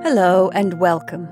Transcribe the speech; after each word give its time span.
Hello 0.00 0.48
and 0.50 0.74
welcome. 0.74 1.28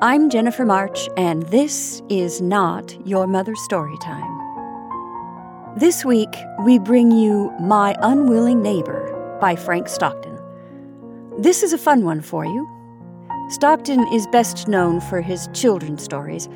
I'm 0.00 0.30
Jennifer 0.30 0.66
March, 0.66 1.08
and 1.16 1.44
this 1.44 2.02
is 2.08 2.42
not 2.42 3.06
your 3.06 3.28
mother's 3.28 3.62
story 3.62 3.96
time. 4.02 5.78
This 5.78 6.04
week, 6.04 6.34
we 6.64 6.80
bring 6.80 7.12
you 7.12 7.52
My 7.60 7.94
Unwilling 8.02 8.62
Neighbor 8.62 9.38
by 9.40 9.54
Frank 9.54 9.88
Stockton. 9.88 10.36
This 11.38 11.62
is 11.62 11.72
a 11.72 11.78
fun 11.78 12.04
one 12.04 12.20
for 12.20 12.44
you. 12.44 12.68
Stockton 13.48 14.04
is 14.12 14.26
best 14.32 14.66
known 14.66 15.00
for 15.00 15.20
his 15.20 15.48
children's 15.54 16.02
stories, 16.02 16.48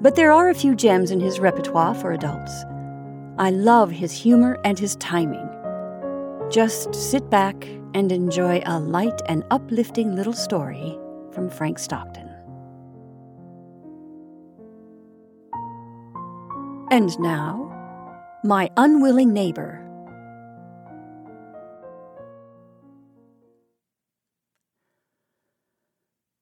but 0.00 0.16
there 0.16 0.32
are 0.32 0.48
a 0.48 0.54
few 0.54 0.74
gems 0.74 1.10
in 1.10 1.20
his 1.20 1.38
repertoire 1.38 1.94
for 1.94 2.12
adults. 2.12 2.64
I 3.36 3.50
love 3.50 3.90
his 3.90 4.12
humor 4.12 4.58
and 4.64 4.78
his 4.78 4.96
timing. 4.96 5.46
Just 6.50 6.94
sit 6.94 7.28
back 7.28 7.68
and 7.92 8.10
enjoy 8.10 8.62
a 8.64 8.80
light 8.80 9.20
and 9.26 9.44
uplifting 9.50 10.16
little 10.16 10.32
story 10.32 10.98
from 11.32 11.48
Frank 11.50 11.78
Stockton. 11.78 12.28
And 16.90 17.18
now, 17.18 17.70
My 18.44 18.70
Unwilling 18.76 19.32
Neighbor. 19.32 19.78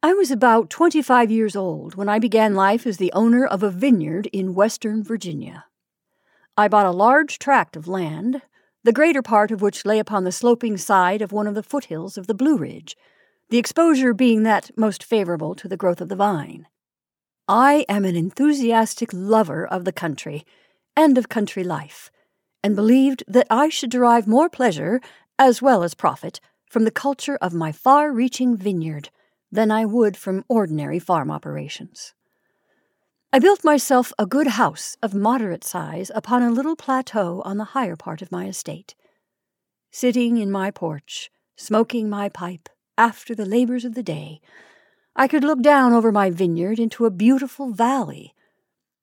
I 0.02 0.12
was 0.14 0.30
about 0.30 0.70
25 0.70 1.30
years 1.30 1.54
old 1.54 1.94
when 1.94 2.08
I 2.08 2.18
began 2.18 2.54
life 2.54 2.86
as 2.86 2.96
the 2.96 3.12
owner 3.12 3.46
of 3.46 3.62
a 3.62 3.70
vineyard 3.70 4.26
in 4.32 4.54
western 4.54 5.04
Virginia. 5.04 5.66
I 6.56 6.68
bought 6.68 6.86
a 6.86 6.90
large 6.90 7.38
tract 7.38 7.76
of 7.76 7.86
land, 7.86 8.42
the 8.82 8.92
greater 8.92 9.22
part 9.22 9.50
of 9.50 9.62
which 9.62 9.84
lay 9.84 9.98
upon 9.98 10.24
the 10.24 10.32
sloping 10.32 10.76
side 10.76 11.22
of 11.22 11.32
one 11.32 11.46
of 11.46 11.54
the 11.54 11.62
foothills 11.62 12.18
of 12.18 12.26
the 12.26 12.34
Blue 12.34 12.56
Ridge, 12.56 12.96
the 13.50 13.58
exposure 13.58 14.14
being 14.14 14.44
that 14.44 14.70
most 14.76 15.02
favorable 15.02 15.54
to 15.56 15.68
the 15.68 15.76
growth 15.76 16.00
of 16.00 16.08
the 16.08 16.16
vine. 16.16 16.66
I 17.48 17.84
am 17.88 18.04
an 18.04 18.14
enthusiastic 18.14 19.10
lover 19.12 19.66
of 19.66 19.84
the 19.84 19.92
country 19.92 20.46
and 20.96 21.18
of 21.18 21.28
country 21.28 21.64
life, 21.64 22.12
and 22.62 22.76
believed 22.76 23.24
that 23.26 23.48
I 23.50 23.68
should 23.68 23.90
derive 23.90 24.28
more 24.28 24.48
pleasure, 24.48 25.00
as 25.36 25.60
well 25.60 25.82
as 25.82 25.94
profit, 25.94 26.40
from 26.68 26.84
the 26.84 26.92
culture 26.92 27.36
of 27.42 27.52
my 27.52 27.72
far 27.72 28.12
reaching 28.12 28.56
vineyard 28.56 29.10
than 29.50 29.72
I 29.72 29.84
would 29.84 30.16
from 30.16 30.44
ordinary 30.48 31.00
farm 31.00 31.28
operations. 31.28 32.14
I 33.32 33.40
built 33.40 33.64
myself 33.64 34.12
a 34.16 34.26
good 34.26 34.48
house 34.48 34.96
of 35.02 35.14
moderate 35.14 35.64
size 35.64 36.12
upon 36.14 36.42
a 36.42 36.50
little 36.50 36.76
plateau 36.76 37.42
on 37.44 37.56
the 37.56 37.72
higher 37.74 37.96
part 37.96 38.22
of 38.22 38.30
my 38.30 38.46
estate. 38.46 38.94
Sitting 39.90 40.36
in 40.36 40.52
my 40.52 40.70
porch, 40.70 41.30
smoking 41.56 42.08
my 42.08 42.28
pipe, 42.28 42.68
after 43.00 43.34
the 43.34 43.46
labors 43.46 43.86
of 43.86 43.94
the 43.94 44.02
day, 44.02 44.42
I 45.16 45.26
could 45.26 45.42
look 45.42 45.62
down 45.62 45.94
over 45.94 46.12
my 46.12 46.28
vineyard 46.28 46.78
into 46.78 47.06
a 47.06 47.10
beautiful 47.10 47.72
valley, 47.72 48.34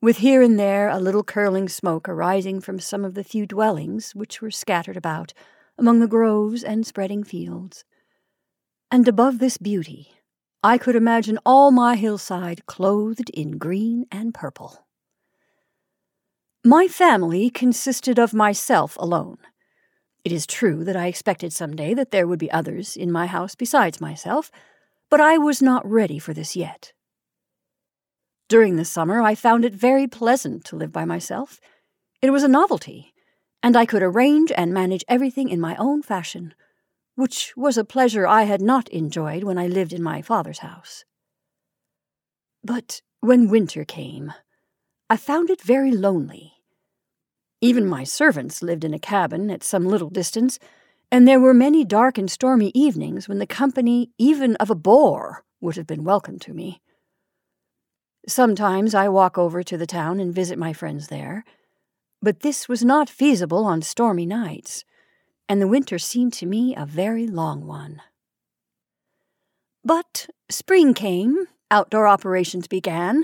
with 0.04 0.17
here 0.17 0.44
and 0.44 0.59
there 0.59 0.88
a 0.88 1.00
little 1.00 1.23
curling 1.23 1.67
smoke 1.67 2.08
arising 2.08 2.62
from 2.62 2.80
some 2.80 3.04
of 3.04 3.16
the 3.16 3.23
few 3.23 3.48
dwellings 3.48 4.14
which 4.14 4.39
were 4.39 4.52
scattered 4.52 4.98
about 4.98 5.34
among 5.80 6.00
the 6.00 6.08
groves 6.08 6.64
and 6.64 6.86
spreading 6.86 7.23
fields. 7.23 7.86
And 8.92 9.08
above 9.08 9.39
this 9.39 9.58
beauty, 9.58 10.11
I 10.64 10.78
could 10.78 10.95
imagine 10.95 11.39
all 11.44 11.72
my 11.72 11.95
hillside 11.95 12.67
clothed 12.67 13.32
in 13.32 13.58
green 13.58 14.06
and 14.11 14.32
purple. 14.32 14.86
My 16.64 16.88
family 16.88 17.50
consisted 17.50 18.20
of 18.20 18.32
myself 18.32 18.95
alone. 19.00 19.39
It 20.28 20.33
is 20.33 20.45
true 20.45 20.83
that 20.83 20.97
I 20.97 21.08
expected 21.08 21.53
some 21.53 21.73
day 21.73 21.94
that 21.94 22.11
there 22.11 22.28
would 22.28 22.38
be 22.38 22.52
others 22.52 22.97
in 22.97 23.14
my 23.14 23.28
house 23.28 23.56
besides 23.56 24.02
myself, 24.02 24.52
but 25.09 25.22
I 25.22 25.38
was 25.38 25.61
not 25.61 25.89
ready 25.89 26.20
for 26.20 26.33
this 26.33 26.53
yet. 26.53 26.92
During 28.50 28.75
the 28.75 28.83
summer, 28.83 29.21
I 29.21 29.36
found 29.36 29.64
it 29.64 29.73
very 29.73 30.05
pleasant 30.05 30.66
to 30.66 30.76
live 30.76 30.92
by 30.92 31.05
myself. 31.05 31.61
It 32.21 32.32
was 32.32 32.43
a 32.43 32.49
novelty, 32.49 33.14
and 33.64 33.77
I 33.77 33.86
could 33.86 34.04
arrange 34.04 34.52
and 34.52 34.73
manage 34.73 35.05
everything 35.08 35.48
in 35.48 35.61
my 35.61 35.77
own 35.77 36.04
fashion, 36.04 36.54
which 37.16 37.54
was 37.55 37.77
a 37.77 37.86
pleasure 37.86 38.27
I 38.27 38.43
had 38.43 38.61
not 38.61 38.89
enjoyed 38.89 39.45
when 39.45 39.58
I 39.58 39.67
lived 39.67 39.93
in 39.93 40.04
my 40.04 40.21
father's 40.21 40.60
house. 40.60 41.05
But 42.66 43.02
when 43.21 43.48
winter 43.49 43.86
came, 43.86 44.33
I 45.10 45.16
found 45.16 45.49
it 45.49 45.61
very 45.61 45.93
lonely. 45.93 46.57
Even 47.60 47.88
my 47.88 48.04
servants 48.04 48.62
lived 48.62 48.84
in 48.84 48.94
a 48.94 49.00
cabin 49.00 49.50
at 49.50 49.64
some 49.64 49.86
little 49.86 50.10
distance, 50.10 50.60
and 51.12 51.28
there 51.28 51.40
were 51.40 51.54
many 51.54 51.84
dark 51.84 52.18
and 52.18 52.30
stormy 52.30 52.72
evenings 52.76 53.28
when 53.28 53.40
the 53.40 53.48
company, 53.48 54.12
even 54.18 54.56
of 54.58 54.70
a 54.70 54.76
bore, 54.76 55.44
would 55.60 55.76
have 55.76 55.88
been 55.88 56.04
welcome 56.04 56.38
to 56.40 56.54
me. 56.54 56.82
Sometimes 58.28 58.94
I 58.94 59.10
walk 59.10 59.38
over 59.38 59.64
to 59.64 59.78
the 59.78 59.88
town 59.88 60.20
and 60.20 60.36
visit 60.36 60.60
my 60.60 60.73
friends 60.73 61.08
there, 61.08 61.46
but 62.22 62.42
this 62.42 62.67
was 62.67 62.84
not 62.84 63.10
feasible 63.10 63.66
on 63.66 63.82
stormy 63.82 64.26
nights, 64.26 64.84
and 65.50 65.62
the 65.62 65.67
winter 65.67 65.98
seemed 65.98 66.34
to 66.34 66.46
me 66.46 66.76
a 66.76 66.86
very 66.86 67.26
long 67.26 67.66
one. 67.66 68.02
But 69.84 70.28
spring 70.50 70.94
came, 70.94 71.48
outdoor 71.72 72.08
operations 72.08 72.67
began, 72.67 73.23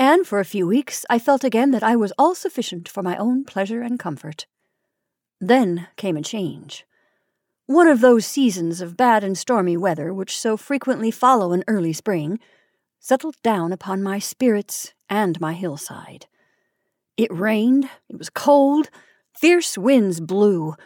and 0.00 0.26
for 0.26 0.40
a 0.40 0.46
few 0.46 0.66
weeks 0.66 1.04
I 1.10 1.18
felt 1.18 1.44
again 1.44 1.72
that 1.72 1.82
I 1.82 1.94
was 1.94 2.14
all 2.16 2.34
sufficient 2.34 2.88
for 2.88 3.02
my 3.02 3.16
own 3.18 3.44
pleasure 3.44 3.82
and 3.82 3.98
comfort. 3.98 4.46
Then 5.38 5.88
came 5.96 6.16
a 6.16 6.22
change. 6.22 6.86
One 7.66 7.86
of 7.86 8.00
those 8.00 8.24
seasons 8.24 8.80
of 8.80 8.96
bad 8.96 9.22
and 9.22 9.36
stormy 9.36 9.76
weather 9.76 10.14
which 10.14 10.38
so 10.38 10.56
frequently 10.56 11.10
follow 11.10 11.52
an 11.52 11.64
early 11.68 11.92
spring 11.92 12.40
settled 12.98 13.36
down 13.42 13.72
upon 13.72 14.02
my 14.02 14.18
spirits 14.18 14.94
and 15.10 15.38
my 15.38 15.52
hillside. 15.52 16.26
It 17.18 17.30
rained, 17.30 17.90
it 18.08 18.16
was 18.16 18.30
cold, 18.30 18.88
fierce 19.38 19.76
winds 19.76 20.20
blew, 20.20 20.76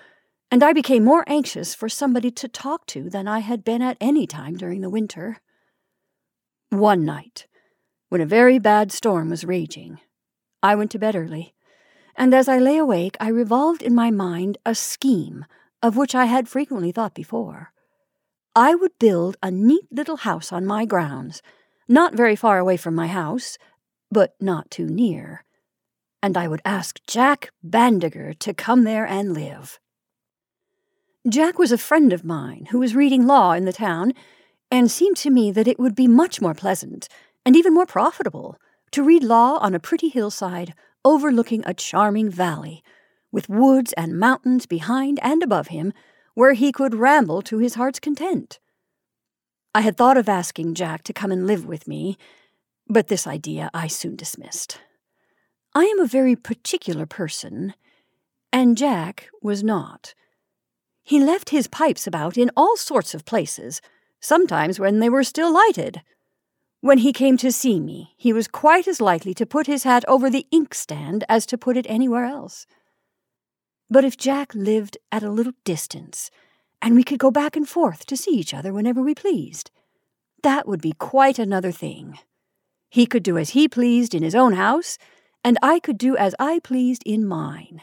and 0.50 0.64
I 0.64 0.72
became 0.72 1.04
more 1.04 1.22
anxious 1.28 1.72
for 1.72 1.88
somebody 1.88 2.32
to 2.32 2.48
talk 2.48 2.84
to 2.86 3.08
than 3.08 3.28
I 3.28 3.38
had 3.38 3.64
been 3.64 3.80
at 3.80 3.96
any 4.00 4.26
time 4.26 4.56
during 4.56 4.80
the 4.80 4.90
winter. 4.90 5.38
One 6.70 7.04
night, 7.04 7.46
when 8.14 8.20
a 8.20 8.26
very 8.26 8.60
bad 8.60 8.92
storm 8.92 9.28
was 9.28 9.42
raging. 9.42 9.98
I 10.62 10.76
went 10.76 10.92
to 10.92 11.00
bed 11.00 11.16
early, 11.16 11.52
and 12.14 12.32
as 12.32 12.48
I 12.48 12.60
lay 12.60 12.76
awake, 12.76 13.16
I 13.18 13.26
revolved 13.26 13.82
in 13.82 13.92
my 13.92 14.12
mind 14.12 14.56
a 14.64 14.76
scheme 14.76 15.46
of 15.82 15.96
which 15.96 16.14
I 16.14 16.26
had 16.26 16.48
frequently 16.48 16.92
thought 16.92 17.12
before. 17.12 17.72
I 18.54 18.76
would 18.76 18.96
build 19.00 19.36
a 19.42 19.50
neat 19.50 19.86
little 19.90 20.18
house 20.18 20.52
on 20.52 20.64
my 20.64 20.84
grounds, 20.84 21.42
not 21.88 22.14
very 22.14 22.36
far 22.36 22.60
away 22.60 22.76
from 22.76 22.94
my 22.94 23.08
house, 23.08 23.58
but 24.12 24.36
not 24.40 24.70
too 24.70 24.86
near, 24.86 25.44
and 26.22 26.36
I 26.36 26.46
would 26.46 26.62
ask 26.64 27.00
Jack 27.08 27.50
Bandiger 27.64 28.32
to 28.32 28.54
come 28.54 28.84
there 28.84 29.04
and 29.04 29.34
live. 29.34 29.80
Jack 31.28 31.58
was 31.58 31.72
a 31.72 31.76
friend 31.76 32.12
of 32.12 32.24
mine 32.24 32.68
who 32.70 32.78
was 32.78 32.94
reading 32.94 33.26
law 33.26 33.54
in 33.54 33.64
the 33.64 33.72
town, 33.72 34.12
and 34.70 34.88
seemed 34.88 35.16
to 35.16 35.30
me 35.30 35.50
that 35.50 35.66
it 35.66 35.80
would 35.80 35.96
be 35.96 36.06
much 36.06 36.40
more 36.40 36.54
pleasant 36.54 37.08
and 37.44 37.56
even 37.56 37.74
more 37.74 37.86
profitable, 37.86 38.56
to 38.90 39.02
read 39.02 39.22
law 39.22 39.58
on 39.58 39.74
a 39.74 39.80
pretty 39.80 40.08
hillside 40.08 40.74
overlooking 41.04 41.62
a 41.66 41.74
charming 41.74 42.30
valley, 42.30 42.82
with 43.30 43.48
woods 43.48 43.92
and 43.94 44.18
mountains 44.18 44.66
behind 44.66 45.18
and 45.22 45.42
above 45.42 45.68
him, 45.68 45.92
where 46.34 46.54
he 46.54 46.72
could 46.72 46.94
ramble 46.94 47.42
to 47.42 47.58
his 47.58 47.74
heart's 47.74 48.00
content. 48.00 48.58
I 49.74 49.82
had 49.82 49.96
thought 49.96 50.16
of 50.16 50.28
asking 50.28 50.74
Jack 50.74 51.02
to 51.04 51.12
come 51.12 51.32
and 51.32 51.46
live 51.46 51.66
with 51.66 51.88
me, 51.88 52.16
but 52.88 53.08
this 53.08 53.26
idea 53.26 53.70
I 53.74 53.88
soon 53.88 54.16
dismissed. 54.16 54.80
I 55.74 55.84
am 55.84 55.98
a 55.98 56.06
very 56.06 56.36
particular 56.36 57.06
person, 57.06 57.74
and 58.52 58.76
Jack 58.78 59.28
was 59.42 59.64
not. 59.64 60.14
He 61.02 61.18
left 61.18 61.50
his 61.50 61.66
pipes 61.66 62.06
about 62.06 62.38
in 62.38 62.50
all 62.56 62.76
sorts 62.76 63.14
of 63.14 63.24
places, 63.24 63.82
sometimes 64.20 64.78
when 64.78 65.00
they 65.00 65.08
were 65.08 65.24
still 65.24 65.52
lighted. 65.52 66.02
When 66.84 66.98
he 66.98 67.14
came 67.14 67.38
to 67.38 67.50
see 67.50 67.80
me, 67.80 68.12
he 68.14 68.34
was 68.34 68.46
quite 68.46 68.86
as 68.86 69.00
likely 69.00 69.32
to 69.36 69.46
put 69.46 69.66
his 69.66 69.84
hat 69.84 70.04
over 70.06 70.28
the 70.28 70.46
inkstand 70.50 71.24
as 71.30 71.46
to 71.46 71.56
put 71.56 71.78
it 71.78 71.86
anywhere 71.88 72.26
else. 72.26 72.66
But 73.88 74.04
if 74.04 74.18
Jack 74.18 74.54
lived 74.54 74.98
at 75.10 75.22
a 75.22 75.30
little 75.30 75.54
distance, 75.64 76.30
and 76.82 76.94
we 76.94 77.02
could 77.02 77.18
go 77.18 77.30
back 77.30 77.56
and 77.56 77.66
forth 77.66 78.04
to 78.04 78.18
see 78.18 78.32
each 78.32 78.52
other 78.52 78.70
whenever 78.70 79.00
we 79.00 79.14
pleased, 79.14 79.70
that 80.42 80.68
would 80.68 80.82
be 80.82 80.92
quite 80.92 81.38
another 81.38 81.72
thing. 81.72 82.18
He 82.90 83.06
could 83.06 83.22
do 83.22 83.38
as 83.38 83.56
he 83.56 83.66
pleased 83.66 84.14
in 84.14 84.22
his 84.22 84.34
own 84.34 84.52
house, 84.52 84.98
and 85.42 85.56
I 85.62 85.80
could 85.80 85.96
do 85.96 86.18
as 86.18 86.34
I 86.38 86.58
pleased 86.58 87.02
in 87.06 87.26
mine. 87.26 87.80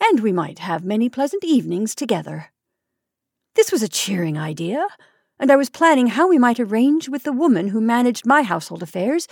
And 0.00 0.20
we 0.20 0.30
might 0.30 0.60
have 0.60 0.84
many 0.84 1.08
pleasant 1.08 1.42
evenings 1.42 1.92
together. 1.96 2.52
This 3.56 3.72
was 3.72 3.82
a 3.82 3.88
cheering 3.88 4.38
idea 4.38 4.86
and 5.42 5.50
I 5.50 5.56
was 5.56 5.70
planning 5.70 6.06
how 6.06 6.28
we 6.28 6.38
might 6.38 6.60
arrange 6.60 7.08
with 7.08 7.24
the 7.24 7.32
woman 7.32 7.68
who 7.68 7.80
managed 7.80 8.24
my 8.24 8.42
household 8.42 8.80
affairs 8.80 9.26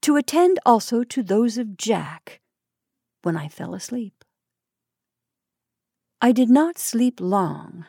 to 0.00 0.16
attend 0.16 0.58
also 0.66 1.04
to 1.04 1.22
those 1.22 1.56
of 1.56 1.76
Jack 1.76 2.40
when 3.22 3.36
I 3.36 3.46
fell 3.46 3.72
asleep. 3.72 4.24
I 6.20 6.32
did 6.32 6.50
not 6.50 6.78
sleep 6.78 7.20
long 7.20 7.86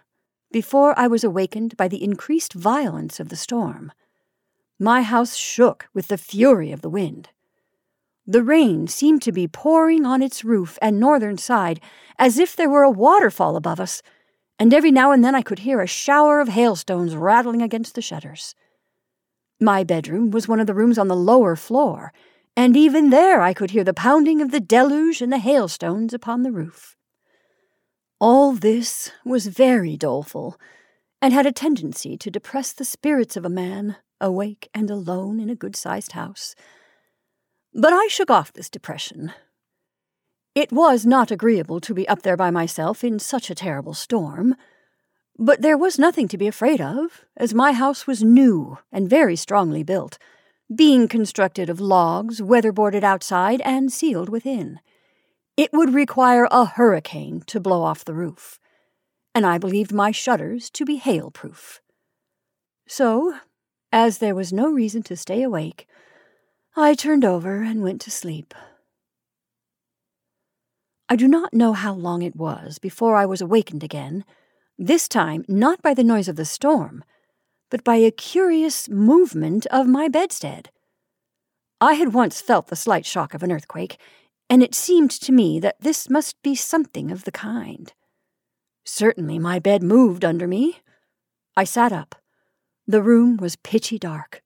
before 0.52 0.98
I 1.00 1.08
was 1.08 1.24
awakened 1.24 1.76
by 1.76 1.88
the 1.88 2.04
increased 2.04 2.54
violence 2.54 3.20
of 3.20 3.30
the 3.30 3.36
storm. 3.36 3.92
My 4.78 5.02
house 5.02 5.36
shook 5.36 5.88
with 5.96 6.10
the 6.10 6.18
fury 6.20 6.72
of 6.72 6.82
the 6.82 6.92
wind. 6.92 7.30
The 8.28 8.44
rain 8.44 8.86
seemed 8.86 9.24
to 9.24 9.32
be 9.32 9.48
pouring 9.48 10.06
on 10.06 10.22
its 10.22 10.46
roof 10.46 10.78
and 10.80 11.00
northern 11.00 11.40
side 11.40 11.80
as 12.20 12.38
if 12.38 12.56
there 12.56 12.70
were 12.70 12.84
a 12.84 12.92
waterfall 12.92 13.56
above 13.56 13.80
us, 13.80 14.04
and 14.60 14.74
every 14.74 14.92
now 14.92 15.12
and 15.12 15.24
then 15.24 15.36
I 15.36 15.42
could 15.42 15.60
hear 15.60 15.82
a 15.82 15.88
shower 15.88 16.40
of 16.40 16.50
hailstones 16.50 17.16
rattling 17.16 17.62
against 17.62 17.96
the 17.96 18.02
shutters. 18.02 18.56
My 19.60 19.84
bedroom 19.84 20.32
was 20.32 20.48
one 20.48 20.60
of 20.60 20.68
the 20.68 20.74
rooms 20.74 20.98
on 20.98 21.08
the 21.08 21.16
lower 21.16 21.56
floor, 21.56 22.14
and 22.56 22.78
even 22.78 23.10
there 23.10 23.42
I 23.42 23.54
could 23.54 23.72
hear 23.72 23.84
the 23.84 23.94
pounding 23.94 24.42
of 24.42 24.52
the 24.52 24.60
deluge 24.60 25.22
and 25.22 25.32
the 25.32 25.40
hailstones 25.40 26.14
upon 26.14 26.44
the 26.44 26.52
roof. 26.52 26.96
All 28.20 28.54
this 28.54 29.12
was 29.26 29.48
very 29.48 29.98
doleful, 29.98 30.60
and 31.22 31.34
had 31.34 31.46
a 31.46 31.52
tendency 31.52 32.18
to 32.18 32.30
depress 32.30 32.74
the 32.74 32.86
spirits 32.86 33.38
of 33.38 33.46
a 33.46 33.50
man 33.50 33.96
awake 34.20 34.70
and 34.74 34.90
alone 34.90 35.40
in 35.40 35.50
a 35.50 35.56
good 35.56 35.76
sized 35.76 36.14
house. 36.14 36.56
But 37.74 37.94
I 37.94 38.08
shook 38.08 38.30
off 38.30 38.54
this 38.54 38.70
depression. 38.70 39.34
It 40.56 40.72
was 40.72 41.06
not 41.06 41.32
agreeable 41.32 41.80
to 41.80 41.94
be 41.96 42.08
up 42.08 42.22
there 42.22 42.38
by 42.38 42.52
myself 42.52 43.04
in 43.04 43.18
such 43.18 43.50
a 43.50 43.56
terrible 43.56 43.96
storm, 43.96 44.56
but 45.38 45.62
there 45.62 45.78
was 45.78 45.98
nothing 45.98 46.28
to 46.28 46.38
be 46.38 46.48
afraid 46.48 46.80
of, 46.80 47.26
as 47.36 47.56
my 47.56 47.72
house 47.72 48.06
was 48.06 48.24
new 48.24 48.78
and 48.92 49.10
very 49.10 49.36
strongly 49.36 49.82
built, 49.82 50.20
being 50.74 51.08
constructed 51.08 51.70
of 51.70 51.80
logs 51.80 52.40
weatherboarded 52.40 53.04
outside 53.04 53.62
and 53.62 53.92
sealed 53.92 54.30
within. 54.30 54.80
It 55.58 55.74
would 55.74 55.94
require 55.94 56.48
a 56.52 56.66
hurricane 56.66 57.42
to 57.48 57.60
blow 57.60 57.82
off 57.82 58.06
the 58.06 58.14
roof, 58.14 58.60
and 59.34 59.48
I 59.48 59.58
believed 59.58 59.92
my 59.92 60.12
shutters 60.12 60.70
to 60.72 60.86
be 60.86 60.98
hail 60.98 61.32
proof. 61.32 61.82
So, 62.88 63.40
as 63.92 64.20
there 64.20 64.36
was 64.36 64.54
no 64.54 64.70
reason 64.70 65.02
to 65.04 65.16
stay 65.16 65.42
awake, 65.42 65.88
I 66.76 66.94
turned 66.94 67.26
over 67.26 67.64
and 67.64 67.82
went 67.82 68.02
to 68.02 68.12
sleep. 68.12 68.54
I 71.14 71.16
do 71.16 71.28
not 71.28 71.54
know 71.54 71.74
how 71.74 71.94
long 71.94 72.24
it 72.24 72.36
was 72.36 72.80
before 72.80 73.16
I 73.16 73.28
was 73.28 73.40
awakened 73.40 73.84
again, 73.84 74.26
this 74.80 75.08
time 75.08 75.46
not 75.48 75.80
by 75.84 75.94
the 75.94 76.04
noise 76.04 76.28
of 76.28 76.38
the 76.38 76.44
storm, 76.44 77.04
but 77.70 77.84
by 77.84 77.98
a 77.98 78.10
curious 78.10 78.90
movement 78.90 79.68
of 79.68 79.86
my 79.86 80.08
bedstead. 80.08 80.72
I 81.80 81.94
had 81.94 82.16
once 82.16 82.42
felt 82.42 82.66
the 82.66 82.76
slight 82.76 83.06
shock 83.06 83.36
of 83.36 83.44
an 83.44 83.52
earthquake, 83.52 84.00
and 84.50 84.64
it 84.64 84.74
seemed 84.74 85.12
to 85.12 85.32
me 85.32 85.60
that 85.60 85.80
this 85.80 86.10
must 86.10 86.42
be 86.42 86.56
something 86.56 87.12
of 87.12 87.26
the 87.26 87.32
kind. 87.32 87.94
Certainly 88.84 89.38
my 89.38 89.60
bed 89.60 89.84
moved 89.84 90.26
under 90.26 90.48
me. 90.48 90.80
I 91.56 91.64
sat 91.64 91.92
up. 91.92 92.16
The 92.88 93.04
room 93.04 93.38
was 93.38 93.56
pitchy 93.56 94.00
dark. 94.00 94.42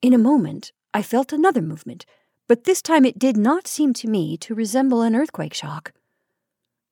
In 0.00 0.14
a 0.14 0.16
moment, 0.16 0.70
I 0.94 1.02
felt 1.02 1.32
another 1.32 1.60
movement, 1.60 2.06
but 2.48 2.64
this 2.64 2.82
time 2.82 3.04
it 3.04 3.18
did 3.18 3.36
not 3.36 3.66
seem 3.66 3.92
to 3.94 4.08
me 4.08 4.36
to 4.38 4.54
resemble 4.54 5.02
an 5.02 5.16
earthquake 5.16 5.54
shock. 5.54 5.92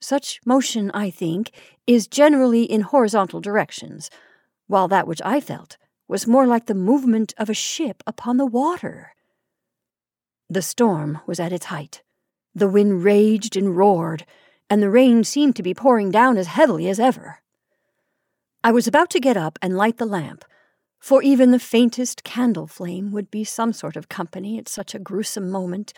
Such 0.01 0.41
motion, 0.47 0.91
I 0.93 1.11
think, 1.11 1.51
is 1.87 2.07
generally 2.07 2.65
in 2.65 2.81
horizontal 2.81 3.41
directions, 3.41 4.11
while 4.67 4.89
that 4.89 5.07
which 5.07 5.21
I 5.25 5.41
felt 5.41 5.77
was 6.09 6.27
more 6.27 6.47
like 6.47 6.67
the 6.67 6.75
movement 6.75 7.35
of 7.37 7.51
a 7.51 7.55
ship 7.55 8.03
upon 8.07 8.37
the 8.37 8.47
water. 8.47 9.15
The 10.49 10.63
storm 10.63 11.21
was 11.27 11.39
at 11.39 11.53
its 11.53 11.67
height. 11.67 12.03
The 12.55 12.69
wind 12.69 13.05
raged 13.05 13.57
and 13.57 13.77
roared, 13.77 14.27
and 14.69 14.83
the 14.83 14.91
rain 14.91 15.23
seemed 15.23 15.55
to 15.57 15.63
be 15.63 15.75
pouring 15.75 16.11
down 16.11 16.37
as 16.37 16.49
heavily 16.49 16.89
as 16.89 16.99
ever. 16.99 17.41
I 18.65 18.73
was 18.73 18.87
about 18.87 19.11
to 19.11 19.21
get 19.21 19.37
up 19.37 19.59
and 19.63 19.77
light 19.77 19.99
the 19.99 20.07
lamp, 20.07 20.45
for 21.01 21.23
even 21.23 21.51
the 21.51 21.59
faintest 21.59 22.23
candle 22.23 22.67
flame 22.67 23.11
would 23.11 23.31
be 23.31 23.43
some 23.43 23.73
sort 23.73 23.97
of 23.97 24.09
company 24.09 24.59
at 24.59 24.69
such 24.69 24.95
a 24.95 24.99
gruesome 24.99 25.51
moment, 25.51 25.93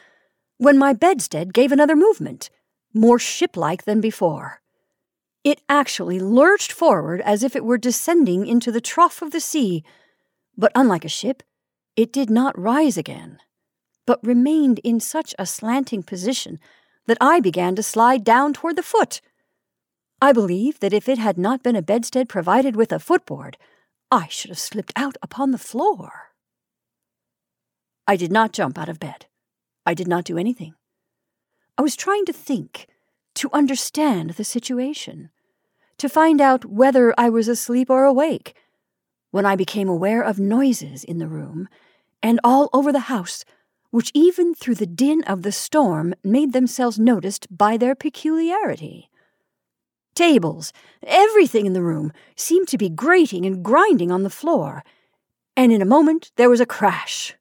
when 0.57 0.79
my 0.79 0.93
bedstead 0.93 1.53
gave 1.53 1.73
another 1.73 1.97
movement, 1.97 2.49
more 2.95 3.19
ship 3.19 3.57
like 3.57 3.85
than 3.85 4.01
before. 4.01 4.63
It 5.45 5.61
actually 5.69 6.21
lurched 6.21 6.71
forward 6.71 7.21
as 7.23 7.43
if 7.43 7.57
it 7.57 7.65
were 7.65 7.79
descending 7.79 8.47
into 8.47 8.71
the 8.71 8.81
trough 8.81 9.21
of 9.21 9.33
the 9.33 9.41
sea, 9.41 9.83
but 10.57 10.73
unlike 10.75 11.05
a 11.05 11.09
ship, 11.09 11.43
it 11.97 12.13
did 12.13 12.31
not 12.31 12.59
rise 12.59 12.97
again 12.97 13.39
but 14.07 14.25
remained 14.25 14.81
in 14.81 15.01
such 15.01 15.35
a 15.39 15.47
slanting 15.47 16.03
position 16.03 16.59
that 17.07 17.19
I 17.21 17.41
began 17.41 17.75
to 17.77 17.83
slide 17.83 18.25
down 18.25 18.53
toward 18.53 18.77
the 18.77 18.83
foot. 18.83 19.21
I 20.21 20.33
believe 20.33 20.81
that 20.81 20.93
if 20.93 21.09
it 21.09 21.19
had 21.19 21.39
not 21.39 21.63
been 21.63 21.77
a 21.77 21.83
bedstead 21.83 22.29
provided 22.29 22.77
with 22.77 22.93
a 22.93 22.99
footboard, 22.99 23.57
I 24.13 24.29
should 24.29 24.51
have 24.51 24.59
slipped 24.59 24.93
out 24.95 25.17
upon 25.23 25.53
the 25.53 25.59
floor. 25.59 26.35
I 28.07 28.17
did 28.17 28.31
not 28.31 28.53
jump 28.53 28.77
out 28.77 28.91
of 28.91 29.01
bed. 29.01 29.25
I 29.87 29.95
did 29.95 30.07
not 30.07 30.25
do 30.25 30.37
anything. 30.37 30.75
I 31.79 31.83
was 31.83 31.97
trying 31.97 32.27
to 32.27 32.33
think, 32.33 32.89
to 33.37 33.49
understand 33.55 34.33
the 34.33 34.45
situation, 34.45 35.31
to 35.97 36.11
find 36.11 36.43
out 36.43 36.67
whether 36.67 37.15
I 37.17 37.31
was 37.31 37.49
asleep 37.49 37.89
or 37.89 38.05
awake, 38.05 38.55
when 39.31 39.47
I 39.47 39.57
became 39.57 39.89
aware 39.89 40.21
of 40.21 40.39
noises 40.39 41.05
in 41.05 41.17
the 41.17 41.27
room 41.27 41.71
and 42.23 42.39
all 42.45 42.69
over 42.75 42.93
the 42.93 43.09
house 43.09 43.47
which 43.93 44.11
even 44.13 44.55
through 44.55 44.75
the 44.75 44.87
din 44.87 45.23
of 45.25 45.43
the 45.43 45.53
storm 45.53 46.15
made 46.23 46.53
themselves 46.53 46.99
noticed 46.99 47.47
by 47.51 47.79
their 47.79 47.95
peculiarity. 47.95 49.11
Tables, 50.15 50.73
everything 51.03 51.67
in 51.67 51.73
the 51.73 51.83
room, 51.83 52.13
seemed 52.37 52.69
to 52.69 52.79
be 52.79 52.89
grating 52.89 53.47
and 53.47 53.65
grinding 53.65 54.11
on 54.11 54.23
the 54.23 54.31
floor, 54.31 54.85
and 55.57 55.73
in 55.73 55.81
a 55.81 55.87
moment 55.87 56.33
there 56.37 56.51
was 56.51 56.61
a 56.61 56.67
crash. 56.67 57.35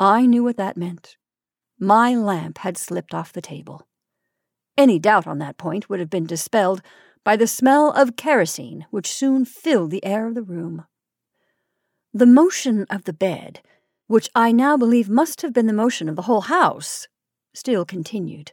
I 0.00 0.26
knew 0.26 0.42
what 0.42 0.56
that 0.56 0.76
meant. 0.76 1.16
My 1.78 2.14
lamp 2.14 2.58
had 2.58 2.78
slipped 2.78 3.14
off 3.14 3.32
the 3.32 3.42
table. 3.42 3.86
Any 4.76 4.98
doubt 4.98 5.26
on 5.26 5.38
that 5.38 5.58
point 5.58 5.88
would 5.88 6.00
have 6.00 6.10
been 6.10 6.26
dispelled 6.26 6.82
by 7.22 7.36
the 7.36 7.46
smell 7.46 7.90
of 7.92 8.16
kerosene 8.16 8.86
which 8.90 9.12
soon 9.12 9.44
filled 9.44 9.90
the 9.90 10.04
air 10.04 10.26
of 10.26 10.34
the 10.34 10.42
room. 10.42 10.84
The 12.12 12.26
motion 12.26 12.86
of 12.90 13.04
the 13.04 13.12
bed 13.12 13.60
which 14.06 14.28
I 14.34 14.52
now 14.52 14.76
believe 14.76 15.08
must 15.08 15.42
have 15.42 15.52
been 15.52 15.66
the 15.66 15.72
motion 15.72 16.08
of 16.08 16.16
the 16.16 16.22
whole 16.22 16.42
house, 16.42 17.08
still 17.54 17.84
continued. 17.84 18.52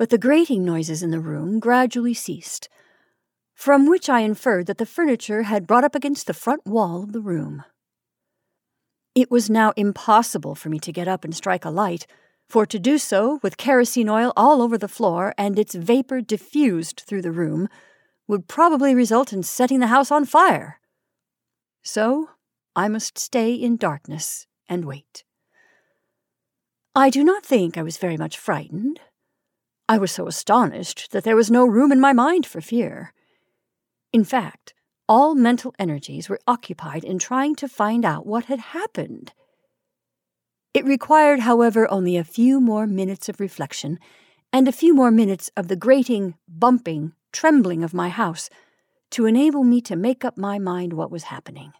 But 0.00 0.08
the 0.08 0.16
grating 0.16 0.64
noises 0.64 1.02
in 1.02 1.10
the 1.10 1.20
room 1.20 1.60
gradually 1.60 2.14
ceased, 2.14 2.70
from 3.52 3.86
which 3.86 4.08
I 4.08 4.20
inferred 4.20 4.64
that 4.64 4.78
the 4.78 4.86
furniture 4.86 5.42
had 5.42 5.66
brought 5.66 5.84
up 5.84 5.94
against 5.94 6.26
the 6.26 6.32
front 6.32 6.66
wall 6.66 7.02
of 7.02 7.12
the 7.12 7.20
room. 7.20 7.64
It 9.14 9.30
was 9.30 9.50
now 9.50 9.74
impossible 9.76 10.54
for 10.54 10.70
me 10.70 10.78
to 10.78 10.90
get 10.90 11.06
up 11.06 11.22
and 11.22 11.36
strike 11.36 11.66
a 11.66 11.68
light, 11.68 12.06
for 12.48 12.64
to 12.64 12.78
do 12.78 12.96
so, 12.96 13.40
with 13.42 13.58
kerosene 13.58 14.08
oil 14.08 14.32
all 14.38 14.62
over 14.62 14.78
the 14.78 14.88
floor 14.88 15.34
and 15.36 15.58
its 15.58 15.74
vapor 15.74 16.22
diffused 16.22 17.02
through 17.06 17.20
the 17.20 17.30
room, 17.30 17.68
would 18.26 18.48
probably 18.48 18.94
result 18.94 19.34
in 19.34 19.42
setting 19.42 19.80
the 19.80 19.88
house 19.88 20.10
on 20.10 20.24
fire. 20.24 20.80
So 21.82 22.30
I 22.74 22.88
must 22.88 23.18
stay 23.18 23.52
in 23.52 23.76
darkness 23.76 24.46
and 24.66 24.86
wait. 24.86 25.24
I 26.94 27.10
do 27.10 27.22
not 27.22 27.44
think 27.44 27.76
I 27.76 27.82
was 27.82 27.98
very 27.98 28.16
much 28.16 28.38
frightened. 28.38 28.98
I 29.90 29.98
was 29.98 30.12
so 30.12 30.28
astonished 30.28 31.10
that 31.10 31.24
there 31.24 31.34
was 31.34 31.50
no 31.50 31.66
room 31.66 31.90
in 31.90 31.98
my 31.98 32.12
mind 32.12 32.46
for 32.46 32.60
fear. 32.60 33.12
In 34.12 34.22
fact, 34.22 34.72
all 35.08 35.34
mental 35.34 35.74
energies 35.80 36.28
were 36.28 36.38
occupied 36.46 37.02
in 37.02 37.18
trying 37.18 37.56
to 37.56 37.66
find 37.66 38.04
out 38.04 38.24
what 38.24 38.44
had 38.44 38.60
happened. 38.60 39.32
It 40.72 40.84
required, 40.84 41.40
however, 41.40 41.90
only 41.90 42.16
a 42.16 42.22
few 42.22 42.60
more 42.60 42.86
minutes 42.86 43.28
of 43.28 43.40
reflection 43.40 43.98
and 44.52 44.68
a 44.68 44.78
few 44.80 44.94
more 44.94 45.10
minutes 45.10 45.50
of 45.56 45.66
the 45.66 45.74
grating, 45.74 46.34
bumping, 46.46 47.12
trembling 47.32 47.82
of 47.82 47.92
my 47.92 48.10
house 48.10 48.48
to 49.10 49.26
enable 49.26 49.64
me 49.64 49.80
to 49.80 49.96
make 49.96 50.24
up 50.24 50.38
my 50.38 50.60
mind 50.60 50.92
what 50.92 51.10
was 51.10 51.24
happening. 51.24 51.72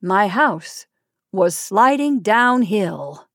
My 0.00 0.26
house 0.28 0.86
was 1.32 1.54
sliding 1.54 2.20
downhill. 2.20 3.27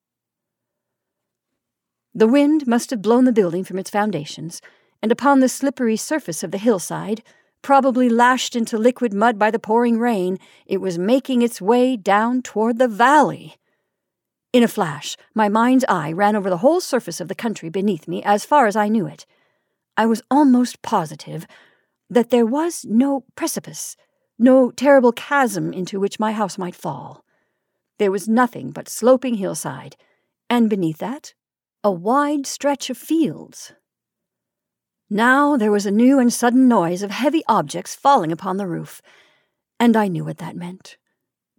The 2.14 2.28
wind 2.28 2.68
must 2.68 2.90
have 2.92 3.02
blown 3.02 3.26
the 3.26 3.32
building 3.32 3.64
from 3.64 3.80
its 3.80 3.90
foundations, 3.90 4.62
and 5.02 5.12
upon 5.12 5.40
the 5.40 5.50
slippery 5.50 5.98
surface 5.98 6.44
of 6.44 6.52
the 6.52 6.58
hillside, 6.58 7.24
probably 7.62 8.10
lashed 8.10 8.56
into 8.56 8.78
liquid 8.78 9.14
mud 9.14 9.40
by 9.40 9.50
the 9.50 9.60
pouring 9.60 9.98
rain, 9.98 10.38
it 10.66 10.78
was 10.78 10.98
making 10.98 11.42
its 11.42 11.62
way 11.62 11.98
down 11.98 12.42
toward 12.42 12.78
the 12.78 12.88
valley. 12.88 13.56
In 14.52 14.64
a 14.64 14.68
flash, 14.68 15.18
my 15.34 15.50
mind's 15.50 15.86
eye 15.90 16.12
ran 16.12 16.36
over 16.36 16.50
the 16.50 16.58
whole 16.58 16.82
surface 16.82 17.20
of 17.20 17.28
the 17.28 17.36
country 17.36 17.70
beneath 17.70 18.08
me 18.08 18.22
as 18.24 18.46
far 18.46 18.68
as 18.68 18.76
I 18.76 18.90
knew 18.90 19.08
it. 19.08 19.26
I 19.98 20.06
was 20.06 20.22
almost 20.30 20.82
positive 20.82 21.48
that 22.10 22.30
there 22.30 22.46
was 22.46 22.86
no 22.86 23.26
precipice 23.36 23.96
no 24.40 24.72
terrible 24.72 25.12
chasm 25.12 25.74
into 25.74 26.00
which 26.00 26.20
my 26.20 26.32
house 26.32 26.58
might 26.58 26.76
fall. 26.76 27.24
There 28.00 28.12
was 28.12 28.28
nothing 28.28 28.72
but 28.72 28.90
sloping 28.90 29.36
hillside, 29.36 29.96
and 30.50 30.70
beneath 30.70 30.98
that, 30.98 31.34
a 31.86 31.92
wide 31.92 32.48
stretch 32.48 32.90
of 32.90 32.98
fields. 32.98 33.74
Now 35.10 35.58
there 35.58 35.72
was 35.72 35.86
a 35.86 35.92
new 35.92 36.18
and 36.18 36.32
sudden 36.32 36.70
noise 36.70 37.04
of 37.04 37.12
heavy 37.12 37.44
objects 37.48 37.94
falling 37.94 38.32
upon 38.32 38.56
the 38.56 38.68
roof, 38.68 39.02
and 39.82 39.98
I 39.98 40.08
knew 40.08 40.24
what 40.24 40.38
that 40.38 40.56
meant. 40.56 40.96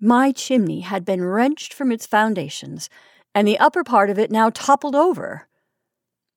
My 0.01 0.33
chimney 0.33 0.81
had 0.81 1.05
been 1.05 1.23
wrenched 1.23 1.75
from 1.75 1.93
its 1.93 2.07
foundations, 2.07 2.89
and 3.35 3.47
the 3.47 3.59
upper 3.59 3.85
part 3.85 4.09
of 4.09 4.19
it 4.19 4.31
now 4.31 4.49
toppled 4.49 4.95
over. 4.95 5.47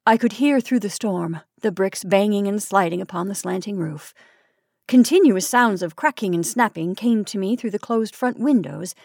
I 0.06 0.18
could 0.18 0.34
hear 0.34 0.60
through 0.60 0.82
the 0.82 0.90
storm 0.90 1.40
the 1.62 1.72
bricks 1.72 2.04
banging 2.04 2.46
and 2.46 2.62
sliding 2.62 3.02
upon 3.02 3.30
the 3.30 3.36
slanting 3.36 3.78
roof. 3.78 4.14
Continuous 4.90 5.48
sounds 5.48 5.82
of 5.82 5.96
cracking 5.96 6.36
and 6.36 6.46
snapping 6.46 6.94
came 6.94 7.24
to 7.24 7.38
me 7.38 7.56
through 7.56 7.72
the 7.72 7.80
closed 7.80 8.16
front 8.16 8.38
windows, 8.38 8.96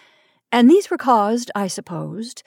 and 0.50 0.68
these 0.68 0.90
were 0.90 0.98
caused, 0.98 1.52
I 1.54 1.68
supposed, 1.68 2.42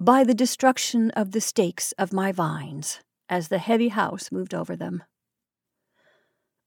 by 0.00 0.22
the 0.24 0.34
destruction 0.34 1.10
of 1.12 1.32
the 1.32 1.40
stakes 1.40 1.92
of 1.92 2.12
my 2.12 2.32
vines 2.32 3.00
as 3.28 3.48
the 3.48 3.58
heavy 3.58 3.88
house 3.88 4.30
moved 4.30 4.54
over 4.54 4.76
them. 4.76 5.02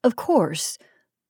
Of 0.03 0.15
course, 0.15 0.77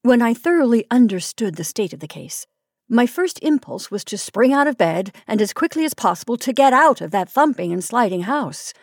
when 0.01 0.22
I 0.22 0.34
thoroughly 0.34 0.86
understood 0.89 1.55
the 1.55 1.63
state 1.63 1.93
of 1.93 2.00
the 2.00 2.08
case, 2.08 2.48
my 2.89 3.05
first 3.05 3.39
impulse 3.41 3.91
was 3.91 4.03
to 4.05 4.17
spring 4.17 4.51
out 4.51 4.67
of 4.67 4.77
bed 4.77 5.15
and 5.27 5.41
as 5.41 5.53
quickly 5.53 5.86
as 5.86 5.93
possible 5.93 6.38
to 6.38 6.51
get 6.51 6.74
out 6.74 7.01
of 7.01 7.12
that 7.12 7.29
thumping 7.29 7.72
and 7.72 7.84
sliding 7.84 8.24
house. 8.24 8.74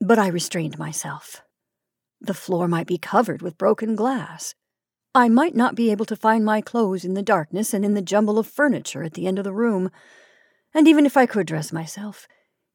But 0.00 0.18
I 0.18 0.28
restrained 0.28 0.78
myself. 0.78 1.42
The 2.20 2.34
floor 2.34 2.68
might 2.68 2.86
be 2.86 2.98
covered 2.98 3.42
with 3.42 3.58
broken 3.58 3.96
glass. 3.96 4.54
I 5.14 5.28
might 5.28 5.54
not 5.54 5.74
be 5.74 5.90
able 5.90 6.06
to 6.06 6.16
find 6.16 6.44
my 6.44 6.60
clothes 6.60 7.04
in 7.04 7.14
the 7.14 7.22
darkness 7.22 7.74
and 7.74 7.84
in 7.84 7.94
the 7.94 8.00
jumble 8.00 8.38
of 8.38 8.46
furniture 8.46 9.02
at 9.02 9.14
the 9.14 9.26
end 9.26 9.38
of 9.38 9.44
the 9.44 9.52
room. 9.52 9.90
And 10.74 10.88
even 10.88 11.06
if 11.06 11.16
I 11.16 11.26
could 11.26 11.46
dress 11.46 11.72
myself, 11.72 12.26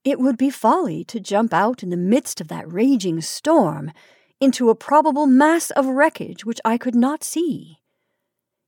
it 0.04 0.20
would 0.20 0.38
be 0.38 0.50
folly 0.50 1.04
to 1.06 1.20
jump 1.20 1.54
out 1.54 1.84
in 1.84 1.90
the 1.90 1.98
midst 1.98 2.40
of 2.40 2.48
that 2.48 2.72
raging 2.72 3.22
storm 3.22 3.92
into 4.40 4.70
a 4.70 4.76
probable 4.76 5.26
mass 5.26 5.72
of 5.72 5.88
wreckage 5.88 6.46
which 6.46 6.62
I 6.64 6.78
could 6.78 6.96
not 6.96 7.24
see. 7.24 7.80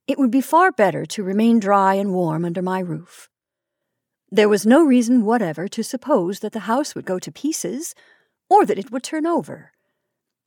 It 0.08 0.18
would 0.18 0.32
be 0.32 0.42
far 0.42 0.72
better 0.72 1.06
to 1.06 1.24
remain 1.24 1.60
dry 1.60 1.94
and 1.94 2.12
warm 2.12 2.44
under 2.44 2.62
my 2.62 2.80
roof. 2.80 3.30
There 4.32 4.50
was 4.50 4.66
no 4.66 4.84
reason 4.84 5.24
whatever 5.24 5.68
to 5.68 5.84
suppose 5.84 6.40
that 6.40 6.52
the 6.52 6.62
house 6.62 6.96
would 6.96 7.06
go 7.06 7.20
to 7.20 7.32
pieces, 7.32 7.96
or 8.50 8.66
that 8.66 8.80
it 8.80 8.92
would 8.92 9.04
turn 9.04 9.26
over. 9.26 9.72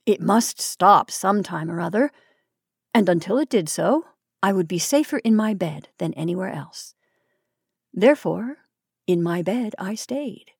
It 0.05 0.21
must 0.21 0.61
stop 0.61 1.09
some 1.09 1.43
time 1.43 1.71
or 1.71 1.79
other, 1.79 2.11
and 2.93 3.07
until 3.07 3.37
it 3.37 3.49
did 3.49 3.69
so, 3.69 4.05
I 4.41 4.51
would 4.51 4.67
be 4.67 4.79
safer 4.79 5.19
in 5.19 5.35
my 5.35 5.53
bed 5.53 5.87
than 5.97 6.13
anywhere 6.13 6.51
else. 6.51 6.93
Therefore, 7.93 8.57
in 9.07 9.21
my 9.21 9.41
bed 9.41 9.75
I 9.77 9.95
stayed. 9.95 10.51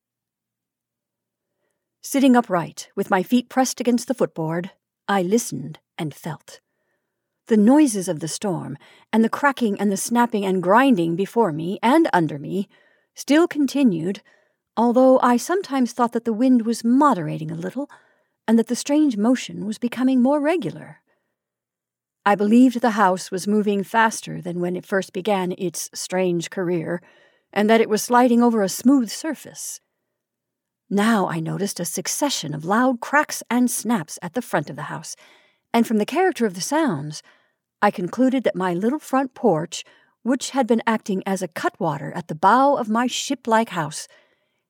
Sitting 2.02 2.36
upright, 2.36 2.90
with 2.96 3.10
my 3.10 3.24
feet 3.24 3.48
pressed 3.48 3.80
against 3.80 4.08
the 4.08 4.14
footboard, 4.14 4.72
I 5.08 5.22
listened 5.22 5.80
and 5.98 6.14
felt. 6.14 6.60
The 7.48 7.58
noises 7.58 8.08
of 8.08 8.20
the 8.20 8.28
storm, 8.28 8.78
and 9.12 9.24
the 9.24 9.30
cracking 9.30 9.80
and 9.80 9.92
the 9.92 9.98
snapping 9.98 10.46
and 10.46 10.62
grinding 10.62 11.16
before 11.16 11.52
me 11.52 11.80
and 11.82 12.10
under 12.12 12.38
me, 12.38 12.68
still 13.16 13.48
continued, 13.48 14.22
although 14.76 15.20
I 15.22 15.38
sometimes 15.38 15.94
thought 15.94 16.12
that 16.14 16.26
the 16.26 16.34
wind 16.34 16.66
was 16.66 16.84
moderating 16.84 17.52
a 17.52 17.56
little, 17.56 17.90
and 18.48 18.60
that 18.60 18.68
the 18.68 18.76
strange 18.76 19.18
motion 19.18 19.66
was 19.66 19.78
becoming 19.78 20.22
more 20.22 20.42
regular. 20.42 21.00
I 22.26 22.36
believed 22.36 22.80
the 22.82 22.92
house 22.92 23.32
was 23.32 23.48
moving 23.48 23.84
faster 23.84 24.42
than 24.42 24.62
when 24.62 24.76
it 24.76 24.86
first 24.86 25.14
began 25.14 25.54
its 25.58 25.90
strange 25.94 26.50
career, 26.50 27.02
and 27.54 27.70
that 27.70 27.80
it 27.80 27.88
was 27.88 28.02
sliding 28.02 28.42
over 28.42 28.62
a 28.62 28.68
smooth 28.68 29.10
surface. 29.10 29.80
Now 30.90 31.28
I 31.28 31.40
noticed 31.40 31.80
a 31.80 31.86
succession 31.86 32.54
of 32.54 32.66
loud 32.66 33.00
cracks 33.00 33.44
and 33.50 33.70
snaps 33.70 34.20
at 34.22 34.34
the 34.34 34.42
front 34.42 34.70
of 34.70 34.76
the 34.76 34.84
house, 34.84 35.16
and 35.74 35.88
from 35.88 35.98
the 35.98 36.06
character 36.06 36.46
of 36.46 36.56
the 36.56 36.62
sounds, 36.62 37.24
I 37.82 37.92
concluded 37.92 38.44
that 38.44 38.56
my 38.56 38.74
little 38.74 39.00
front 39.00 39.34
porch, 39.34 39.84
which 40.24 40.52
had 40.52 40.68
been 40.68 40.82
acting 40.88 41.24
as 41.26 41.42
a 41.42 41.48
cutwater 41.48 42.12
at 42.16 42.28
the 42.28 42.36
bow 42.36 42.76
of 42.76 42.90
my 42.90 43.08
ship 43.08 43.48
like 43.48 43.70
house, 43.70 44.08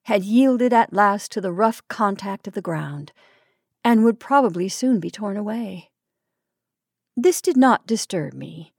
had 0.04 0.24
yielded 0.24 0.74
at 0.74 0.94
last 0.94 1.32
to 1.32 1.42
the 1.42 1.52
rough 1.52 1.82
contact 1.88 2.48
of 2.48 2.54
the 2.54 2.62
ground, 2.62 3.12
and 3.84 4.04
would 4.04 4.20
probably 4.20 4.68
soon 4.68 5.00
be 5.00 5.10
torn 5.10 5.38
away. 5.38 5.90
This 7.16 7.42
did 7.42 7.56
not 7.56 7.88
disturb 7.88 8.34
me, 8.34 8.74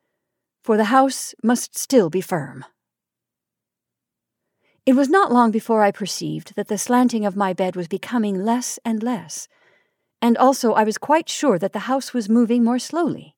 for 0.62 0.76
the 0.76 0.84
house 0.84 1.34
must 1.42 1.78
still 1.78 2.10
be 2.10 2.20
firm. 2.20 2.64
It 4.86 4.94
was 4.94 5.08
not 5.08 5.32
long 5.32 5.50
before 5.50 5.82
I 5.82 5.90
perceived 5.90 6.56
that 6.56 6.68
the 6.68 6.76
slanting 6.76 7.24
of 7.24 7.36
my 7.36 7.54
bed 7.54 7.74
was 7.74 7.88
becoming 7.88 8.44
less 8.44 8.78
and 8.84 9.02
less, 9.02 9.48
and 10.20 10.36
also 10.36 10.74
I 10.74 10.84
was 10.84 10.98
quite 10.98 11.28
sure 11.28 11.58
that 11.58 11.72
the 11.72 11.88
house 11.90 12.12
was 12.12 12.28
moving 12.28 12.62
more 12.62 12.78
slowly. 12.78 13.34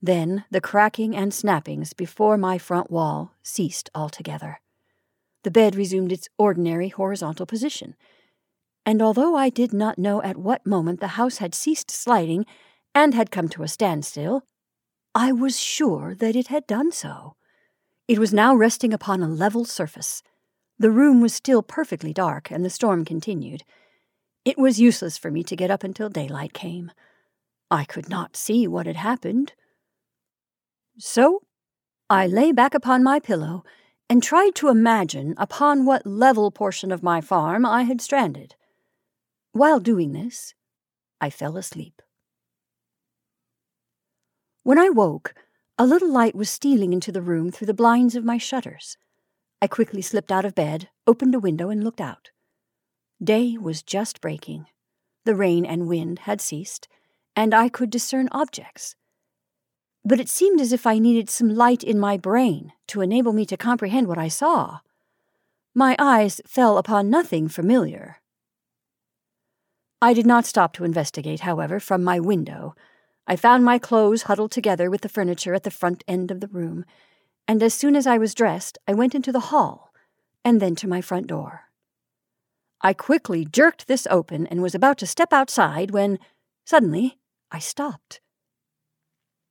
Then 0.00 0.44
the 0.50 0.60
cracking 0.60 1.14
and 1.14 1.34
snappings 1.34 1.92
before 1.92 2.38
my 2.38 2.56
front 2.56 2.90
wall 2.90 3.32
ceased 3.42 3.90
altogether. 3.94 4.60
The 5.44 5.50
bed 5.50 5.76
resumed 5.76 6.12
its 6.12 6.28
ordinary 6.38 6.88
horizontal 6.88 7.44
position, 7.44 7.94
and 8.86 9.02
although 9.02 9.36
I 9.36 9.50
did 9.50 9.74
not 9.74 9.98
know 9.98 10.22
at 10.22 10.38
what 10.38 10.66
moment 10.66 11.00
the 11.00 11.18
house 11.18 11.38
had 11.38 11.54
ceased 11.54 11.90
sliding 11.90 12.46
and 12.94 13.12
had 13.12 13.30
come 13.30 13.48
to 13.50 13.62
a 13.62 13.68
standstill, 13.68 14.42
I 15.14 15.30
was 15.30 15.60
sure 15.60 16.14
that 16.14 16.34
it 16.34 16.48
had 16.48 16.66
done 16.66 16.90
so. 16.90 17.36
It 18.08 18.18
was 18.18 18.32
now 18.32 18.54
resting 18.54 18.92
upon 18.92 19.22
a 19.22 19.28
level 19.28 19.64
surface. 19.64 20.22
The 20.78 20.90
room 20.90 21.20
was 21.20 21.34
still 21.34 21.62
perfectly 21.62 22.12
dark, 22.12 22.50
and 22.50 22.64
the 22.64 22.70
storm 22.70 23.04
continued. 23.04 23.62
It 24.44 24.58
was 24.58 24.80
useless 24.80 25.16
for 25.16 25.30
me 25.30 25.44
to 25.44 25.56
get 25.56 25.70
up 25.70 25.84
until 25.84 26.08
daylight 26.08 26.52
came. 26.52 26.90
I 27.70 27.84
could 27.84 28.08
not 28.08 28.36
see 28.36 28.66
what 28.66 28.86
had 28.86 28.96
happened. 28.96 29.52
So 30.98 31.42
I 32.10 32.26
lay 32.26 32.52
back 32.52 32.74
upon 32.74 33.02
my 33.02 33.20
pillow 33.20 33.64
and 34.10 34.22
tried 34.22 34.54
to 34.56 34.68
imagine 34.68 35.34
upon 35.38 35.86
what 35.86 36.06
level 36.06 36.50
portion 36.50 36.92
of 36.92 37.02
my 37.02 37.20
farm 37.20 37.64
I 37.64 37.84
had 37.84 38.00
stranded. 38.00 38.56
While 39.52 39.80
doing 39.80 40.12
this, 40.12 40.54
I 41.20 41.30
fell 41.30 41.56
asleep. 41.56 42.02
When 44.64 44.78
I 44.78 44.90
woke, 44.90 45.34
a 45.82 45.92
little 45.92 46.12
light 46.12 46.36
was 46.36 46.48
stealing 46.48 46.92
into 46.92 47.10
the 47.10 47.20
room 47.20 47.50
through 47.50 47.66
the 47.66 47.74
blinds 47.74 48.14
of 48.14 48.24
my 48.24 48.38
shutters. 48.38 48.96
I 49.60 49.66
quickly 49.66 50.00
slipped 50.00 50.30
out 50.30 50.44
of 50.44 50.54
bed, 50.54 50.88
opened 51.08 51.34
a 51.34 51.40
window, 51.40 51.70
and 51.70 51.82
looked 51.82 52.00
out. 52.00 52.30
Day 53.20 53.58
was 53.60 53.82
just 53.82 54.20
breaking. 54.20 54.66
The 55.24 55.34
rain 55.34 55.66
and 55.66 55.88
wind 55.88 56.20
had 56.20 56.40
ceased, 56.40 56.86
and 57.34 57.52
I 57.52 57.68
could 57.68 57.90
discern 57.90 58.28
objects. 58.30 58.94
But 60.04 60.20
it 60.20 60.28
seemed 60.28 60.60
as 60.60 60.72
if 60.72 60.86
I 60.86 61.00
needed 61.00 61.28
some 61.28 61.52
light 61.52 61.82
in 61.82 61.98
my 61.98 62.16
brain 62.16 62.72
to 62.86 63.00
enable 63.00 63.32
me 63.32 63.44
to 63.46 63.56
comprehend 63.56 64.06
what 64.06 64.18
I 64.18 64.28
saw. 64.28 64.78
My 65.74 65.96
eyes 65.98 66.40
fell 66.46 66.78
upon 66.78 67.10
nothing 67.10 67.48
familiar. 67.48 68.18
I 70.00 70.14
did 70.14 70.26
not 70.26 70.46
stop 70.46 70.74
to 70.74 70.84
investigate, 70.84 71.40
however, 71.40 71.80
from 71.80 72.04
my 72.04 72.20
window 72.20 72.76
I 73.26 73.36
found 73.36 73.64
my 73.64 73.78
clothes 73.78 74.22
huddled 74.22 74.50
together 74.50 74.90
with 74.90 75.02
the 75.02 75.08
furniture 75.08 75.54
at 75.54 75.62
the 75.62 75.70
front 75.70 76.02
end 76.08 76.30
of 76.30 76.40
the 76.40 76.48
room, 76.48 76.84
and 77.46 77.62
as 77.62 77.72
soon 77.72 77.94
as 77.94 78.06
I 78.06 78.18
was 78.18 78.34
dressed, 78.34 78.78
I 78.88 78.94
went 78.94 79.14
into 79.14 79.30
the 79.30 79.48
hall 79.50 79.92
and 80.44 80.60
then 80.60 80.74
to 80.76 80.88
my 80.88 81.00
front 81.00 81.28
door. 81.28 81.70
I 82.80 82.92
quickly 82.92 83.44
jerked 83.44 83.86
this 83.86 84.08
open 84.10 84.46
and 84.48 84.60
was 84.60 84.74
about 84.74 84.98
to 84.98 85.06
step 85.06 85.32
outside 85.32 85.92
when, 85.92 86.18
suddenly, 86.64 87.20
I 87.52 87.60
stopped. 87.60 88.20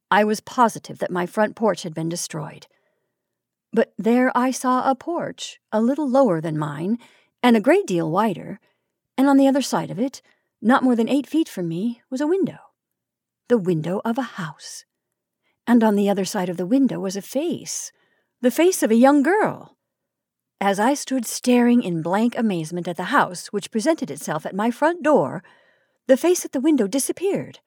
I 0.09 0.25
was 0.25 0.41
positive 0.41 0.99
that 0.99 1.11
my 1.11 1.25
front 1.25 1.55
porch 1.55 1.83
had 1.83 1.93
been 1.93 2.09
destroyed. 2.09 2.67
But 3.71 3.93
there 3.97 4.35
I 4.35 4.51
saw 4.51 4.89
a 4.89 4.95
porch, 4.95 5.61
a 5.71 5.81
little 5.81 6.09
lower 6.09 6.41
than 6.41 6.57
mine, 6.57 6.97
and 7.41 7.55
a 7.55 7.61
great 7.61 7.87
deal 7.87 8.11
wider, 8.11 8.59
and 9.17 9.29
on 9.29 9.37
the 9.37 9.47
other 9.47 9.61
side 9.61 9.89
of 9.89 9.99
it, 9.99 10.21
not 10.61 10.83
more 10.83 10.97
than 10.97 11.07
eight 11.07 11.25
feet 11.25 11.47
from 11.47 11.69
me, 11.69 12.01
was 12.09 12.19
a 12.19 12.27
window 12.27 12.59
the 13.51 13.57
window 13.57 13.99
of 14.05 14.17
a 14.17 14.39
house. 14.39 14.85
And 15.67 15.83
on 15.83 15.97
the 15.97 16.09
other 16.09 16.23
side 16.23 16.47
of 16.47 16.55
the 16.55 16.65
window 16.65 17.01
was 17.01 17.17
a 17.17 17.21
face, 17.21 17.91
the 18.39 18.49
face 18.49 18.81
of 18.81 18.91
a 18.91 18.95
young 18.95 19.21
girl. 19.21 19.75
As 20.61 20.79
I 20.79 20.93
stood 20.93 21.25
staring 21.25 21.83
in 21.83 22.01
blank 22.01 22.37
amazement 22.37 22.87
at 22.87 22.95
the 22.95 23.11
house 23.11 23.47
which 23.47 23.69
presented 23.69 24.09
itself 24.09 24.45
at 24.45 24.55
my 24.55 24.71
front 24.71 25.03
door, 25.03 25.43
the 26.07 26.15
face 26.15 26.45
at 26.45 26.53
the 26.53 26.61
window 26.61 26.87
disappeared, 26.87 27.59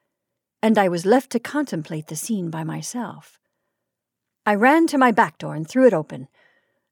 and 0.63 0.79
I 0.79 0.89
was 0.89 1.05
left 1.05 1.29
to 1.33 1.39
contemplate 1.39 2.07
the 2.07 2.17
scene 2.17 2.49
by 2.49 2.65
myself. 2.65 3.39
I 4.47 4.55
ran 4.55 4.87
to 4.87 4.97
my 4.97 5.11
back 5.13 5.37
door 5.37 5.55
and 5.55 5.69
threw 5.69 5.87
it 5.87 5.93
open. 5.93 6.29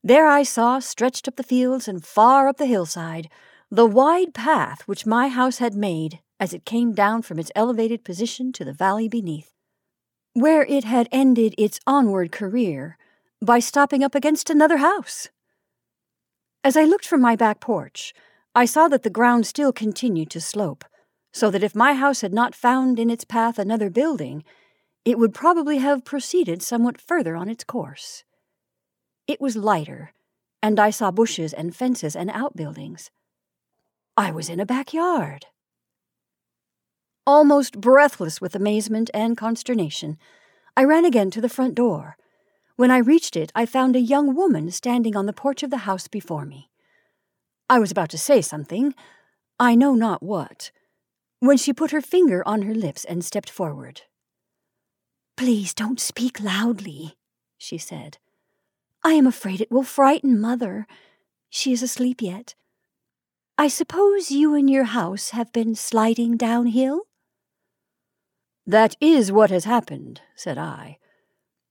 There 0.05 0.27
I 0.27 0.43
saw, 0.43 0.81
stretched 0.81 1.27
up 1.29 1.37
the 1.37 1.43
fields 1.43 1.89
and 1.89 2.05
far 2.05 2.47
up 2.47 2.59
the 2.59 2.67
hillside, 2.67 3.31
the 3.71 3.87
wide 3.87 4.35
path 4.35 4.83
which 4.83 5.07
my 5.07 5.29
house 5.29 5.59
had 5.59 5.75
made 5.75 6.21
as 6.43 6.53
it 6.53 6.65
came 6.65 6.93
down 6.93 7.23
from 7.23 7.39
its 7.39 7.53
elevated 7.55 8.03
position 8.03 8.51
to 8.51 8.65
the 8.65 8.73
valley 8.73 9.09
beneath, 9.09 9.53
where 10.33 10.65
it 10.65 10.83
had 10.83 11.09
ended 11.13 11.55
its 11.57 11.79
onward 11.87 12.33
career 12.33 12.99
by 13.41 13.61
stopping 13.61 14.03
up 14.03 14.17
against 14.17 14.51
another 14.51 14.79
house. 14.79 15.29
As 16.65 16.77
I 16.77 16.83
looked 16.83 17.07
from 17.07 17.21
my 17.21 17.37
back 17.37 17.61
porch, 17.61 18.13
I 18.57 18.65
saw 18.65 18.89
that 18.89 19.05
the 19.05 19.19
ground 19.19 19.47
still 19.47 19.73
continued 19.73 20.31
to 20.31 20.41
slope, 20.41 20.85
so 21.33 21.49
that 21.49 21.63
if 21.63 21.77
my 21.77 21.95
house 21.95 22.23
had 22.23 22.35
not 22.35 22.57
found 22.57 22.99
in 22.99 23.09
its 23.09 23.25
path 23.25 23.57
another 23.57 23.89
building, 23.89 24.43
it 25.05 25.21
would 25.21 25.33
probably 25.33 25.79
have 25.79 26.05
proceeded 26.05 26.61
somewhat 26.61 27.01
further 27.01 27.37
on 27.37 27.49
its 27.49 27.63
course. 27.63 28.25
It 29.29 29.41
was 29.41 29.55
lighter, 29.55 30.13
and 30.61 30.81
I 30.81 30.91
saw 30.91 31.13
bushes 31.13 31.53
and 31.53 31.77
fences 31.77 32.17
and 32.17 32.33
outbuildings. 32.33 33.13
I 34.17 34.33
was 34.33 34.49
in 34.49 34.59
a 34.59 34.67
backyard. 34.67 35.47
Almost 37.25 37.81
breathless 37.81 38.41
with 38.41 38.57
amazement 38.57 39.09
and 39.15 39.37
consternation, 39.37 40.19
I 40.77 40.83
ran 40.83 41.05
again 41.05 41.31
to 41.31 41.41
the 41.41 41.49
front 41.49 41.77
door. 41.77 42.17
When 42.75 42.91
I 42.91 42.99
reached 42.99 43.37
it, 43.37 43.53
I 43.55 43.65
found 43.65 43.95
a 43.95 44.01
young 44.01 44.35
woman 44.35 44.73
standing 44.73 45.15
on 45.15 45.27
the 45.27 45.33
porch 45.33 45.63
of 45.63 45.71
the 45.71 45.87
house 45.87 46.09
before 46.09 46.45
me. 46.45 46.69
I 47.71 47.79
was 47.79 47.93
about 47.93 48.11
to 48.11 48.19
say 48.19 48.41
something, 48.43 48.93
I 49.61 49.77
know 49.77 49.95
not 49.95 50.21
what, 50.21 50.73
when 51.39 51.57
she 51.57 51.73
put 51.73 51.93
her 51.93 52.01
finger 52.01 52.43
on 52.45 52.63
her 52.63 52.75
lips 52.75 53.05
and 53.05 53.25
stepped 53.25 53.51
forward. 53.51 54.03
Please 55.37 55.73
don't 55.73 56.01
speak 56.01 56.41
loudly, 56.41 57.17
she 57.57 57.79
said. 57.79 58.19
I 59.05 59.13
am 59.13 59.29
afraid 59.29 59.61
it 59.61 59.71
will 59.71 59.85
frighten 59.85 60.41
Mother. 60.41 60.89
She 61.51 61.73
is 61.73 61.85
asleep 61.85 62.21
yet. 62.21 62.57
I 63.57 63.69
suppose 63.69 64.33
you 64.33 64.55
and 64.55 64.69
your 64.69 64.85
house 64.85 65.31
have 65.31 65.53
been 65.53 65.77
sliding 65.77 66.37
downhill? 66.37 67.03
That 68.67 68.97
is 69.01 69.33
what 69.33 69.51
has 69.51 69.65
happened, 69.65 70.21
said 70.35 70.59
I. 70.59 70.99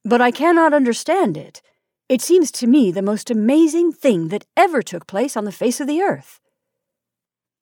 But 0.04 0.20
I 0.20 0.30
cannot 0.30 0.74
understand 0.74 1.36
it. 1.36 1.62
It 2.08 2.20
seems 2.20 2.50
to 2.52 2.66
me 2.66 2.90
the 2.90 3.00
most 3.02 3.30
amazing 3.30 3.92
thing 3.92 4.28
that 4.28 4.46
ever 4.56 4.82
took 4.82 5.06
place 5.06 5.36
on 5.36 5.44
the 5.44 5.52
face 5.52 5.80
of 5.80 5.86
the 5.86 6.02
earth. 6.02 6.40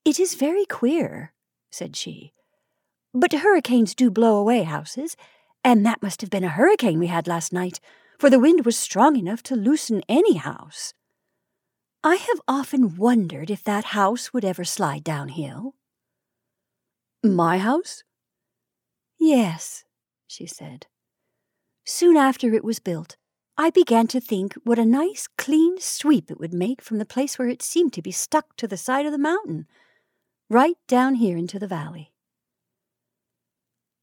It 0.04 0.18
is 0.18 0.34
very 0.34 0.64
queer, 0.64 1.32
said 1.70 1.94
she. 1.94 2.32
But 3.14 3.32
hurricanes 3.32 3.94
do 3.94 4.10
blow 4.10 4.36
away 4.36 4.62
houses, 4.62 5.16
and 5.62 5.84
that 5.84 6.02
must 6.02 6.20
have 6.20 6.30
been 6.30 6.44
a 6.44 6.48
hurricane 6.48 6.98
we 6.98 7.08
had 7.08 7.28
last 7.28 7.52
night, 7.52 7.80
for 8.18 8.30
the 8.30 8.38
wind 8.38 8.64
was 8.64 8.76
strong 8.76 9.16
enough 9.16 9.42
to 9.44 9.56
loosen 9.56 10.02
any 10.08 10.34
house. 10.34 10.94
I 12.02 12.16
have 12.16 12.40
often 12.48 12.96
wondered 12.96 13.50
if 13.50 13.62
that 13.64 13.86
house 13.86 14.32
would 14.32 14.44
ever 14.44 14.64
slide 14.64 15.04
downhill. 15.04 15.74
My 17.22 17.58
house? 17.58 18.02
Yes, 19.20 19.84
she 20.26 20.46
said. 20.46 20.86
Soon 21.84 22.16
after 22.16 22.54
it 22.54 22.64
was 22.64 22.78
built, 22.78 23.16
I 23.58 23.68
began 23.68 24.06
to 24.08 24.20
think 24.20 24.54
what 24.64 24.78
a 24.78 24.86
nice 24.86 25.28
clean 25.36 25.78
sweep 25.78 26.30
it 26.30 26.40
would 26.40 26.54
make 26.54 26.80
from 26.80 26.96
the 26.96 27.04
place 27.04 27.38
where 27.38 27.48
it 27.48 27.60
seemed 27.60 27.92
to 27.92 28.02
be 28.02 28.10
stuck 28.10 28.56
to 28.56 28.66
the 28.66 28.78
side 28.78 29.04
of 29.04 29.12
the 29.12 29.18
mountain, 29.18 29.66
right 30.48 30.76
down 30.88 31.16
here 31.16 31.36
into 31.36 31.58
the 31.58 31.66
valley. 31.66 32.12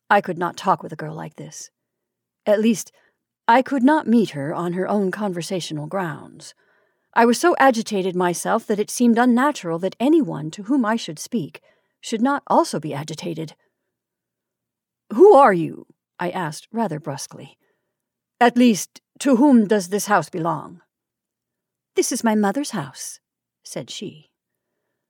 I 0.08 0.22
could 0.22 0.38
not 0.38 0.56
talk 0.56 0.84
with 0.84 0.94
a 0.94 0.98
girl 0.98 1.16
like 1.16 1.36
this. 1.36 1.72
At 2.46 2.62
least, 2.62 2.92
I 3.48 3.64
could 3.64 3.84
not 3.84 4.08
meet 4.08 4.30
her 4.32 4.54
on 4.54 4.74
her 4.74 4.88
own 4.88 5.10
conversational 5.10 5.88
grounds. 5.88 6.54
I 7.16 7.26
was 7.26 7.40
so 7.40 7.56
agitated 7.58 8.16
myself 8.16 8.68
that 8.68 8.80
it 8.80 8.92
seemed 8.92 9.18
unnatural 9.18 9.80
that 9.80 9.96
anyone 10.00 10.52
to 10.52 10.64
whom 10.64 10.86
I 10.86 10.96
should 10.96 11.18
speak 11.18 11.62
should 12.00 12.22
not 12.22 12.44
also 12.46 12.80
be 12.80 12.94
agitated. 12.94 13.56
Who 15.14 15.34
are 15.34 15.54
you? 15.54 15.88
I 16.20 16.30
asked 16.30 16.68
rather 16.72 17.00
brusquely. 17.00 17.58
At 18.40 18.58
least, 18.58 19.02
to 19.20 19.38
whom 19.38 19.68
does 19.68 19.90
this 19.90 20.08
house 20.08 20.30
belong? 20.30 20.82
This 21.96 22.12
is 22.12 22.24
my 22.24 22.36
mother's 22.36 22.72
house, 22.72 23.20
said 23.64 23.90
she. 23.90 24.30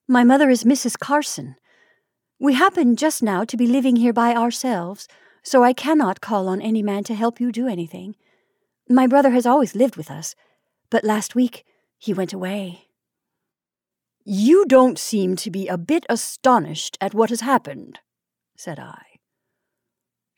My 0.08 0.24
mother 0.24 0.50
is 0.50 0.64
Mrs. 0.64 0.98
Carson. 0.98 1.56
We 2.40 2.54
happen 2.54 2.96
just 2.96 3.22
now 3.22 3.44
to 3.44 3.58
be 3.58 3.68
living 3.68 3.98
here 3.98 4.14
by 4.14 4.34
ourselves, 4.34 5.08
so 5.44 5.64
I 5.64 5.74
cannot 5.74 6.22
call 6.22 6.48
on 6.48 6.62
any 6.62 6.84
man 6.84 7.04
to 7.06 7.16
help 7.16 7.42
you 7.42 7.52
do 7.52 7.68
anything. 7.68 8.16
My 8.88 9.08
brother 9.08 9.32
has 9.32 9.46
always 9.46 9.76
lived 9.76 9.98
with 9.98 10.10
us, 10.10 10.36
but 10.90 11.04
last 11.04 11.36
week 11.36 11.66
he 11.98 12.14
went 12.14 12.32
away. 12.32 12.88
You 14.24 14.66
don't 14.66 15.00
seem 15.00 15.36
to 15.38 15.50
be 15.50 15.68
a 15.68 15.78
bit 15.78 16.06
astonished 16.10 16.98
at 17.02 17.14
what 17.14 17.30
has 17.30 17.42
happened, 17.42 18.00
said 18.56 18.80
I. 18.80 19.07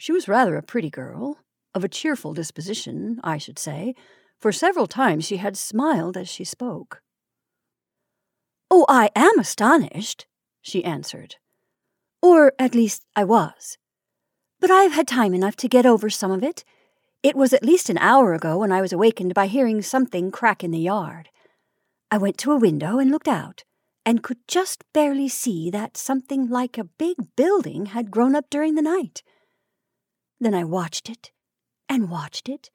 She 0.02 0.14
was 0.14 0.30
rather 0.30 0.56
a 0.56 0.64
pretty 0.64 0.90
girl, 0.90 1.40
of 1.76 1.84
a 1.84 1.90
cheerful 1.90 2.34
disposition, 2.34 3.20
I 3.22 3.38
should 3.38 3.60
say, 3.60 3.96
for 4.40 4.54
several 4.54 4.88
times 4.88 5.26
she 5.26 5.38
had 5.38 5.58
smiled 5.58 6.16
as 6.16 6.30
she 6.30 6.46
spoke. 6.46 7.02
Oh, 8.72 8.86
I 8.88 9.10
am 9.14 9.38
astonished, 9.38 10.26
she 10.62 10.86
answered. 10.86 11.36
Or 12.22 12.54
at 12.58 12.74
least 12.74 13.04
I 13.14 13.26
was. 13.26 13.78
But 14.62 14.72
I 14.72 14.84
have 14.84 14.94
had 14.94 15.06
time 15.06 15.34
enough 15.34 15.58
to 15.58 15.68
get 15.68 15.86
over 15.86 16.10
some 16.10 16.32
of 16.32 16.44
it. 16.44 16.64
It 17.22 17.36
was 17.36 17.52
at 17.52 17.66
least 17.66 17.90
an 17.90 17.98
hour 17.98 18.34
ago 18.34 18.60
when 18.60 18.72
I 18.72 18.80
was 18.80 18.94
awakened 18.94 19.34
by 19.34 19.48
hearing 19.48 19.82
something 19.82 20.32
crack 20.32 20.64
in 20.64 20.72
the 20.72 20.80
yard. 20.80 21.28
I 22.10 22.18
went 22.18 22.38
to 22.38 22.54
a 22.54 22.58
window 22.58 23.00
and 23.00 23.12
looked 23.12 23.28
out, 23.28 23.66
and 24.06 24.24
could 24.24 24.48
just 24.48 24.86
barely 24.94 25.28
see 25.28 25.70
that 25.72 25.98
something 25.98 26.48
like 26.48 26.78
a 26.78 26.86
big 26.86 27.18
building 27.36 27.88
had 27.88 28.12
grown 28.12 28.34
up 28.34 28.50
during 28.50 28.76
the 28.76 28.82
night. 28.82 29.24
Then 30.40 30.54
I 30.54 30.64
watched 30.64 31.10
it 31.10 31.32
and 31.88 32.10
watched 32.10 32.48
it 32.48 32.70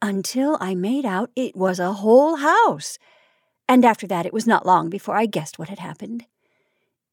until 0.00 0.56
I 0.60 0.74
made 0.74 1.04
out 1.04 1.30
it 1.34 1.56
was 1.56 1.80
a 1.80 1.94
whole 1.94 2.36
house. 2.36 2.98
And 3.68 3.84
after 3.84 4.06
that, 4.06 4.26
it 4.26 4.32
was 4.32 4.46
not 4.46 4.66
long 4.66 4.88
before 4.88 5.16
I 5.16 5.26
guessed 5.26 5.58
what 5.58 5.68
had 5.68 5.78
happened. 5.78 6.26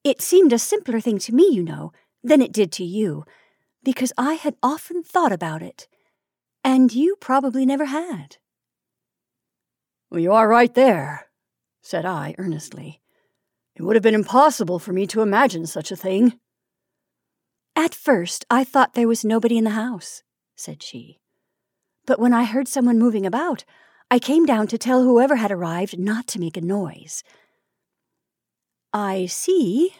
It 0.03 0.21
seemed 0.21 0.53
a 0.53 0.59
simpler 0.59 0.99
thing 0.99 1.17
to 1.19 1.33
me, 1.33 1.49
you 1.49 1.63
know, 1.63 1.91
than 2.23 2.41
it 2.41 2.51
did 2.51 2.71
to 2.73 2.83
you, 2.83 3.25
because 3.83 4.13
I 4.17 4.33
had 4.33 4.55
often 4.61 5.01
thought 5.01 5.31
about 5.31 5.61
it, 5.61 5.87
and 6.63 6.93
you 6.93 7.15
probably 7.19 7.65
never 7.65 7.85
had. 7.85 8.37
Well, 10.09 10.19
you 10.19 10.31
are 10.33 10.47
right 10.47 10.73
there, 10.73 11.27
said 11.81 12.05
I 12.05 12.35
earnestly. 12.37 13.01
It 13.75 13.81
would 13.81 13.95
have 13.95 14.03
been 14.03 14.13
impossible 14.13 14.77
for 14.77 14.93
me 14.93 15.07
to 15.07 15.21
imagine 15.21 15.65
such 15.65 15.91
a 15.91 15.95
thing. 15.95 16.39
At 17.75 17.95
first, 17.95 18.45
I 18.49 18.63
thought 18.63 18.93
there 18.93 19.07
was 19.07 19.25
nobody 19.25 19.57
in 19.57 19.63
the 19.63 19.71
house, 19.71 20.23
said 20.55 20.83
she. 20.83 21.19
But 22.05 22.19
when 22.19 22.33
I 22.33 22.45
heard 22.45 22.67
someone 22.67 22.99
moving 22.99 23.25
about, 23.25 23.65
I 24.11 24.19
came 24.19 24.45
down 24.45 24.67
to 24.67 24.77
tell 24.77 25.03
whoever 25.03 25.37
had 25.37 25.51
arrived 25.51 25.97
not 25.97 26.27
to 26.27 26.39
make 26.39 26.57
a 26.57 26.61
noise. 26.61 27.23
I 28.93 29.25
see, 29.25 29.95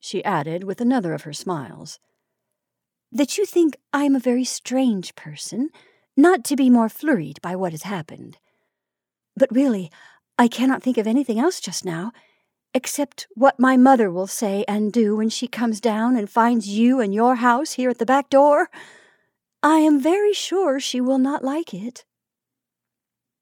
she 0.00 0.24
added 0.24 0.64
with 0.64 0.80
another 0.80 1.12
of 1.12 1.22
her 1.22 1.32
smiles, 1.32 1.98
that 3.12 3.36
you 3.36 3.44
think 3.44 3.76
I 3.92 4.04
am 4.04 4.16
a 4.16 4.20
very 4.20 4.44
strange 4.44 5.14
person, 5.14 5.68
not 6.16 6.42
to 6.44 6.56
be 6.56 6.70
more 6.70 6.88
flurried 6.88 7.40
by 7.42 7.54
what 7.54 7.72
has 7.72 7.82
happened. 7.82 8.38
But 9.36 9.54
really, 9.54 9.90
I 10.38 10.48
cannot 10.48 10.82
think 10.82 10.96
of 10.96 11.06
anything 11.06 11.38
else 11.38 11.60
just 11.60 11.84
now, 11.84 12.12
except 12.74 13.28
what 13.34 13.60
my 13.60 13.76
mother 13.76 14.10
will 14.10 14.26
say 14.26 14.64
and 14.66 14.92
do 14.92 15.16
when 15.16 15.28
she 15.28 15.46
comes 15.46 15.80
down 15.80 16.16
and 16.16 16.28
finds 16.28 16.68
you 16.68 17.00
and 17.00 17.14
your 17.14 17.36
house 17.36 17.72
here 17.74 17.88
at 17.88 17.98
the 17.98 18.06
back 18.06 18.28
door. 18.28 18.68
I 19.62 19.78
am 19.78 20.00
very 20.00 20.34
sure 20.34 20.80
she 20.80 21.00
will 21.00 21.18
not 21.18 21.44
like 21.44 21.72
it. 21.72 22.04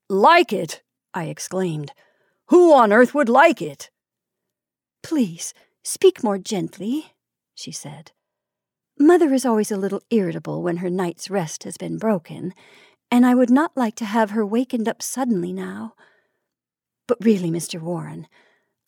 Like 0.09 0.53
it? 0.53 0.83
I 1.14 1.25
exclaimed. 1.25 1.92
Who 2.49 2.75
on 2.75 2.92
earth 2.92 3.14
would 3.14 3.31
like 3.31 3.62
it? 3.62 3.90
Please, 5.03 5.55
speak 5.83 6.23
more 6.23 6.38
gently, 6.38 7.14
she 7.55 7.73
said. 7.73 8.12
Mother 8.99 9.33
is 9.33 9.47
always 9.47 9.73
a 9.73 9.77
little 9.77 10.03
irritable 10.11 10.62
when 10.62 10.77
her 10.77 10.90
night's 10.90 11.31
rest 11.31 11.64
has 11.64 11.77
been 11.77 11.97
broken, 11.97 12.53
and 13.11 13.27
I 13.27 13.35
would 13.35 13.51
not 13.51 13.73
like 13.75 13.97
to 13.97 14.05
have 14.05 14.31
her 14.31 14.45
wakened 14.45 14.87
up 14.87 15.03
suddenly 15.03 15.53
now. 15.53 15.95
But 17.09 17.18
really, 17.21 17.51
Mr. 17.51 17.81
Warren, 17.81 18.29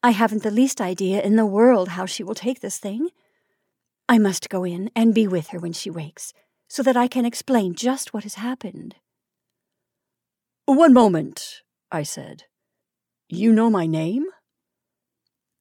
I 0.05 0.11
haven't 0.11 0.43
the 0.43 0.51
least 0.51 0.83
idea 0.83 1.23
in 1.23 1.37
the 1.37 1.47
world 1.47 1.89
how 1.89 2.05
she 2.05 2.23
will 2.23 2.35
take 2.35 2.61
this 2.61 2.77
thing. 2.77 3.09
I 4.07 4.19
must 4.19 4.51
go 4.51 4.63
in 4.63 4.91
and 4.95 5.15
be 5.15 5.27
with 5.27 5.49
her 5.49 5.59
when 5.59 5.73
she 5.73 5.89
wakes, 5.89 6.35
so 6.69 6.83
that 6.83 6.95
I 6.95 7.09
can 7.09 7.25
explain 7.25 7.75
just 7.75 8.13
what 8.13 8.25
has 8.25 8.35
happened. 8.35 8.97
One 10.67 10.93
moment, 10.93 11.63
I 11.91 12.03
said. 12.03 12.43
You 13.31 13.51
know 13.51 13.71
my 13.71 13.87
name? 13.87 14.27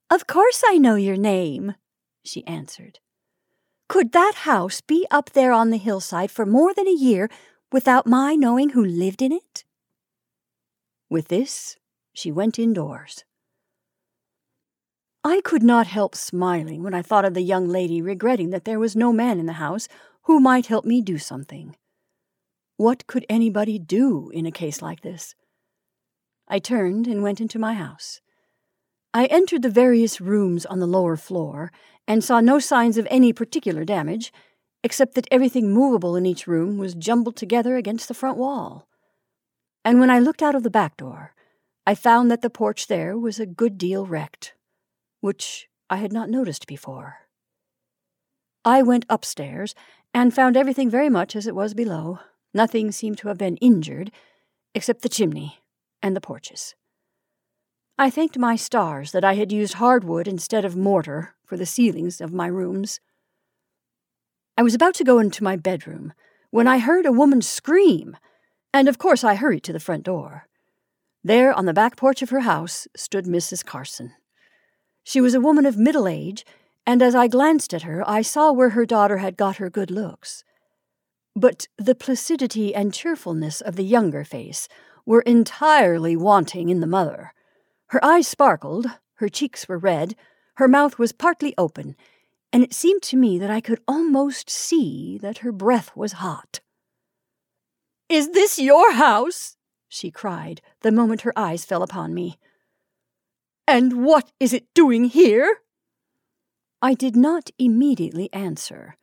Of 0.10 0.28
course 0.28 0.62
I 0.68 0.78
know 0.78 0.96
your 0.96 1.16
name, 1.16 1.76
she 2.26 2.46
answered. 2.46 3.00
Could 3.88 4.12
that 4.12 4.44
house 4.44 4.82
be 4.82 5.08
up 5.10 5.30
there 5.30 5.54
on 5.54 5.70
the 5.70 5.78
hillside 5.78 6.32
for 6.32 6.46
more 6.46 6.74
than 6.74 6.90
a 6.90 6.92
year 6.92 7.30
without 7.72 8.06
my 8.06 8.36
knowing 8.36 8.72
who 8.72 8.84
lived 8.84 9.22
in 9.22 9.32
it? 9.32 9.64
With 11.10 11.30
this, 11.30 11.78
she 12.14 12.30
went 12.30 12.60
indoors. 12.60 13.24
I 15.26 15.40
could 15.42 15.64
not 15.64 15.88
help 15.88 16.16
smiling 16.16 16.84
when 16.84 16.94
I 16.94 17.02
thought 17.02 17.24
of 17.24 17.34
the 17.34 17.42
young 17.42 17.70
lady 17.70 18.02
regretting 18.02 18.50
that 18.50 18.66
there 18.66 18.80
was 18.80 18.96
no 18.96 19.14
man 19.14 19.40
in 19.40 19.46
the 19.46 19.54
house 19.54 19.88
who 20.24 20.42
might 20.42 20.66
help 20.66 20.84
me 20.84 21.02
do 21.02 21.18
something. 21.18 21.78
What 22.76 23.08
could 23.08 23.26
anybody 23.30 23.80
do 23.80 24.30
in 24.32 24.46
a 24.46 24.52
case 24.52 24.82
like 24.82 25.02
this? 25.02 25.34
I 26.50 26.60
turned 26.60 27.08
and 27.08 27.24
went 27.24 27.40
into 27.40 27.58
my 27.58 27.74
house. 27.74 28.20
I 29.14 29.28
entered 29.28 29.62
the 29.62 29.70
various 29.70 30.20
rooms 30.20 30.66
on 30.66 30.80
the 30.80 30.88
lower 30.88 31.16
floor 31.16 31.72
and 32.06 32.22
saw 32.22 32.42
no 32.42 32.60
signs 32.60 32.98
of 32.98 33.08
any 33.10 33.32
particular 33.32 33.86
damage, 33.86 34.34
except 34.84 35.16
that 35.16 35.28
everything 35.32 35.72
movable 35.72 36.18
in 36.18 36.26
each 36.26 36.48
room 36.48 36.78
was 36.78 36.96
jumbled 36.96 37.38
together 37.38 37.78
against 37.78 38.10
the 38.10 38.14
front 38.14 38.38
wall. 38.38 38.88
and 39.86 40.00
when 40.00 40.10
I 40.10 40.20
looked 40.20 40.42
out 40.42 40.56
of 40.56 40.64
the 40.64 40.70
back 40.70 40.98
door, 40.98 41.34
I 41.86 41.96
found 41.96 42.32
that 42.32 42.42
the 42.42 42.50
porch 42.50 42.88
there 42.88 43.18
was 43.18 43.40
a 43.40 43.46
good 43.46 43.78
deal 43.78 44.06
wrecked, 44.06 44.54
which 45.24 45.70
I 45.90 45.98
had 45.98 46.12
not 46.12 46.30
noticed 46.30 46.68
before. 46.68 47.20
I 48.66 48.82
went 48.82 49.06
upstairs 49.10 49.74
and 50.14 50.34
found 50.34 50.58
everything 50.58 50.90
very 50.90 51.10
much 51.10 51.34
as 51.34 51.48
it 51.48 51.56
was 51.56 51.74
below. 51.74 52.20
Nothing 52.54 52.92
seemed 52.92 53.20
to 53.20 53.30
have 53.30 53.38
been 53.38 53.56
injured, 53.58 54.12
except 54.76 55.02
the 55.02 55.08
chimney 55.08 55.60
and 56.02 56.14
the 56.14 56.20
porches. 56.20 56.76
I 57.98 58.10
thanked 58.10 58.38
my 58.38 58.58
stars 58.58 59.14
that 59.14 59.24
I 59.24 59.36
had 59.36 59.50
used 59.50 59.76
hardwood 59.76 60.28
instead 60.28 60.66
of 60.66 60.76
mortar 60.76 61.36
for 61.46 61.56
the 61.56 61.66
ceilings 61.66 62.20
of 62.20 62.34
my 62.34 62.48
rooms. 62.48 63.00
I 64.58 64.62
was 64.62 64.76
about 64.76 64.96
to 64.96 65.06
go 65.06 65.20
into 65.20 65.42
my 65.42 65.56
bedroom 65.56 66.12
when 66.52 66.68
I 66.68 66.80
heard 66.80 67.06
a 67.06 67.14
woman 67.14 67.42
scream, 67.42 68.18
and 68.74 68.90
of 68.90 68.98
course 68.98 69.24
I 69.24 69.36
hurried 69.36 69.64
to 69.64 69.74
the 69.74 69.80
front 69.80 70.04
door. 70.04 70.50
There, 71.24 71.54
on 71.54 71.66
the 71.66 71.74
back 71.74 71.96
porch 71.96 72.22
of 72.22 72.30
her 72.32 72.42
house, 72.42 72.90
stood 72.94 73.24
Mrs. 73.24 73.64
Carson. 73.64 74.12
She 75.04 75.22
was 75.22 75.34
a 75.34 75.42
woman 75.42 75.66
of 75.66 75.78
middle 75.78 76.08
age, 76.08 76.46
and 76.86 77.02
as 77.02 77.16
I 77.16 77.28
glanced 77.28 77.74
at 77.74 77.84
her, 77.84 78.08
I 78.08 78.22
saw 78.22 78.52
where 78.52 78.70
her 78.70 78.86
daughter 78.86 79.18
had 79.18 79.38
got 79.38 79.58
her 79.58 79.70
good 79.70 79.92
looks. 79.92 80.44
But 81.36 81.68
the 81.78 81.96
placidity 81.96 82.74
and 82.76 82.94
cheerfulness 82.94 83.62
of 83.62 83.76
the 83.76 83.84
younger 83.84 84.24
face 84.24 84.68
were 85.06 85.22
entirely 85.22 86.16
wanting 86.16 86.70
in 86.70 86.80
the 86.80 86.88
mother. 86.88 87.34
Her 87.88 88.04
eyes 88.04 88.28
sparkled, 88.28 88.88
her 89.16 89.30
cheeks 89.30 89.68
were 89.68 89.78
red, 89.78 90.16
her 90.56 90.68
mouth 90.68 91.00
was 91.00 91.12
partly 91.12 91.54
open, 91.58 91.96
and 92.52 92.64
it 92.64 92.74
seemed 92.74 93.02
to 93.04 93.18
me 93.18 93.40
that 93.40 93.50
I 93.50 93.62
could 93.62 93.82
almost 93.88 94.50
see 94.50 95.18
that 95.20 95.40
her 95.40 95.52
breath 95.52 95.96
was 95.96 96.14
hot. 96.14 96.60
Is 98.10 98.32
this 98.32 98.60
your 98.60 98.94
house? 98.94 99.58
she 99.88 100.12
cried 100.12 100.62
the 100.82 100.92
moment 100.92 101.22
her 101.22 101.34
eyes 101.36 101.66
fell 101.66 101.84
upon 101.84 102.14
me. 102.14 102.38
And 103.68 104.04
what 104.04 104.32
is 104.40 104.54
it 104.54 104.74
doing 104.74 105.06
here? 105.06 105.58
I 106.82 106.94
did 106.94 107.16
not 107.16 107.50
immediately 107.58 108.32
answer. 108.34 108.98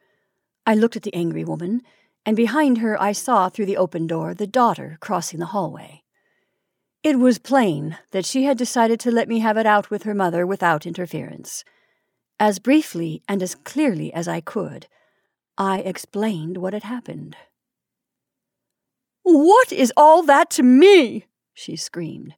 I 0.67 0.75
looked 0.75 0.97
at 0.97 1.03
the 1.03 1.15
angry 1.15 1.45
woman, 1.45 1.81
and 2.27 2.37
behind 2.37 2.79
her 2.79 3.01
I 3.01 3.13
saw 3.13 3.49
through 3.49 3.67
the 3.67 3.79
open 3.79 4.07
door 4.07 4.35
the 4.35 4.47
daughter 4.47 4.99
crossing 5.01 5.41
the 5.41 5.47
hallway. 5.47 6.03
It 7.03 7.19
was 7.19 7.39
plain 7.39 7.97
that 8.11 8.27
she 8.27 8.45
had 8.45 8.59
decided 8.59 9.01
to 9.01 9.11
let 9.11 9.29
me 9.29 9.39
have 9.39 9.57
it 9.57 9.65
out 9.65 9.89
with 9.89 10.03
her 10.03 10.15
mother 10.15 10.47
without 10.47 10.85
interference. 10.85 11.65
As 12.39 12.59
briefly 12.59 13.23
and 13.27 13.43
as 13.43 13.55
clearly 13.55 14.13
as 14.13 14.29
I 14.29 14.43
could, 14.43 14.87
I 15.57 15.79
explained 15.79 16.59
what 16.59 16.75
had 16.75 16.83
happened. 16.83 17.37
What 19.23 19.73
is 19.73 19.93
all 19.97 20.23
that 20.25 20.51
to 20.51 20.63
me? 20.63 21.27
she 21.55 21.77
screamed. 21.77 22.35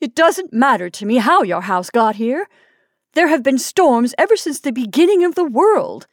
It 0.00 0.14
doesn't 0.14 0.52
matter 0.52 0.88
to 0.88 1.06
me 1.06 1.16
how 1.16 1.42
your 1.42 1.62
house 1.62 1.90
got 1.90 2.16
here. 2.16 2.48
There 3.14 3.28
have 3.28 3.42
been 3.42 3.58
storms 3.58 4.14
ever 4.16 4.36
since 4.36 4.60
the 4.60 4.72
beginning 4.72 5.24
of 5.24 5.34
the 5.34 5.44
world, 5.44 6.06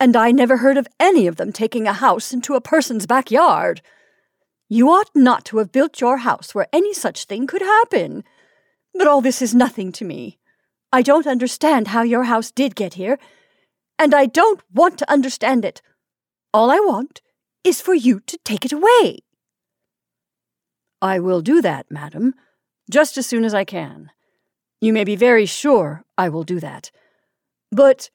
and 0.00 0.16
I 0.16 0.32
never 0.32 0.56
heard 0.56 0.76
of 0.76 0.88
any 0.98 1.26
of 1.26 1.36
them 1.36 1.52
taking 1.52 1.86
a 1.86 1.92
house 1.92 2.32
into 2.32 2.54
a 2.54 2.60
person's 2.60 3.06
backyard. 3.06 3.82
You 4.68 4.88
ought 4.88 5.10
not 5.14 5.44
to 5.46 5.58
have 5.58 5.70
built 5.70 6.00
your 6.00 6.18
house 6.18 6.54
where 6.54 6.66
any 6.72 6.92
such 6.92 7.26
thing 7.26 7.46
could 7.46 7.62
happen. 7.62 8.24
But 8.94 9.06
all 9.06 9.20
this 9.20 9.42
is 9.42 9.54
nothing 9.54 9.92
to 9.92 10.04
me. 10.04 10.38
I 10.92 11.02
don't 11.02 11.26
understand 11.26 11.88
how 11.88 12.02
your 12.02 12.24
house 12.24 12.50
did 12.50 12.74
get 12.74 12.94
here, 12.94 13.18
and 13.98 14.14
I 14.14 14.26
don't 14.26 14.60
want 14.72 14.98
to 14.98 15.10
understand 15.10 15.64
it. 15.64 15.82
All 16.52 16.70
I 16.70 16.78
want 16.78 17.20
is 17.64 17.80
for 17.80 17.94
you 17.94 18.20
to 18.20 18.38
take 18.44 18.64
it 18.64 18.72
away. 18.72 19.18
I 21.02 21.18
will 21.18 21.42
do 21.42 21.60
that, 21.62 21.90
madam, 21.90 22.34
just 22.90 23.16
as 23.18 23.26
soon 23.26 23.44
as 23.44 23.54
I 23.54 23.64
can. 23.64 24.10
You 24.80 24.92
may 24.92 25.04
be 25.04 25.16
very 25.16 25.46
sure 25.46 26.04
I 26.18 26.28
will 26.28 26.44
do 26.44 26.60
that. 26.60 26.90
But 27.70 28.10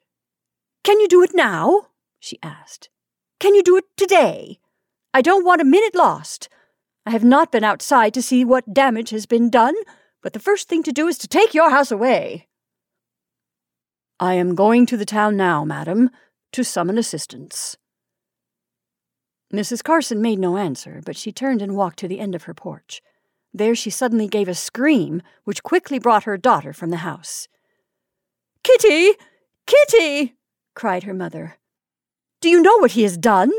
can 0.84 1.00
you 1.00 1.08
do 1.08 1.24
it 1.24 1.32
now? 1.34 1.88
she 2.20 2.38
asked. 2.44 2.90
Can 3.40 3.56
you 3.56 3.64
do 3.64 3.78
it 3.78 3.86
today? 3.98 4.60
I 5.14 5.22
don't 5.22 5.46
want 5.46 5.62
a 5.62 5.66
minute 5.66 5.96
lost. 5.96 6.50
I 7.06 7.12
have 7.12 7.24
not 7.24 7.52
been 7.52 7.64
outside 7.64 8.14
to 8.14 8.22
see 8.22 8.46
what 8.46 8.74
damage 8.74 9.10
has 9.10 9.26
been 9.26 9.50
done, 9.50 9.76
but 10.22 10.34
the 10.34 10.40
first 10.40 10.68
thing 10.68 10.84
to 10.84 10.92
do 10.92 11.08
is 11.08 11.18
to 11.20 11.28
take 11.28 11.54
your 11.54 11.72
house 11.72 11.92
away. 11.92 12.48
I 14.20 14.34
am 14.34 14.54
going 14.54 14.86
to 14.88 14.98
the 14.98 15.06
town 15.06 15.38
now, 15.38 15.64
madam, 15.64 16.10
to 16.52 16.64
summon 16.64 16.98
assistance. 16.98 17.78
Mrs. 19.54 19.84
Carson 19.84 20.22
made 20.22 20.38
no 20.38 20.58
answer, 20.58 21.02
but 21.06 21.18
she 21.18 21.32
turned 21.32 21.62
and 21.62 21.76
walked 21.76 22.00
to 22.00 22.08
the 22.08 22.20
end 22.20 22.36
of 22.36 22.44
her 22.44 22.54
porch. 22.54 23.02
There 23.54 23.76
she 23.76 23.90
suddenly 23.90 24.28
gave 24.28 24.48
a 24.48 24.54
scream, 24.54 25.22
which 25.44 25.64
quickly 25.64 26.00
brought 26.00 26.24
her 26.24 26.38
daughter 26.38 26.74
from 26.74 26.90
the 26.90 26.98
house. 26.98 27.48
Kitty! 28.64 29.14
Kitty! 29.66 30.36
cried 30.76 31.04
her 31.04 31.14
mother. 31.14 31.58
Do 32.42 32.50
you 32.50 32.62
know 32.62 32.78
what 32.78 32.92
he 32.92 33.04
has 33.04 33.18
done? 33.18 33.52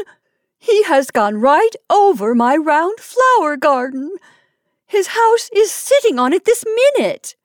He 0.58 0.84
has 0.84 1.10
gone 1.10 1.40
right 1.40 1.74
over 1.88 2.34
my 2.34 2.56
round 2.56 2.98
flower 3.00 3.56
garden. 3.56 4.16
His 4.86 5.08
house 5.08 5.50
is 5.54 5.70
sitting 5.70 6.18
on 6.18 6.32
it 6.32 6.44
this 6.44 6.64
minute. 6.96 7.36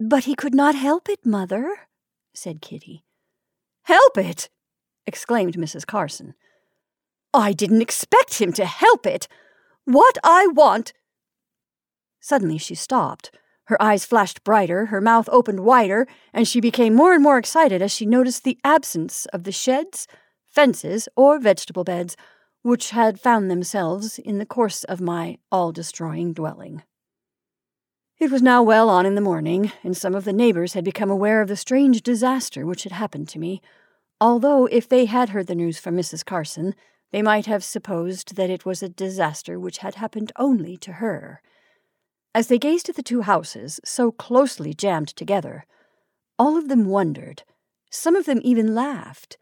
But 0.00 0.24
he 0.24 0.34
could 0.34 0.54
not 0.54 0.74
help 0.74 1.08
it, 1.08 1.24
mother, 1.24 1.88
said 2.34 2.60
Kitty. 2.60 3.04
Help 3.84 4.18
it! 4.18 4.48
exclaimed 5.06 5.54
Mrs. 5.54 5.86
Carson. 5.86 6.34
I 7.32 7.52
didn't 7.52 7.82
expect 7.82 8.38
him 8.38 8.52
to 8.54 8.64
help 8.64 9.06
it. 9.06 9.28
What 9.84 10.18
I 10.22 10.46
want. 10.48 10.92
Suddenly 12.28 12.58
she 12.58 12.74
stopped. 12.74 13.30
Her 13.68 13.82
eyes 13.82 14.04
flashed 14.04 14.44
brighter, 14.44 14.84
her 14.92 15.00
mouth 15.00 15.30
opened 15.32 15.60
wider, 15.60 16.06
and 16.34 16.46
she 16.46 16.60
became 16.60 16.94
more 16.94 17.14
and 17.14 17.22
more 17.22 17.38
excited 17.38 17.80
as 17.80 17.90
she 17.90 18.04
noticed 18.04 18.44
the 18.44 18.58
absence 18.62 19.24
of 19.32 19.44
the 19.44 19.50
sheds, 19.50 20.06
fences, 20.46 21.08
or 21.16 21.38
vegetable 21.38 21.84
beds 21.84 22.18
which 22.60 22.90
had 22.90 23.18
found 23.18 23.50
themselves 23.50 24.18
in 24.18 24.36
the 24.36 24.44
course 24.44 24.84
of 24.84 25.00
my 25.00 25.38
all 25.50 25.72
destroying 25.72 26.34
dwelling. 26.34 26.82
It 28.18 28.30
was 28.30 28.42
now 28.42 28.62
well 28.62 28.90
on 28.90 29.06
in 29.06 29.14
the 29.14 29.22
morning, 29.22 29.72
and 29.82 29.96
some 29.96 30.14
of 30.14 30.26
the 30.26 30.34
neighbors 30.34 30.74
had 30.74 30.84
become 30.84 31.10
aware 31.10 31.40
of 31.40 31.48
the 31.48 31.56
strange 31.56 32.02
disaster 32.02 32.66
which 32.66 32.82
had 32.82 32.92
happened 32.92 33.30
to 33.30 33.38
me, 33.38 33.62
although 34.20 34.66
if 34.66 34.86
they 34.86 35.06
had 35.06 35.30
heard 35.30 35.46
the 35.46 35.54
news 35.54 35.78
from 35.78 35.96
Mrs. 35.96 36.26
Carson, 36.26 36.74
they 37.10 37.22
might 37.22 37.46
have 37.46 37.64
supposed 37.64 38.36
that 38.36 38.50
it 38.50 38.66
was 38.66 38.82
a 38.82 38.88
disaster 38.90 39.58
which 39.58 39.78
had 39.78 39.94
happened 39.94 40.30
only 40.36 40.76
to 40.76 40.92
her. 40.92 41.40
As 42.34 42.48
they 42.48 42.58
gazed 42.58 42.88
at 42.88 42.96
the 42.96 43.02
two 43.02 43.22
houses, 43.22 43.80
so 43.84 44.12
closely 44.12 44.74
jammed 44.74 45.08
together, 45.08 45.64
all 46.38 46.56
of 46.56 46.68
them 46.68 46.86
wondered, 46.86 47.42
some 47.90 48.14
of 48.14 48.26
them 48.26 48.40
even 48.44 48.74
laughed, 48.74 49.38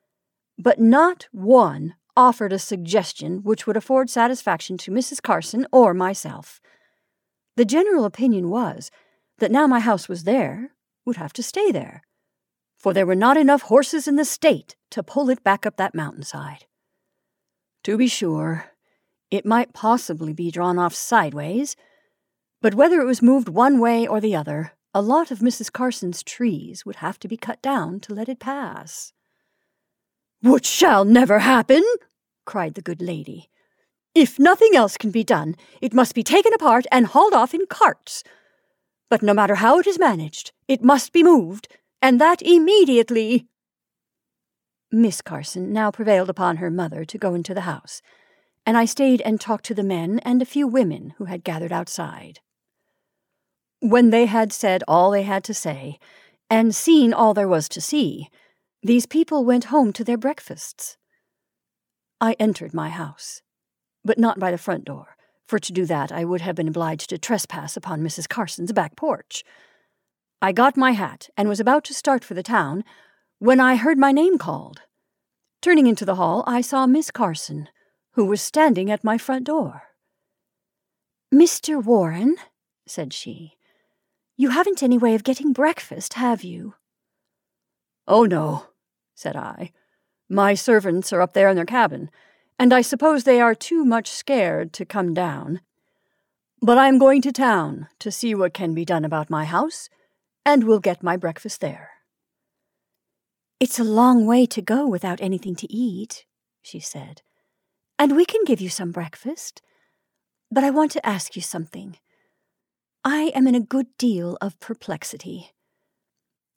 but 0.59 0.81
not 0.81 1.27
one 1.33 1.95
offered 2.17 2.53
a 2.53 2.59
suggestion 2.59 3.43
which 3.43 3.67
would 3.67 3.77
afford 3.77 4.09
satisfaction 4.09 4.79
to 4.79 4.91
Mrs. 4.91 5.21
Carson 5.21 5.67
or 5.71 5.93
myself. 5.93 6.61
The 7.57 7.65
general 7.65 8.05
opinion 8.05 8.49
was 8.49 8.91
that 9.39 9.51
now 9.51 9.67
my 9.67 9.81
house 9.81 10.09
was 10.09 10.25
there, 10.25 10.73
would 11.05 11.17
have 11.17 11.33
to 11.35 11.43
stay 11.43 11.71
there, 11.71 12.03
for 12.77 12.95
there 12.95 13.07
were 13.07 13.15
not 13.15 13.37
enough 13.37 13.63
horses 13.63 14.09
in 14.09 14.17
the 14.17 14.25
state 14.25 14.77
to 14.91 15.03
pull 15.03 15.29
it 15.29 15.45
back 15.45 15.67
up 15.67 15.77
that 15.77 15.95
mountainside. 15.95 16.65
To 17.85 17.97
be 17.97 18.09
sure, 18.09 18.73
it 19.31 19.45
might 19.45 19.75
possibly 19.75 20.33
be 20.33 20.51
drawn 20.51 20.79
off 20.79 20.95
sideways, 20.95 21.77
but 22.67 22.75
whether 22.75 23.01
it 23.01 23.07
was 23.07 23.23
moved 23.23 23.49
one 23.49 23.79
way 23.79 24.09
or 24.09 24.21
the 24.21 24.35
other, 24.35 24.73
a 24.93 25.01
lot 25.01 25.31
of 25.31 25.39
Mrs. 25.39 25.73
Carson's 25.73 26.25
trees 26.25 26.85
would 26.85 26.97
have 26.97 27.17
to 27.21 27.29
be 27.29 27.37
cut 27.37 27.63
down 27.63 28.01
to 28.01 28.13
let 28.13 28.29
it 28.29 28.41
pass. 28.41 29.13
Which 30.43 30.67
shall 30.67 31.05
never 31.05 31.39
happen, 31.39 31.85
cried 32.45 32.75
the 32.75 32.83
good 32.83 33.01
lady. 33.01 33.49
If 34.17 34.41
nothing 34.41 34.75
else 34.75 34.97
can 34.97 35.13
be 35.13 35.23
done, 35.23 35.55
it 35.81 35.95
must 35.95 36.13
be 36.13 36.25
taken 36.25 36.53
apart 36.53 36.87
and 36.91 37.07
hauled 37.07 37.35
off 37.35 37.55
in 37.55 37.67
carts. 37.71 38.25
But 39.09 39.23
no 39.23 39.33
matter 39.33 39.55
how 39.55 39.79
it 39.79 39.87
is 39.87 40.01
managed, 40.01 40.51
it 40.67 40.83
must 40.83 41.13
be 41.13 41.23
moved, 41.23 41.69
and 42.03 42.21
that 42.21 42.43
immediately. 42.43 43.47
Miss 44.91 45.23
Carson 45.23 45.73
now 45.73 45.93
prevailed 45.93 46.31
upon 46.31 46.57
her 46.57 46.69
mother 46.69 47.05
to 47.05 47.17
go 47.17 47.33
into 47.33 47.55
the 47.55 47.61
house, 47.61 48.03
and 48.67 48.77
I 48.77 48.87
stayed 48.87 49.21
and 49.21 49.41
talked 49.41 49.67
to 49.67 49.75
the 49.75 49.85
men 49.85 50.19
and 50.25 50.43
a 50.43 50.45
few 50.45 50.67
women 50.67 51.15
who 51.19 51.27
had 51.27 51.45
gathered 51.45 51.71
outside. 51.71 52.41
When 53.81 54.11
they 54.11 54.27
had 54.27 54.53
said 54.53 54.83
all 54.89 55.11
they 55.11 55.23
had 55.23 55.45
to 55.45 55.55
say, 55.55 55.99
and 56.49 56.75
seen 56.75 57.13
all 57.13 57.35
there 57.35 57.49
was 57.49 57.69
to 57.71 57.81
see, 57.81 58.29
these 58.83 59.07
people 59.07 59.45
went 59.45 59.65
home 59.65 59.93
to 59.93 60.05
their 60.05 60.17
breakfasts. 60.17 60.97
I 62.21 62.37
entered 62.39 62.73
my 62.73 62.89
house, 62.89 63.43
but 64.05 64.19
not 64.19 64.39
by 64.39 64.51
the 64.51 64.59
front 64.59 64.85
door, 64.85 65.17
for 65.47 65.59
to 65.59 65.73
do 65.73 65.85
that 65.87 66.11
I 66.11 66.25
would 66.25 66.41
have 66.41 66.57
been 66.57 66.69
obliged 66.69 67.11
to 67.11 67.19
trespass 67.19 67.77
upon 67.77 68.03
Mrs. 68.03 68.29
Carson's 68.29 68.73
back 68.73 68.97
porch. 68.97 69.45
I 70.41 70.53
got 70.53 70.77
my 70.77 70.93
hat 70.93 71.29
and 71.37 71.49
was 71.49 71.61
about 71.61 71.85
to 71.85 71.95
start 71.95 72.25
for 72.25 72.35
the 72.35 72.43
town 72.43 72.85
when 73.39 73.61
I 73.61 73.77
heard 73.77 73.99
my 73.99 74.13
name 74.13 74.39
called. 74.39 74.83
Turning 75.61 75.87
into 75.87 76.05
the 76.05 76.15
hall, 76.15 76.45
I 76.47 76.61
saw 76.61 76.87
Miss 76.87 77.11
Carson, 77.11 77.69
who 78.13 78.25
was 78.25 78.41
standing 78.41 78.91
at 78.91 79.05
my 79.05 79.19
front 79.19 79.45
door. 79.45 79.83
Mr. 81.35 81.83
Warren, 81.83 82.37
said 82.87 83.13
she, 83.13 83.55
you 84.37 84.51
haven't 84.51 84.83
any 84.83 84.99
way 84.99 85.15
of 85.15 85.25
getting 85.25 85.53
breakfast, 85.53 86.15
have 86.15 86.45
you? 86.45 86.75
Oh, 88.07 88.25
no, 88.25 88.67
said 89.15 89.37
I. 89.37 89.73
My 90.29 90.55
servants 90.55 91.13
are 91.13 91.23
up 91.23 91.33
there 91.33 91.49
in 91.49 91.57
their 91.57 91.65
cabin, 91.65 92.11
and 92.59 92.73
I 92.73 92.83
suppose 92.83 93.25
they 93.25 93.41
are 93.41 93.55
too 93.55 93.85
much 93.85 94.09
scared 94.11 94.73
to 94.75 94.85
come 94.85 95.15
down. 95.15 95.61
But 96.61 96.79
I 96.79 96.89
am 96.89 96.99
going 96.99 97.23
to 97.23 97.33
town 97.33 97.89
to 97.99 98.11
see 98.11 98.35
what 98.35 98.55
can 98.55 98.75
be 98.75 98.85
done 98.85 99.05
about 99.05 99.31
my 99.31 99.45
house, 99.45 99.89
and 100.45 100.65
will 100.65 100.81
get 100.81 101.03
my 101.03 101.17
breakfast 101.17 101.61
there. 101.61 101.91
It's 103.59 103.79
a 103.79 103.85
long 103.85 104.27
way 104.27 104.47
to 104.47 104.61
go 104.61 104.87
without 104.87 105.21
anything 105.21 105.57
to 105.57 105.73
eat, 105.73 106.27
she 106.63 106.79
said, 106.79 107.23
and 107.99 108.15
we 108.15 108.27
can 108.27 108.45
give 108.45 108.61
you 108.61 108.69
some 108.69 108.93
breakfast. 108.93 109.63
But 110.51 110.63
I 110.63 110.71
want 110.71 110.93
to 110.93 111.07
ask 111.07 111.37
you 111.37 111.43
something. 111.43 111.97
I 113.09 113.31
am 113.37 113.47
in 113.47 113.55
a 113.55 113.61
good 113.61 113.87
deal 113.99 114.37
of 114.41 114.59
perplexity. 114.59 115.53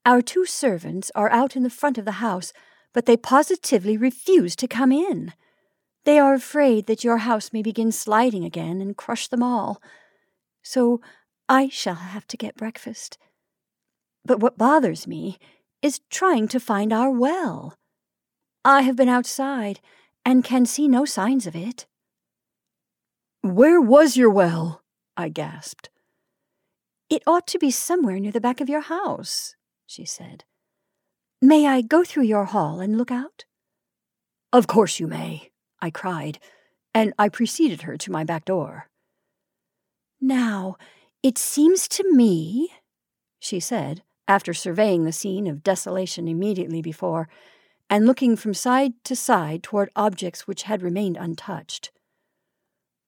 Our 0.03 0.23
two 0.23 0.47
servants 0.47 1.12
are 1.13 1.29
out 1.29 1.55
in 1.55 1.62
the 1.62 1.69
front 1.69 1.99
of 1.99 2.05
the 2.05 2.13
house, 2.13 2.53
but 2.91 3.05
they 3.05 3.17
positively 3.17 3.97
refuse 3.97 4.55
to 4.55 4.67
come 4.67 4.91
in. 4.91 5.33
They 6.05 6.17
are 6.17 6.33
afraid 6.33 6.88
that 6.88 7.03
your 7.03 7.17
house 7.17 7.53
may 7.53 7.62
begin 7.62 7.91
sliding 7.91 8.45
again 8.45 8.81
and 8.81 8.97
crush 8.97 9.27
them 9.27 9.43
all. 9.43 9.79
So 10.63 11.01
I 11.47 11.69
shall 11.69 11.93
have 11.93 12.25
to 12.25 12.35
get 12.35 12.57
breakfast. 12.57 13.19
But 14.25 14.39
what 14.39 14.57
bothers 14.57 15.05
me 15.05 15.38
is 15.83 16.01
trying 16.09 16.47
to 16.47 16.59
find 16.59 16.91
our 16.91 17.12
well. 17.12 17.77
I 18.65 18.81
have 18.81 18.95
been 18.95 19.07
outside 19.07 19.81
and 20.25 20.43
can 20.43 20.65
see 20.65 20.88
no 20.88 21.05
signs 21.05 21.45
of 21.45 21.55
it. 21.55 21.85
Where 23.41 23.79
was 23.79 24.17
your 24.17 24.31
well? 24.31 24.81
I 25.15 25.29
gasped. 25.29 25.91
It 27.10 27.24
ought 27.26 27.48
to 27.48 27.60
be 27.60 27.72
somewhere 27.72 28.19
near 28.19 28.32
the 28.32 28.39
back 28.39 28.62
of 28.62 28.69
your 28.69 28.82
house, 28.82 29.56
she 29.88 30.06
said. 30.06 30.43
May 31.41 31.65
I 31.65 31.82
go 31.82 32.04
through 32.04 32.24
your 32.24 32.45
hall 32.45 32.80
and 32.80 32.98
look 32.98 33.12
out? 33.12 33.45
Of 34.54 34.67
course 34.67 35.00
you 35.00 35.08
may, 35.08 35.50
I 35.82 35.89
cried, 35.89 36.39
and 36.93 37.13
I 37.17 37.30
preceded 37.30 37.84
her 37.84 37.98
to 37.98 38.12
my 38.12 38.24
back 38.24 38.45
door. 38.45 38.89
Now, 40.22 40.78
it 41.24 41.38
seems 41.38 41.88
to 41.89 42.13
me, 42.13 42.69
she 43.39 43.60
said, 43.60 44.04
after 44.28 44.54
surveying 44.54 45.06
the 45.06 45.12
scene 45.12 45.48
of 45.48 45.63
desolation 45.63 46.28
immediately 46.28 46.82
before, 46.82 47.28
and 47.89 48.06
looking 48.06 48.36
from 48.36 48.54
side 48.54 48.93
to 49.06 49.15
side 49.15 49.63
toward 49.63 49.89
objects 49.95 50.45
which 50.45 50.63
had 50.63 50.84
remained 50.84 51.17
untouched, 51.17 51.91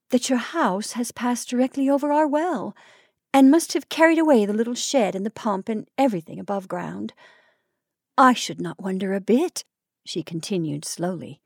that 0.09 0.29
your 0.29 0.39
house 0.39 0.93
has 0.93 1.11
passed 1.11 1.49
directly 1.49 1.87
over 1.87 2.11
our 2.11 2.27
well, 2.27 2.75
and 3.33 3.51
must 3.51 3.73
have 3.73 3.89
carried 3.89 4.19
away 4.19 4.45
the 4.45 4.53
little 4.53 4.75
shed 4.75 5.15
and 5.15 5.25
the 5.25 5.31
pump 5.31 5.69
and 5.69 5.87
everything 5.97 6.39
above 6.39 6.67
ground. 6.67 7.13
I 8.17 8.33
should 8.33 8.59
not 8.59 8.81
wonder 8.81 9.13
a 9.13 9.21
bit, 9.21 9.63
she 10.05 10.23
continued 10.23 10.85
slowly, 10.85 11.41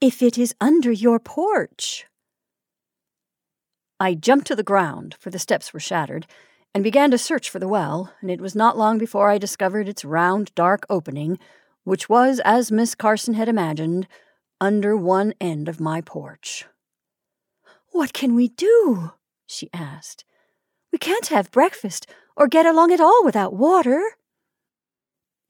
if 0.00 0.22
it 0.22 0.38
is 0.38 0.54
under 0.60 0.90
your 0.90 1.18
porch. 1.18 2.06
I 3.98 4.14
jumped 4.14 4.46
to 4.48 4.56
the 4.56 4.62
ground, 4.62 5.16
for 5.18 5.30
the 5.30 5.38
steps 5.38 5.72
were 5.72 5.80
shattered, 5.80 6.26
and 6.74 6.84
began 6.84 7.10
to 7.10 7.16
search 7.16 7.48
for 7.48 7.58
the 7.58 7.68
well, 7.68 8.12
and 8.20 8.30
it 8.30 8.40
was 8.40 8.54
not 8.54 8.76
long 8.76 8.98
before 8.98 9.30
I 9.30 9.38
discovered 9.38 9.88
its 9.88 10.04
round, 10.04 10.54
dark 10.54 10.84
opening, 10.90 11.38
which 11.84 12.06
was, 12.06 12.38
as 12.44 12.70
Miss 12.70 12.94
Carson 12.94 13.32
had 13.32 13.48
imagined, 13.48 14.06
under 14.60 14.94
one 14.94 15.32
end 15.40 15.68
of 15.68 15.80
my 15.80 16.02
porch. 16.02 16.66
What 17.92 18.12
can 18.12 18.34
we 18.34 18.48
do? 18.48 19.12
she 19.46 19.70
asked. 19.72 20.25
We 20.96 20.98
can't 20.98 21.26
have 21.26 21.50
breakfast 21.50 22.06
or 22.38 22.48
get 22.48 22.64
along 22.64 22.90
at 22.90 23.02
all 23.02 23.22
without 23.22 23.52
water. 23.52 24.02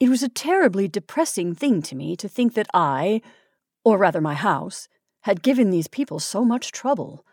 It 0.01 0.09
was 0.09 0.25
a 0.25 0.29
terribly 0.29 0.89
depressing 0.89 1.55
thing 1.55 1.83
to 1.83 1.95
me 1.95 2.17
to 2.17 2.29
think 2.29 2.55
that 2.55 2.67
I, 2.75 3.23
or 3.85 3.97
rather 3.97 4.21
my 4.21 4.35
house, 4.35 4.89
had 5.21 5.45
given 5.45 5.71
these 5.71 5.87
people 5.87 6.19
so 6.19 6.45
much 6.45 6.73
trouble. 6.73 7.25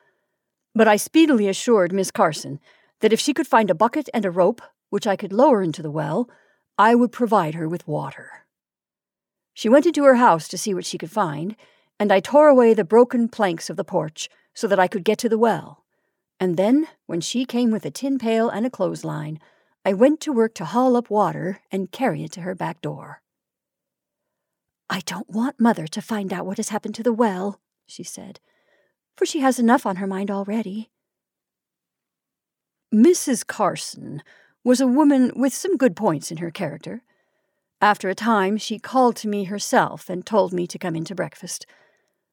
But 0.75 0.87
I 0.87 0.95
speedily 0.95 1.47
assured 1.47 1.91
Miss 1.91 2.11
Carson 2.11 2.59
that 2.99 3.13
if 3.13 3.19
she 3.19 3.33
could 3.33 3.47
find 3.47 3.71
a 3.71 3.81
bucket 3.83 4.09
and 4.13 4.25
a 4.25 4.29
rope, 4.29 4.61
which 4.91 5.07
I 5.07 5.15
could 5.15 5.33
lower 5.33 5.63
into 5.63 5.81
the 5.81 5.89
well, 5.89 6.29
I 6.77 6.93
would 6.93 7.11
provide 7.11 7.55
her 7.55 7.67
with 7.67 7.87
water. 7.87 8.45
She 9.55 9.69
went 9.69 9.87
into 9.87 10.03
her 10.03 10.17
house 10.17 10.47
to 10.49 10.57
see 10.59 10.75
what 10.75 10.85
she 10.85 10.99
could 10.99 11.09
find, 11.09 11.55
and 11.99 12.11
I 12.11 12.19
tore 12.19 12.49
away 12.49 12.75
the 12.75 12.83
broken 12.83 13.27
planks 13.27 13.71
of 13.71 13.75
the 13.75 13.83
porch 13.83 14.29
so 14.53 14.67
that 14.67 14.79
I 14.79 14.87
could 14.87 15.03
get 15.03 15.17
to 15.17 15.29
the 15.29 15.39
well. 15.39 15.82
And 16.39 16.57
then, 16.57 16.87
when 17.05 17.21
she 17.21 17.45
came 17.45 17.71
with 17.71 17.85
a 17.85 17.91
tin 17.91 18.19
pail 18.19 18.49
and 18.49 18.65
a 18.65 18.69
clothesline, 18.69 19.39
I 19.85 19.93
went 19.93 20.19
to 20.21 20.33
work 20.33 20.53
to 20.55 20.65
haul 20.65 20.95
up 20.95 21.09
water 21.09 21.59
and 21.71 21.91
carry 21.91 22.23
it 22.23 22.31
to 22.33 22.41
her 22.41 22.55
back 22.55 22.81
door. 22.81 23.21
I 24.89 25.01
don't 25.01 25.29
want 25.29 25.59
Mother 25.59 25.87
to 25.87 26.01
find 26.01 26.31
out 26.31 26.45
what 26.45 26.57
has 26.57 26.69
happened 26.69 26.95
to 26.95 27.03
the 27.03 27.13
well, 27.13 27.59
she 27.87 28.03
said, 28.03 28.39
for 29.17 29.25
she 29.25 29.39
has 29.39 29.59
enough 29.59 29.85
on 29.85 29.97
her 29.97 30.07
mind 30.07 30.29
already. 30.29 30.89
Mrs. 32.93 33.45
Carson 33.45 34.21
was 34.63 34.79
a 34.79 34.87
woman 34.87 35.31
with 35.35 35.53
some 35.53 35.77
good 35.77 35.95
points 35.95 36.31
in 36.31 36.37
her 36.37 36.51
character. 36.51 37.01
After 37.81 38.07
a 38.07 38.15
time, 38.15 38.57
she 38.57 38.79
called 38.79 39.15
to 39.17 39.27
me 39.27 39.45
herself 39.45 40.09
and 40.09 40.25
told 40.25 40.53
me 40.53 40.67
to 40.67 40.79
come 40.79 40.95
in 40.95 41.03
to 41.05 41.15
breakfast. 41.15 41.65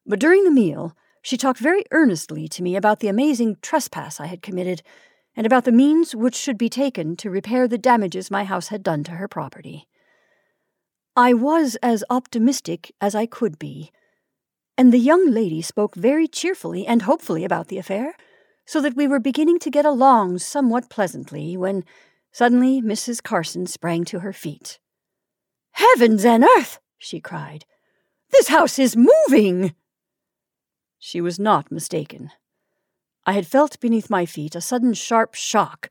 But 0.06 0.20
during 0.20 0.44
the 0.44 0.50
meal, 0.50 0.96
she 1.22 1.36
talked 1.36 1.60
very 1.60 1.84
earnestly 1.90 2.48
to 2.48 2.62
me 2.62 2.76
about 2.76 3.00
the 3.00 3.08
amazing 3.08 3.56
trespass 3.62 4.20
I 4.20 4.26
had 4.26 4.42
committed 4.42 4.82
and 5.36 5.46
about 5.46 5.64
the 5.64 5.72
means 5.72 6.14
which 6.14 6.34
should 6.34 6.58
be 6.58 6.68
taken 6.68 7.16
to 7.16 7.30
repair 7.30 7.68
the 7.68 7.78
damages 7.78 8.30
my 8.30 8.44
house 8.44 8.68
had 8.68 8.82
done 8.82 9.04
to 9.04 9.12
her 9.12 9.28
property. 9.28 9.86
I 11.16 11.34
was 11.34 11.76
as 11.82 12.04
optimistic 12.10 12.92
as 13.00 13.14
I 13.14 13.26
could 13.26 13.58
be, 13.58 13.92
and 14.76 14.92
the 14.92 14.98
young 14.98 15.30
lady 15.30 15.62
spoke 15.62 15.94
very 15.94 16.26
cheerfully 16.26 16.86
and 16.86 17.02
hopefully 17.02 17.44
about 17.44 17.68
the 17.68 17.78
affair, 17.78 18.14
so 18.64 18.80
that 18.80 18.96
we 18.96 19.08
were 19.08 19.20
beginning 19.20 19.58
to 19.60 19.70
get 19.70 19.84
along 19.84 20.38
somewhat 20.38 20.88
pleasantly 20.88 21.56
when 21.56 21.84
suddenly 22.32 22.80
Mrs. 22.80 23.22
Carson 23.22 23.66
sprang 23.66 24.04
to 24.06 24.20
her 24.20 24.32
feet. 24.32 24.78
Heavens 25.72 26.24
and 26.24 26.44
earth! 26.44 26.78
she 26.98 27.20
cried. 27.20 27.64
This 28.30 28.48
house 28.48 28.78
is 28.78 28.96
moving! 28.96 29.74
She 31.02 31.22
was 31.22 31.38
not 31.38 31.72
mistaken. 31.72 32.30
I 33.24 33.32
had 33.32 33.46
felt 33.46 33.80
beneath 33.80 34.10
my 34.10 34.26
feet 34.26 34.54
a 34.54 34.60
sudden 34.60 34.92
sharp 34.92 35.34
shock, 35.34 35.88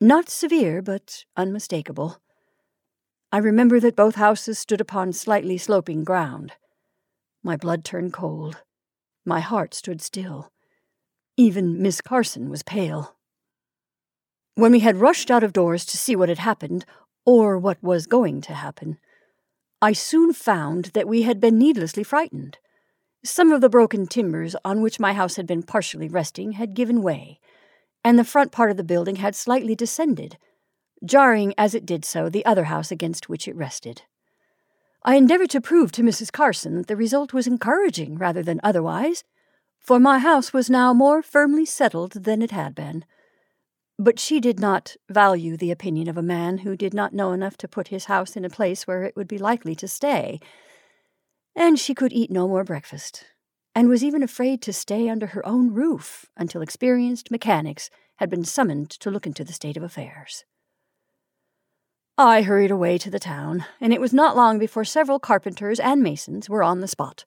not 0.00 0.30
severe, 0.30 0.80
but 0.80 1.24
unmistakable. 1.36 2.18
I 3.32 3.38
remember 3.38 3.80
that 3.80 3.96
both 3.96 4.14
houses 4.14 4.60
stood 4.60 4.80
upon 4.80 5.12
slightly 5.12 5.58
sloping 5.58 6.04
ground. 6.04 6.52
My 7.42 7.56
blood 7.56 7.84
turned 7.84 8.12
cold. 8.12 8.62
My 9.24 9.40
heart 9.40 9.74
stood 9.74 10.00
still. 10.00 10.52
Even 11.36 11.82
Miss 11.82 12.00
Carson 12.00 12.48
was 12.48 12.62
pale. 12.62 13.16
When 14.54 14.70
we 14.70 14.80
had 14.80 14.96
rushed 14.96 15.32
out 15.32 15.42
of 15.42 15.52
doors 15.52 15.84
to 15.86 15.98
see 15.98 16.14
what 16.14 16.28
had 16.28 16.38
happened, 16.38 16.84
or 17.26 17.58
what 17.58 17.82
was 17.82 18.06
going 18.06 18.40
to 18.42 18.54
happen, 18.54 18.98
I 19.82 19.94
soon 19.94 20.32
found 20.32 20.86
that 20.94 21.08
we 21.08 21.22
had 21.22 21.40
been 21.40 21.58
needlessly 21.58 22.04
frightened. 22.04 22.58
Some 23.26 23.52
of 23.52 23.62
the 23.62 23.70
broken 23.70 24.06
timbers 24.06 24.54
on 24.66 24.82
which 24.82 25.00
my 25.00 25.14
house 25.14 25.36
had 25.36 25.46
been 25.46 25.62
partially 25.62 26.08
resting 26.08 26.52
had 26.52 26.74
given 26.74 27.00
way, 27.00 27.40
and 28.04 28.18
the 28.18 28.24
front 28.24 28.52
part 28.52 28.70
of 28.70 28.76
the 28.76 28.84
building 28.84 29.16
had 29.16 29.34
slightly 29.34 29.74
descended, 29.74 30.36
jarring 31.02 31.54
as 31.56 31.74
it 31.74 31.86
did 31.86 32.04
so 32.04 32.28
the 32.28 32.44
other 32.44 32.64
house 32.64 32.90
against 32.90 33.30
which 33.30 33.48
it 33.48 33.56
rested. 33.56 34.02
I 35.06 35.16
endeavored 35.16 35.48
to 35.50 35.62
prove 35.62 35.90
to 35.92 36.02
Mrs. 36.02 36.30
Carson 36.30 36.76
that 36.76 36.86
the 36.86 36.96
result 36.96 37.32
was 37.32 37.46
encouraging 37.46 38.18
rather 38.18 38.42
than 38.42 38.60
otherwise, 38.62 39.24
for 39.80 39.98
my 39.98 40.18
house 40.18 40.52
was 40.52 40.68
now 40.68 40.92
more 40.92 41.22
firmly 41.22 41.64
settled 41.64 42.12
than 42.12 42.42
it 42.42 42.50
had 42.50 42.74
been. 42.74 43.06
But 43.98 44.18
she 44.18 44.38
did 44.38 44.60
not 44.60 44.96
value 45.08 45.56
the 45.56 45.70
opinion 45.70 46.08
of 46.08 46.18
a 46.18 46.22
man 46.22 46.58
who 46.58 46.76
did 46.76 46.92
not 46.92 47.14
know 47.14 47.32
enough 47.32 47.56
to 47.58 47.68
put 47.68 47.88
his 47.88 48.04
house 48.04 48.36
in 48.36 48.44
a 48.44 48.50
place 48.50 48.86
where 48.86 49.02
it 49.02 49.16
would 49.16 49.28
be 49.28 49.38
likely 49.38 49.74
to 49.76 49.88
stay 49.88 50.40
and 51.56 51.78
she 51.78 51.94
could 51.94 52.12
eat 52.12 52.30
no 52.30 52.48
more 52.48 52.64
breakfast, 52.64 53.24
and 53.74 53.88
was 53.88 54.04
even 54.04 54.22
afraid 54.22 54.60
to 54.62 54.72
stay 54.72 55.08
under 55.08 55.28
her 55.28 55.46
own 55.46 55.72
roof 55.72 56.26
until 56.36 56.62
experienced 56.62 57.30
mechanics 57.30 57.90
had 58.16 58.30
been 58.30 58.44
summoned 58.44 58.90
to 58.90 59.10
look 59.10 59.26
into 59.26 59.44
the 59.44 59.52
state 59.52 59.76
of 59.76 59.82
affairs. 59.82 60.44
I 62.16 62.42
hurried 62.42 62.70
away 62.70 62.98
to 62.98 63.10
the 63.10 63.18
town, 63.18 63.64
and 63.80 63.92
it 63.92 64.00
was 64.00 64.12
not 64.12 64.36
long 64.36 64.58
before 64.58 64.84
several 64.84 65.18
carpenters 65.18 65.80
and 65.80 66.02
masons 66.02 66.48
were 66.48 66.62
on 66.62 66.80
the 66.80 66.86
spot. 66.86 67.24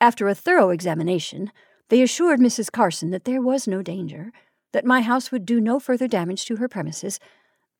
After 0.00 0.28
a 0.28 0.34
thorough 0.34 0.70
examination, 0.70 1.52
they 1.88 2.02
assured 2.02 2.38
Mrs. 2.38 2.70
Carson 2.70 3.10
that 3.10 3.24
there 3.24 3.40
was 3.40 3.66
no 3.66 3.82
danger, 3.82 4.30
that 4.72 4.84
my 4.84 5.00
house 5.00 5.32
would 5.32 5.46
do 5.46 5.60
no 5.60 5.80
further 5.80 6.06
damage 6.06 6.44
to 6.46 6.56
her 6.56 6.68
premises, 6.68 7.18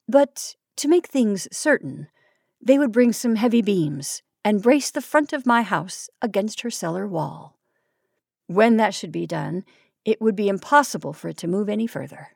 but 0.08 0.56
to 0.76 0.88
make 0.88 1.06
things 1.06 1.46
certain, 1.52 2.08
they 2.60 2.78
would 2.78 2.92
bring 2.92 3.12
some 3.12 3.36
heavy 3.36 3.62
beams 3.62 4.22
and 4.44 4.62
brace 4.62 4.90
the 4.90 5.02
front 5.02 5.32
of 5.32 5.46
my 5.46 5.62
house 5.62 6.08
against 6.22 6.62
her 6.62 6.70
cellar 6.70 7.06
wall. 7.06 7.58
When 8.46 8.76
that 8.78 8.94
should 8.94 9.12
be 9.12 9.26
done, 9.26 9.64
it 10.04 10.20
would 10.20 10.36
be 10.36 10.48
impossible 10.48 11.12
for 11.12 11.28
it 11.28 11.36
to 11.38 11.48
move 11.48 11.68
any 11.68 11.86
further. 11.86 12.28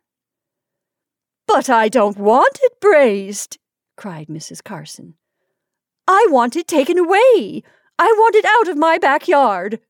But 1.47 1.69
I 1.69 1.89
don't 1.89 2.19
want 2.19 2.59
it 2.63 2.81
brazed, 2.81 3.59
cried 3.97 4.29
Mrs. 4.29 4.63
Carson. 4.63 5.15
I 6.07 6.27
want 6.31 6.57
it 6.57 6.67
taken 6.67 6.99
away. 6.99 7.63
I 7.99 8.07
want 8.17 8.35
it 8.35 8.45
out 8.45 8.69
of 8.69 8.77
my 8.77 8.99
backyard. 8.99 9.81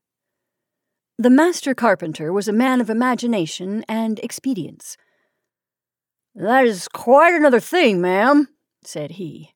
The 1.17 1.29
master 1.29 1.73
carpenter 1.73 2.31
was 2.31 2.47
a 2.47 2.53
man 2.53 2.81
of 2.81 2.89
imagination 2.89 3.83
and 3.87 4.19
expedients. 4.19 4.97
That 6.35 6.65
is 6.65 6.87
quite 6.89 7.33
another 7.33 7.61
thing, 7.61 8.01
ma'am, 8.01 8.49
said 8.83 9.11
he. 9.11 9.54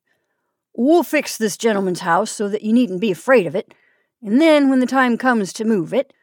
We'll 0.82 1.02
fix 1.02 1.36
this 1.36 1.58
gentleman's 1.58 2.00
house 2.00 2.30
so 2.30 2.48
that 2.48 2.62
you 2.62 2.72
needn't 2.72 3.02
be 3.02 3.10
afraid 3.10 3.46
of 3.46 3.54
it, 3.54 3.74
and 4.22 4.40
then 4.40 4.70
when 4.70 4.80
the 4.80 4.86
time 4.86 5.18
comes 5.18 5.52
to 5.52 5.66
move 5.66 5.92
it, 5.92 6.14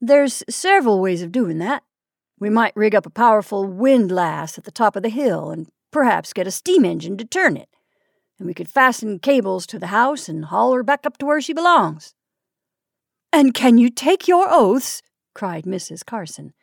there's 0.00 0.42
several 0.48 0.98
ways 0.98 1.20
of 1.20 1.30
doing 1.30 1.58
that. 1.58 1.82
We 2.40 2.48
might 2.48 2.74
rig 2.74 2.94
up 2.94 3.04
a 3.04 3.10
powerful 3.10 3.66
windlass 3.66 4.56
at 4.56 4.64
the 4.64 4.70
top 4.70 4.96
of 4.96 5.02
the 5.02 5.10
hill 5.10 5.50
and 5.50 5.68
perhaps 5.90 6.32
get 6.32 6.46
a 6.46 6.50
steam 6.50 6.86
engine 6.86 7.18
to 7.18 7.26
turn 7.26 7.58
it, 7.58 7.68
and 8.38 8.48
we 8.48 8.54
could 8.54 8.70
fasten 8.70 9.18
cables 9.18 9.66
to 9.66 9.78
the 9.78 9.88
house 9.88 10.26
and 10.26 10.46
haul 10.46 10.72
her 10.72 10.82
back 10.82 11.04
up 11.04 11.18
to 11.18 11.26
where 11.26 11.42
she 11.42 11.52
belongs. 11.52 12.14
And 13.30 13.52
can 13.52 13.76
you 13.76 13.90
take 13.90 14.26
your 14.26 14.46
oaths, 14.48 15.02
cried 15.34 15.64
Mrs. 15.64 16.02
Carson, 16.02 16.54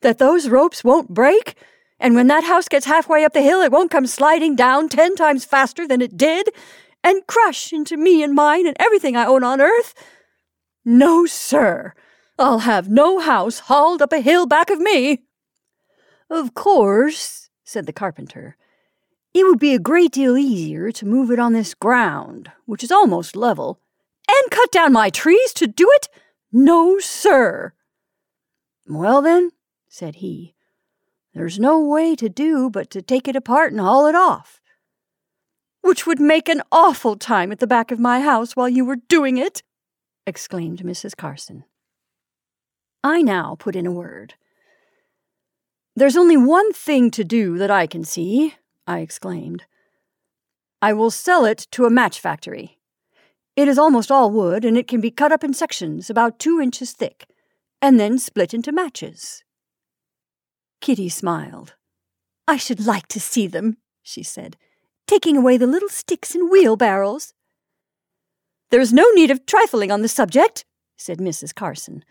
that 0.00 0.18
those 0.18 0.48
ropes 0.48 0.82
won't 0.82 1.14
break? 1.14 1.54
And 2.00 2.14
when 2.14 2.28
that 2.28 2.44
house 2.44 2.68
gets 2.68 2.86
halfway 2.86 3.24
up 3.24 3.32
the 3.32 3.42
hill, 3.42 3.60
it 3.60 3.72
won't 3.72 3.90
come 3.90 4.06
sliding 4.06 4.54
down 4.54 4.88
ten 4.88 5.16
times 5.16 5.44
faster 5.44 5.86
than 5.86 6.00
it 6.00 6.16
did 6.16 6.50
and 7.02 7.26
crush 7.26 7.72
into 7.72 7.96
me 7.96 8.22
and 8.22 8.34
mine 8.34 8.66
and 8.66 8.76
everything 8.78 9.16
I 9.16 9.26
own 9.26 9.44
on 9.44 9.60
earth? 9.60 9.94
No, 10.84 11.26
sir. 11.26 11.94
I'll 12.38 12.60
have 12.60 12.88
no 12.88 13.18
house 13.18 13.60
hauled 13.60 14.00
up 14.00 14.12
a 14.12 14.20
hill 14.20 14.46
back 14.46 14.70
of 14.70 14.78
me. 14.78 15.24
Of 16.30 16.54
course, 16.54 17.50
said 17.64 17.86
the 17.86 17.92
carpenter, 17.92 18.56
it 19.34 19.44
would 19.44 19.58
be 19.58 19.74
a 19.74 19.78
great 19.78 20.12
deal 20.12 20.36
easier 20.36 20.92
to 20.92 21.06
move 21.06 21.30
it 21.30 21.38
on 21.38 21.52
this 21.52 21.74
ground, 21.74 22.50
which 22.64 22.84
is 22.84 22.92
almost 22.92 23.36
level. 23.36 23.80
And 24.28 24.50
cut 24.50 24.70
down 24.70 24.92
my 24.92 25.10
trees 25.10 25.52
to 25.54 25.66
do 25.66 25.88
it? 25.94 26.08
No, 26.52 26.98
sir. 26.98 27.72
Well, 28.86 29.20
then, 29.22 29.50
said 29.88 30.16
he, 30.16 30.54
there's 31.34 31.58
no 31.58 31.80
way 31.80 32.14
to 32.16 32.28
do 32.28 32.70
but 32.70 32.90
to 32.90 33.02
take 33.02 33.28
it 33.28 33.36
apart 33.36 33.72
and 33.72 33.80
haul 33.80 34.06
it 34.06 34.14
off. 34.14 34.60
Which 35.82 36.06
would 36.06 36.20
make 36.20 36.48
an 36.48 36.62
awful 36.72 37.16
time 37.16 37.52
at 37.52 37.60
the 37.60 37.66
back 37.66 37.90
of 37.90 38.00
my 38.00 38.20
house 38.20 38.56
while 38.56 38.68
you 38.68 38.84
were 38.84 38.96
doing 38.96 39.38
it, 39.38 39.62
exclaimed 40.26 40.80
Mrs. 40.80 41.16
Carson. 41.16 41.64
I 43.04 43.22
now 43.22 43.56
put 43.58 43.76
in 43.76 43.86
a 43.86 43.92
word. 43.92 44.34
There's 45.94 46.16
only 46.16 46.36
one 46.36 46.72
thing 46.72 47.10
to 47.12 47.24
do 47.24 47.58
that 47.58 47.70
I 47.70 47.86
can 47.86 48.04
see, 48.04 48.54
I 48.86 49.00
exclaimed. 49.00 49.64
I 50.80 50.92
will 50.92 51.10
sell 51.10 51.44
it 51.44 51.66
to 51.72 51.86
a 51.86 51.90
match 51.90 52.20
factory. 52.20 52.78
It 53.56 53.66
is 53.66 53.78
almost 53.78 54.10
all 54.10 54.30
wood, 54.30 54.64
and 54.64 54.76
it 54.76 54.86
can 54.86 55.00
be 55.00 55.10
cut 55.10 55.32
up 55.32 55.42
in 55.42 55.52
sections 55.54 56.08
about 56.08 56.38
two 56.38 56.60
inches 56.60 56.92
thick, 56.92 57.26
and 57.82 57.98
then 57.98 58.18
split 58.18 58.54
into 58.54 58.70
matches. 58.70 59.42
Kitty 60.80 61.08
smiled. 61.08 61.74
I 62.46 62.56
should 62.56 62.86
like 62.86 63.08
to 63.08 63.20
see 63.20 63.46
them, 63.46 63.78
she 64.02 64.22
said, 64.22 64.56
taking 65.06 65.36
away 65.36 65.56
the 65.56 65.66
little 65.66 65.88
sticks 65.88 66.34
and 66.34 66.50
wheelbarrows. 66.50 67.34
There's 68.70 68.92
no 68.92 69.08
need 69.10 69.30
of 69.30 69.46
trifling 69.46 69.90
on 69.90 70.02
the 70.02 70.08
subject, 70.08 70.64
said 70.96 71.18
Mrs. 71.18 71.54
Carson. 71.54 72.04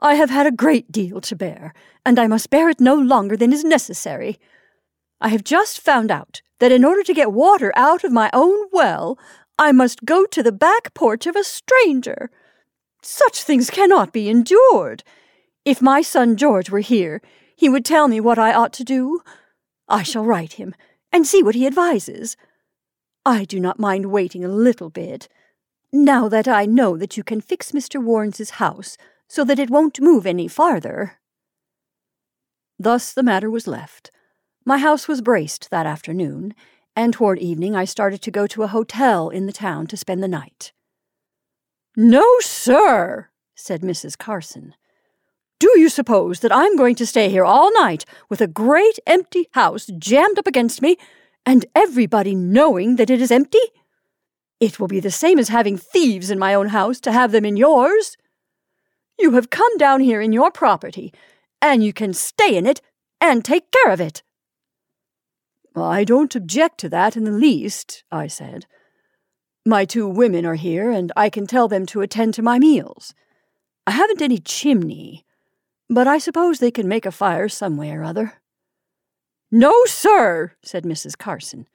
I 0.00 0.14
have 0.16 0.30
had 0.30 0.46
a 0.46 0.52
great 0.52 0.90
deal 0.90 1.20
to 1.22 1.36
bear, 1.36 1.72
and 2.04 2.18
I 2.18 2.26
must 2.26 2.50
bear 2.50 2.68
it 2.68 2.80
no 2.80 2.94
longer 2.94 3.36
than 3.36 3.52
is 3.52 3.64
necessary. 3.64 4.38
I 5.20 5.28
have 5.28 5.44
just 5.44 5.80
found 5.80 6.10
out 6.10 6.42
that 6.58 6.72
in 6.72 6.84
order 6.84 7.02
to 7.02 7.14
get 7.14 7.32
water 7.32 7.72
out 7.76 8.04
of 8.04 8.12
my 8.12 8.28
own 8.32 8.68
well, 8.72 9.18
I 9.58 9.72
must 9.72 10.04
go 10.04 10.26
to 10.26 10.42
the 10.42 10.52
back 10.52 10.94
porch 10.94 11.26
of 11.26 11.36
a 11.36 11.44
stranger. 11.44 12.30
Such 13.02 13.42
things 13.42 13.70
cannot 13.70 14.12
be 14.12 14.28
endured. 14.28 15.04
If 15.64 15.80
my 15.80 16.02
son 16.02 16.36
George 16.36 16.70
were 16.70 16.80
here, 16.80 17.22
he 17.56 17.68
would 17.68 17.84
tell 17.84 18.08
me 18.08 18.20
what 18.20 18.38
I 18.38 18.52
ought 18.52 18.72
to 18.74 18.84
do. 18.84 19.20
I 19.88 20.02
shall 20.02 20.24
write 20.24 20.54
him 20.54 20.74
and 21.12 21.26
see 21.26 21.42
what 21.42 21.54
he 21.54 21.66
advises. 21.66 22.36
I 23.24 23.44
do 23.44 23.60
not 23.60 23.78
mind 23.78 24.06
waiting 24.06 24.44
a 24.44 24.48
little 24.48 24.90
bit. 24.90 25.28
Now 25.92 26.28
that 26.28 26.48
I 26.48 26.66
know 26.66 26.96
that 26.96 27.16
you 27.16 27.22
can 27.22 27.40
fix 27.40 27.72
Mr. 27.72 28.02
Warrens's 28.02 28.50
house 28.50 28.96
so 29.28 29.44
that 29.44 29.58
it 29.58 29.70
won't 29.70 30.00
move 30.00 30.26
any 30.26 30.48
farther. 30.48 31.18
Thus 32.78 33.12
the 33.12 33.22
matter 33.22 33.48
was 33.48 33.66
left. 33.66 34.10
My 34.64 34.78
house 34.78 35.06
was 35.06 35.22
braced 35.22 35.70
that 35.70 35.86
afternoon, 35.86 36.54
and 36.96 37.12
toward 37.12 37.38
evening 37.38 37.76
I 37.76 37.84
started 37.84 38.22
to 38.22 38.30
go 38.30 38.46
to 38.46 38.62
a 38.62 38.68
hotel 38.68 39.28
in 39.28 39.46
the 39.46 39.52
town 39.52 39.86
to 39.88 39.96
spend 39.96 40.22
the 40.22 40.28
night. 40.28 40.72
No, 41.96 42.24
sir, 42.40 43.28
said 43.54 43.82
Mrs. 43.82 44.18
Carson. 44.18 44.74
Do 45.60 45.78
you 45.78 45.88
suppose 45.88 46.40
that 46.40 46.54
I'm 46.54 46.76
going 46.76 46.94
to 46.96 47.06
stay 47.06 47.28
here 47.28 47.44
all 47.44 47.72
night 47.72 48.04
with 48.28 48.40
a 48.40 48.46
great 48.46 48.98
empty 49.06 49.48
house 49.52 49.86
jammed 49.98 50.38
up 50.38 50.46
against 50.46 50.82
me 50.82 50.96
and 51.46 51.66
everybody 51.74 52.34
knowing 52.34 52.96
that 52.96 53.10
it 53.10 53.20
is 53.20 53.30
empty? 53.30 53.60
It 54.60 54.80
will 54.80 54.88
be 54.88 55.00
the 55.00 55.10
same 55.10 55.38
as 55.38 55.48
having 55.48 55.76
thieves 55.76 56.30
in 56.30 56.38
my 56.38 56.54
own 56.54 56.68
house 56.68 57.00
to 57.00 57.12
have 57.12 57.32
them 57.32 57.44
in 57.44 57.56
yours. 57.56 58.16
You 59.18 59.32
have 59.32 59.50
come 59.50 59.76
down 59.76 60.00
here 60.00 60.20
in 60.20 60.32
your 60.32 60.50
property, 60.50 61.12
and 61.62 61.84
you 61.84 61.92
can 61.92 62.12
stay 62.12 62.56
in 62.56 62.66
it 62.66 62.80
and 63.20 63.44
take 63.44 63.70
care 63.70 63.92
of 63.92 64.00
it. 64.00 64.22
I 65.76 66.04
don't 66.04 66.34
object 66.34 66.78
to 66.78 66.88
that 66.90 67.16
in 67.16 67.24
the 67.24 67.32
least, 67.32 68.04
I 68.10 68.26
said. 68.26 68.66
My 69.66 69.84
two 69.84 70.08
women 70.08 70.44
are 70.44 70.54
here, 70.56 70.90
and 70.90 71.10
I 71.16 71.30
can 71.30 71.46
tell 71.46 71.68
them 71.68 71.86
to 71.86 72.00
attend 72.00 72.34
to 72.34 72.42
my 72.42 72.58
meals. 72.58 73.14
I 73.86 73.92
haven't 73.92 74.22
any 74.22 74.38
chimney, 74.38 75.23
but 75.94 76.08
I 76.08 76.18
suppose 76.18 76.58
they 76.58 76.72
can 76.72 76.88
make 76.88 77.06
a 77.06 77.12
fire 77.12 77.48
some 77.48 77.76
way 77.76 77.92
or 77.92 78.02
other. 78.02 78.34
No, 79.52 79.72
sir, 79.84 80.52
said 80.60 80.82
Mrs. 80.82 81.16
Carson. 81.16 81.68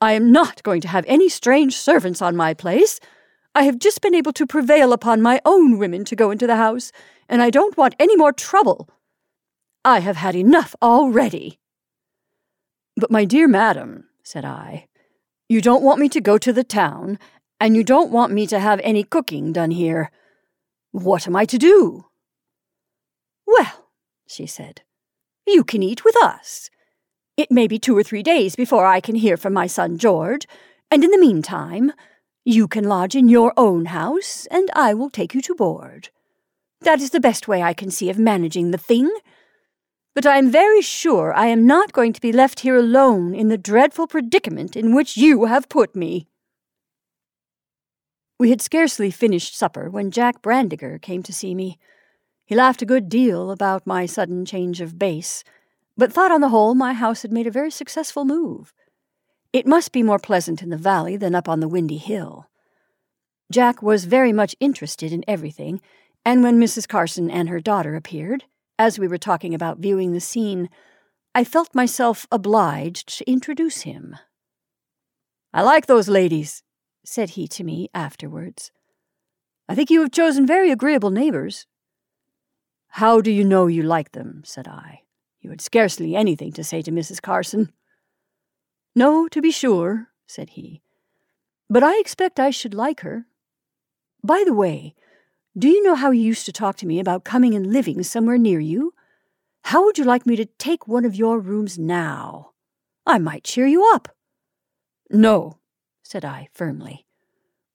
I 0.00 0.14
am 0.14 0.32
not 0.32 0.64
going 0.64 0.80
to 0.80 0.88
have 0.88 1.04
any 1.06 1.28
strange 1.28 1.76
servants 1.76 2.20
on 2.20 2.34
my 2.34 2.52
place. 2.52 2.98
I 3.54 3.62
have 3.62 3.78
just 3.78 4.00
been 4.02 4.14
able 4.14 4.32
to 4.32 4.46
prevail 4.46 4.92
upon 4.92 5.22
my 5.22 5.40
own 5.44 5.78
women 5.78 6.04
to 6.06 6.16
go 6.16 6.32
into 6.32 6.48
the 6.48 6.56
house, 6.56 6.90
and 7.28 7.40
I 7.40 7.50
don't 7.50 7.76
want 7.76 7.94
any 8.00 8.16
more 8.16 8.32
trouble. 8.32 8.88
I 9.84 10.00
have 10.00 10.16
had 10.16 10.34
enough 10.34 10.74
already. 10.82 11.60
But, 12.96 13.12
my 13.12 13.24
dear 13.24 13.46
madam, 13.46 14.08
said 14.24 14.44
I, 14.44 14.88
you 15.48 15.60
don't 15.60 15.84
want 15.84 16.00
me 16.00 16.08
to 16.08 16.20
go 16.20 16.38
to 16.38 16.52
the 16.52 16.64
town, 16.64 17.20
and 17.60 17.76
you 17.76 17.84
don't 17.84 18.10
want 18.10 18.32
me 18.32 18.48
to 18.48 18.58
have 18.58 18.80
any 18.82 19.04
cooking 19.04 19.52
done 19.52 19.70
here. 19.70 20.10
What 20.90 21.28
am 21.28 21.36
I 21.36 21.44
to 21.44 21.56
do? 21.56 22.06
Well, 23.56 23.86
she 24.26 24.46
said, 24.46 24.82
you 25.46 25.62
can 25.62 25.82
eat 25.82 26.04
with 26.04 26.16
us. 26.16 26.70
It 27.36 27.52
may 27.52 27.68
be 27.68 27.78
two 27.78 27.96
or 27.96 28.02
three 28.02 28.22
days 28.22 28.56
before 28.56 28.84
I 28.84 29.00
can 29.00 29.14
hear 29.14 29.36
from 29.36 29.52
my 29.52 29.68
son 29.68 29.96
George, 29.96 30.46
and 30.90 31.04
in 31.04 31.10
the 31.12 31.18
meantime, 31.18 31.92
you 32.44 32.66
can 32.66 32.88
lodge 32.88 33.14
in 33.14 33.28
your 33.28 33.52
own 33.56 33.86
house, 33.86 34.46
and 34.50 34.70
I 34.74 34.92
will 34.92 35.08
take 35.08 35.34
you 35.34 35.42
to 35.42 35.54
board. 35.54 36.08
That 36.80 37.00
is 37.00 37.10
the 37.10 37.20
best 37.20 37.46
way 37.46 37.62
I 37.62 37.74
can 37.74 37.90
see 37.90 38.10
of 38.10 38.18
managing 38.18 38.72
the 38.72 38.78
thing. 38.78 39.08
But 40.16 40.26
I 40.26 40.36
am 40.36 40.50
very 40.50 40.82
sure 40.82 41.32
I 41.32 41.46
am 41.46 41.64
not 41.66 41.92
going 41.92 42.12
to 42.12 42.20
be 42.20 42.32
left 42.32 42.60
here 42.60 42.76
alone 42.76 43.34
in 43.34 43.48
the 43.48 43.58
dreadful 43.58 44.08
predicament 44.08 44.74
in 44.74 44.94
which 44.94 45.16
you 45.16 45.44
have 45.44 45.68
put 45.68 45.94
me. 45.94 46.26
We 48.38 48.50
had 48.50 48.60
scarcely 48.60 49.12
finished 49.12 49.56
supper 49.56 49.88
when 49.88 50.10
Jack 50.10 50.42
Brandiger 50.42 50.98
came 50.98 51.22
to 51.22 51.32
see 51.32 51.54
me. 51.54 51.78
He 52.46 52.54
laughed 52.54 52.82
a 52.82 52.86
good 52.86 53.08
deal 53.08 53.50
about 53.50 53.86
my 53.86 54.06
sudden 54.06 54.44
change 54.44 54.80
of 54.80 54.98
base, 54.98 55.44
but 55.96 56.12
thought 56.12 56.30
on 56.30 56.40
the 56.40 56.50
whole 56.50 56.74
my 56.74 56.92
house 56.92 57.22
had 57.22 57.32
made 57.32 57.46
a 57.46 57.50
very 57.50 57.70
successful 57.70 58.24
move. 58.24 58.74
It 59.52 59.66
must 59.66 59.92
be 59.92 60.02
more 60.02 60.18
pleasant 60.18 60.62
in 60.62 60.70
the 60.70 60.76
valley 60.76 61.16
than 61.16 61.34
up 61.34 61.48
on 61.48 61.60
the 61.60 61.68
windy 61.68 61.96
hill. 61.96 62.48
Jack 63.50 63.82
was 63.82 64.04
very 64.04 64.32
much 64.32 64.56
interested 64.60 65.12
in 65.12 65.24
everything, 65.28 65.80
and 66.24 66.42
when 66.42 66.60
Mrs. 66.60 66.88
Carson 66.88 67.30
and 67.30 67.48
her 67.48 67.60
daughter 67.60 67.94
appeared, 67.94 68.44
as 68.78 68.98
we 68.98 69.06
were 69.06 69.18
talking 69.18 69.54
about 69.54 69.78
viewing 69.78 70.12
the 70.12 70.20
scene, 70.20 70.68
I 71.34 71.44
felt 71.44 71.74
myself 71.74 72.26
obliged 72.30 73.16
to 73.18 73.30
introduce 73.30 73.82
him. 73.82 74.16
I 75.52 75.62
like 75.62 75.86
those 75.86 76.08
ladies, 76.08 76.62
said 77.04 77.30
he 77.30 77.46
to 77.48 77.64
me 77.64 77.88
afterwards. 77.94 78.70
I 79.68 79.74
think 79.74 79.90
you 79.90 80.00
have 80.00 80.10
chosen 80.10 80.46
very 80.46 80.70
agreeable 80.70 81.10
neighbors. 81.10 81.66
How 82.98 83.20
do 83.20 83.32
you 83.32 83.42
know 83.42 83.66
you 83.66 83.82
like 83.82 84.12
them? 84.12 84.42
said 84.44 84.68
I. 84.68 85.02
You 85.40 85.50
had 85.50 85.60
scarcely 85.60 86.14
anything 86.14 86.52
to 86.52 86.62
say 86.62 86.80
to 86.82 86.92
Mrs. 86.92 87.20
Carson. 87.20 87.72
No, 88.94 89.26
to 89.26 89.42
be 89.42 89.50
sure, 89.50 90.10
said 90.28 90.50
he. 90.50 90.80
But 91.68 91.82
I 91.82 91.98
expect 91.98 92.38
I 92.38 92.50
should 92.50 92.72
like 92.72 93.00
her. 93.00 93.26
By 94.22 94.44
the 94.46 94.54
way, 94.54 94.94
Do 95.58 95.68
you 95.68 95.82
know 95.82 95.96
how 95.96 96.12
you 96.12 96.22
used 96.22 96.46
to 96.46 96.52
talk 96.52 96.76
to 96.76 96.86
me 96.86 97.00
about 97.00 97.24
coming 97.24 97.52
and 97.54 97.72
living 97.72 98.00
somewhere 98.04 98.38
near 98.38 98.60
you? 98.60 98.94
How 99.64 99.84
would 99.84 99.98
you 99.98 100.04
like 100.04 100.24
me 100.24 100.36
to 100.36 100.46
take 100.46 100.86
one 100.86 101.04
of 101.04 101.16
your 101.16 101.40
rooms 101.40 101.76
now? 101.76 102.52
I 103.04 103.18
might 103.18 103.42
cheer 103.42 103.66
you 103.66 103.90
up. 103.92 104.14
No, 105.10 105.58
said 106.04 106.24
I 106.24 106.48
firmly. 106.52 107.06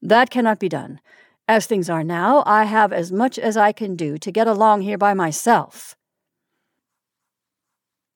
That 0.02 0.30
cannot 0.30 0.60
be 0.60 0.70
done. 0.70 1.02
As 1.50 1.66
things 1.66 1.90
are 1.90 2.04
now, 2.04 2.44
I 2.46 2.66
have 2.66 2.94
as 2.94 3.12
much 3.12 3.40
as 3.40 3.58
I 3.58 3.72
can 3.72 3.96
do 3.96 4.20
to 4.20 4.32
get 4.32 4.46
along 4.46 4.82
here 4.82 5.00
by 5.00 5.16
myself. 5.16 5.96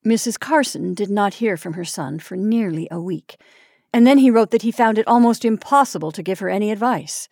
Mrs. 0.05 0.39
Carson 0.39 0.93
did 0.93 1.09
not 1.09 1.33
hear 1.41 1.57
from 1.57 1.73
her 1.73 1.83
son 1.83 2.19
for 2.19 2.35
nearly 2.37 2.87
a 2.91 3.01
week, 3.01 3.37
and 3.91 4.05
then 4.05 4.19
he 4.19 4.29
wrote 4.29 4.51
that 4.51 4.61
he 4.61 4.71
found 4.71 4.99
it 4.99 5.07
almost 5.07 5.43
impossible 5.43 6.11
to 6.11 6.21
give 6.21 6.37
her 6.41 6.47
any 6.47 6.69
advice. 6.69 7.27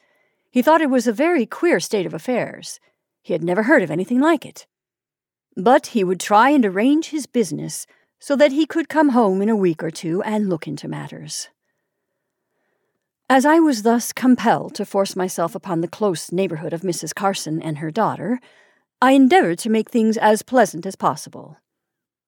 He 0.49 0.63
thought 0.63 0.81
it 0.81 0.89
was 0.89 1.05
a 1.05 1.13
very 1.13 1.45
queer 1.45 1.79
state 1.79 2.07
of 2.07 2.15
affairs. 2.15 2.79
He 3.21 3.33
had 3.33 3.43
never 3.43 3.61
heard 3.61 3.83
of 3.83 3.91
anything 3.91 4.19
like 4.19 4.43
it. 4.43 4.65
But 5.55 5.87
he 5.87 6.03
would 6.03 6.19
try 6.19 6.49
and 6.49 6.65
arrange 6.65 7.09
his 7.09 7.27
business 7.27 7.85
so 8.19 8.35
that 8.37 8.53
he 8.53 8.65
could 8.65 8.89
come 8.89 9.09
home 9.09 9.39
in 9.39 9.49
a 9.49 9.55
week 9.55 9.83
or 9.83 9.91
two 9.91 10.23
and 10.23 10.49
look 10.49 10.67
into 10.67 10.87
matters. 10.87 11.49
As 13.33 13.45
I 13.45 13.59
was 13.59 13.83
thus 13.83 14.11
compelled 14.11 14.75
to 14.75 14.83
force 14.83 15.15
myself 15.15 15.55
upon 15.55 15.79
the 15.79 15.87
close 15.87 16.33
neighborhood 16.33 16.73
of 16.73 16.81
Mrs. 16.81 17.15
Carson 17.15 17.61
and 17.61 17.77
her 17.77 17.89
daughter, 17.89 18.41
I 19.01 19.13
endeavored 19.13 19.57
to 19.59 19.69
make 19.69 19.89
things 19.89 20.17
as 20.17 20.41
pleasant 20.41 20.85
as 20.85 20.97
possible. 20.97 21.55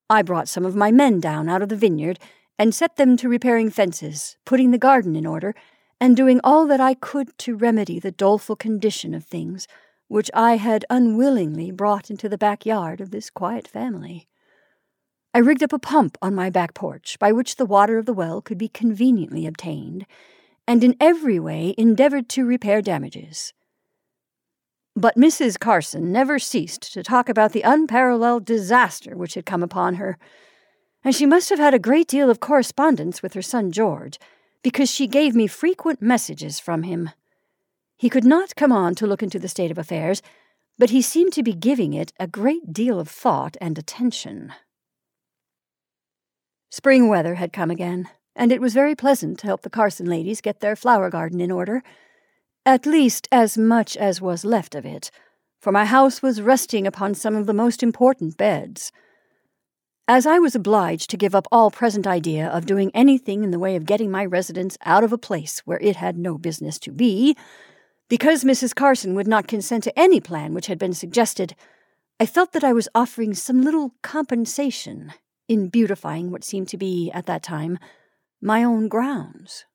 I 0.10 0.22
brought 0.22 0.48
some 0.48 0.66
of 0.66 0.78
my 0.78 0.94
men 0.94 1.20
down 1.20 1.50
out 1.50 1.62
of 1.62 1.68
the 1.68 1.76
vineyard 1.76 2.20
and 2.58 2.74
set 2.74 2.96
them 2.96 3.18
to 3.18 3.28
repairing 3.28 3.70
fences, 3.70 4.38
putting 4.46 4.72
the 4.72 4.78
garden 4.78 5.18
in 5.18 5.26
order, 5.26 5.56
and 6.00 6.16
doing 6.16 6.40
all 6.42 6.66
that 6.68 6.80
I 6.80 6.94
could 6.94 7.38
to 7.40 7.58
remedy 7.58 8.00
the 8.00 8.10
doleful 8.10 8.56
condition 8.56 9.14
of 9.14 9.26
things 9.26 9.68
which 10.08 10.32
I 10.34 10.56
had 10.56 10.86
unwillingly 10.90 11.72
brought 11.72 12.10
into 12.10 12.30
the 12.30 12.38
backyard 12.38 13.02
of 13.02 13.12
this 13.12 13.30
quiet 13.30 13.68
family. 13.68 14.30
I 15.34 15.40
rigged 15.40 15.64
up 15.64 15.74
a 15.74 15.80
pump 15.80 16.18
on 16.22 16.34
my 16.34 16.50
back 16.50 16.74
porch 16.74 17.20
by 17.20 17.34
which 17.34 17.58
the 17.58 17.66
water 17.66 17.98
of 17.98 18.06
the 18.06 18.14
well 18.14 18.42
could 18.42 18.58
be 18.58 18.70
conveniently 18.70 19.46
obtained 19.46 20.06
and 20.68 20.84
in 20.84 20.96
every 21.00 21.40
way 21.40 21.76
endeavored 21.78 22.30
to 22.30 22.46
repair 22.46 22.82
damages. 22.82 23.54
But 24.96 25.16
Mrs. 25.16 25.60
Carson 25.60 26.12
never 26.12 26.38
ceased 26.38 26.94
to 26.94 27.04
talk 27.04 27.28
about 27.28 27.52
the 27.52 27.64
unparalleled 27.64 28.46
disaster 28.46 29.18
which 29.18 29.34
had 29.34 29.46
come 29.46 29.64
upon 29.64 29.96
her, 29.96 30.18
and 31.04 31.16
she 31.16 31.26
must 31.26 31.50
have 31.50 31.60
had 31.60 31.74
a 31.74 31.80
great 31.80 32.08
deal 32.08 32.30
of 32.30 32.40
correspondence 32.40 33.22
with 33.22 33.34
her 33.34 33.42
son 33.42 33.72
George, 33.72 34.20
because 34.62 34.90
she 34.90 35.08
gave 35.08 35.36
me 35.36 35.48
frequent 35.48 36.02
messages 36.02 36.60
from 36.60 36.84
him. 36.84 37.10
He 37.98 38.10
could 38.10 38.24
not 38.24 38.56
come 38.56 38.72
on 38.72 38.96
to 38.96 39.08
look 39.08 39.24
into 39.24 39.40
the 39.40 39.50
state 39.50 39.72
of 39.72 39.78
affairs, 39.78 40.22
but 40.78 40.92
he 40.92 41.02
seemed 41.02 41.34
to 41.34 41.44
be 41.44 41.54
giving 41.54 41.94
it 41.94 42.14
a 42.20 42.28
great 42.28 42.72
deal 42.72 43.00
of 43.00 43.10
thought 43.10 43.58
and 43.60 43.78
attention. 43.78 44.54
Spring 46.70 47.08
weather 47.08 47.36
had 47.36 47.54
come 47.54 47.70
again, 47.70 48.10
and 48.36 48.52
it 48.52 48.62
was 48.62 48.74
very 48.74 48.96
pleasant 48.96 49.40
to 49.40 49.48
help 49.48 49.62
the 49.62 49.70
Carson 49.70 50.06
ladies 50.06 50.42
get 50.42 50.60
their 50.60 50.76
flower 50.76 51.10
garden 51.10 51.40
in 51.40 51.52
order, 51.52 51.84
at 52.66 52.86
least 52.86 53.28
as 53.32 53.58
much 53.58 53.98
as 53.98 54.22
was 54.22 54.46
left 54.46 54.76
of 54.76 54.86
it, 54.86 55.12
for 55.62 55.72
my 55.72 55.86
house 55.86 56.22
was 56.22 56.42
resting 56.42 56.88
upon 56.88 57.14
some 57.14 57.36
of 57.36 57.46
the 57.46 57.54
most 57.54 57.84
important 57.84 58.38
beds. 58.38 58.92
As 60.08 60.26
I 60.26 60.38
was 60.40 60.56
obliged 60.56 61.10
to 61.10 61.18
give 61.18 61.34
up 61.34 61.48
all 61.52 61.72
present 61.72 62.06
idea 62.06 62.48
of 62.48 62.66
doing 62.66 62.92
anything 62.94 63.44
in 63.44 63.52
the 63.52 63.60
way 63.60 63.76
of 63.78 63.86
getting 63.86 64.12
my 64.12 64.26
residence 64.26 64.78
out 64.84 65.04
of 65.04 65.14
a 65.14 65.18
place 65.18 65.60
where 65.66 65.80
it 65.80 65.96
had 65.96 66.18
no 66.18 66.38
business 66.38 66.78
to 66.80 66.92
be, 66.92 67.38
because 68.10 68.44
Mrs. 68.44 68.76
Carson 68.76 69.16
would 69.16 69.28
not 69.28 69.48
consent 69.48 69.84
to 69.86 69.98
any 69.98 70.20
plan 70.20 70.54
which 70.54 70.68
had 70.68 70.78
been 70.78 70.94
suggested, 70.94 71.56
I 72.20 72.26
felt 72.26 72.52
that 72.52 72.64
I 72.64 72.74
was 72.74 72.90
offering 72.94 73.34
some 73.34 73.62
little 73.62 73.96
compensation 74.02 75.14
in 75.48 75.70
beautifying 75.70 76.32
what 76.32 76.44
seemed 76.44 76.68
to 76.70 76.78
be, 76.78 77.10
at 77.12 77.26
that 77.28 77.44
time, 77.44 77.80
my 78.44 78.62
own 78.62 78.90
grounds. 78.90 79.66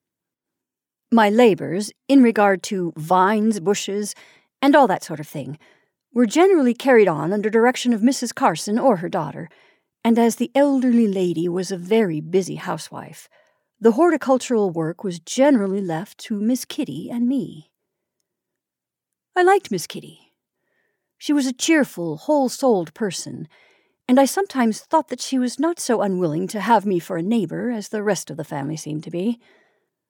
My 1.10 1.30
labors, 1.30 1.90
in 2.06 2.22
regard 2.22 2.62
to 2.64 2.92
vines, 2.96 3.60
bushes, 3.60 4.14
and 4.60 4.76
all 4.76 4.86
that 4.86 5.02
sort 5.02 5.20
of 5.20 5.26
thing, 5.26 5.58
were 6.12 6.26
generally 6.26 6.74
carried 6.74 7.08
on 7.08 7.32
under 7.32 7.48
direction 7.48 7.94
of 7.94 8.02
Mrs. 8.02 8.34
Carson 8.34 8.78
or 8.78 8.96
her 8.96 9.08
daughter, 9.08 9.48
and 10.04 10.18
as 10.18 10.36
the 10.36 10.50
elderly 10.54 11.08
lady 11.08 11.48
was 11.48 11.72
a 11.72 11.78
very 11.78 12.20
busy 12.20 12.56
housewife, 12.56 13.28
the 13.80 13.92
horticultural 13.92 14.70
work 14.70 15.02
was 15.02 15.18
generally 15.18 15.80
left 15.80 16.18
to 16.18 16.38
Miss 16.38 16.66
Kitty 16.66 17.08
and 17.10 17.26
me. 17.26 17.70
I 19.34 19.44
liked 19.44 19.70
Miss 19.70 19.86
Kitty. 19.86 20.34
She 21.16 21.32
was 21.32 21.46
a 21.46 21.54
cheerful, 21.54 22.18
whole 22.18 22.50
souled 22.50 22.92
person, 22.92 23.48
and 24.08 24.18
I 24.18 24.24
sometimes 24.24 24.80
thought 24.80 25.08
that 25.08 25.20
she 25.20 25.38
was 25.38 25.60
not 25.60 25.78
so 25.78 26.00
unwilling 26.00 26.48
to 26.48 26.60
have 26.60 26.86
me 26.86 26.98
for 26.98 27.18
a 27.18 27.22
neighbor 27.22 27.70
as 27.70 27.88
the 27.88 28.02
rest 28.02 28.30
of 28.30 28.38
the 28.38 28.44
family 28.44 28.76
seemed 28.76 29.04
to 29.04 29.10
be. 29.10 29.38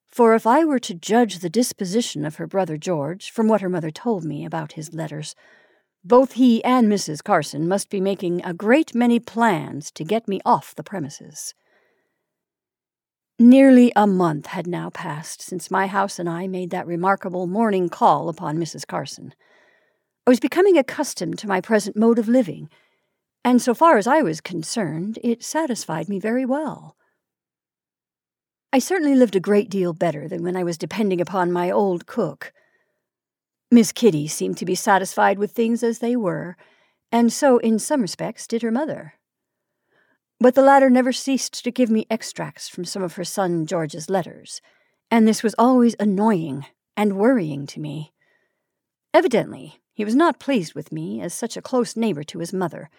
For 0.06 0.36
if 0.36 0.46
I 0.46 0.64
were 0.64 0.78
to 0.78 0.94
judge 0.94 1.40
the 1.40 1.50
disposition 1.50 2.24
of 2.24 2.36
her 2.36 2.46
brother 2.46 2.76
George 2.76 3.30
from 3.30 3.48
what 3.48 3.60
her 3.60 3.68
mother 3.68 3.90
told 3.90 4.24
me 4.24 4.44
about 4.44 4.72
his 4.72 4.94
letters, 4.94 5.34
both 6.04 6.34
he 6.34 6.62
and 6.62 6.90
Mrs. 6.90 7.24
Carson 7.24 7.66
must 7.66 7.90
be 7.90 8.00
making 8.00 8.42
a 8.44 8.54
great 8.54 8.94
many 8.94 9.18
plans 9.18 9.90
to 9.90 10.04
get 10.04 10.28
me 10.28 10.40
off 10.44 10.76
the 10.76 10.84
premises. 10.84 11.52
Nearly 13.40 13.92
a 13.96 14.06
month 14.06 14.46
had 14.46 14.68
now 14.68 14.90
passed 14.90 15.42
since 15.42 15.72
my 15.72 15.88
house 15.88 16.20
and 16.20 16.28
I 16.28 16.46
made 16.46 16.70
that 16.70 16.86
remarkable 16.86 17.48
morning 17.48 17.88
call 17.88 18.28
upon 18.28 18.58
Mrs. 18.58 18.86
Carson. 18.86 19.34
I 20.24 20.30
was 20.30 20.40
becoming 20.40 20.78
accustomed 20.78 21.38
to 21.40 21.48
my 21.48 21.60
present 21.60 21.96
mode 21.96 22.18
of 22.20 22.28
living 22.28 22.70
and 23.48 23.62
so 23.62 23.72
far 23.72 23.96
as 23.96 24.06
I 24.06 24.20
was 24.20 24.42
concerned, 24.42 25.18
it 25.24 25.42
satisfied 25.42 26.06
me 26.06 26.18
very 26.18 26.44
well. 26.44 26.98
I 28.74 28.78
certainly 28.78 29.14
lived 29.14 29.34
a 29.34 29.40
great 29.40 29.70
deal 29.70 29.94
better 29.94 30.28
than 30.28 30.42
when 30.42 30.54
I 30.54 30.64
was 30.64 30.76
depending 30.76 31.18
upon 31.18 31.50
my 31.50 31.70
old 31.70 32.04
cook. 32.04 32.52
Miss 33.70 33.90
Kitty 33.90 34.28
seemed 34.28 34.58
to 34.58 34.66
be 34.66 34.74
satisfied 34.74 35.38
with 35.38 35.52
things 35.52 35.82
as 35.82 36.00
they 36.00 36.14
were, 36.14 36.58
and 37.10 37.32
so 37.32 37.56
in 37.56 37.78
some 37.78 38.02
respects 38.02 38.46
did 38.46 38.60
her 38.60 38.70
mother. 38.70 39.14
But 40.38 40.54
the 40.54 40.60
latter 40.60 40.90
never 40.90 41.10
ceased 41.10 41.64
to 41.64 41.70
give 41.70 41.88
me 41.88 42.06
extracts 42.10 42.68
from 42.68 42.84
some 42.84 43.02
of 43.02 43.14
her 43.14 43.24
son 43.24 43.64
George's 43.64 44.10
letters, 44.10 44.60
and 45.10 45.26
this 45.26 45.42
was 45.42 45.54
always 45.58 45.96
annoying 45.98 46.66
and 46.98 47.16
worrying 47.16 47.66
to 47.68 47.80
me. 47.80 48.12
Evidently, 49.14 49.80
he 49.94 50.04
was 50.04 50.14
not 50.14 50.38
pleased 50.38 50.74
with 50.74 50.92
me 50.92 51.22
as 51.22 51.32
such 51.32 51.56
a 51.56 51.62
close 51.62 51.96
neighbor 51.96 52.24
to 52.24 52.40
his 52.40 52.52
mother, 52.52 52.90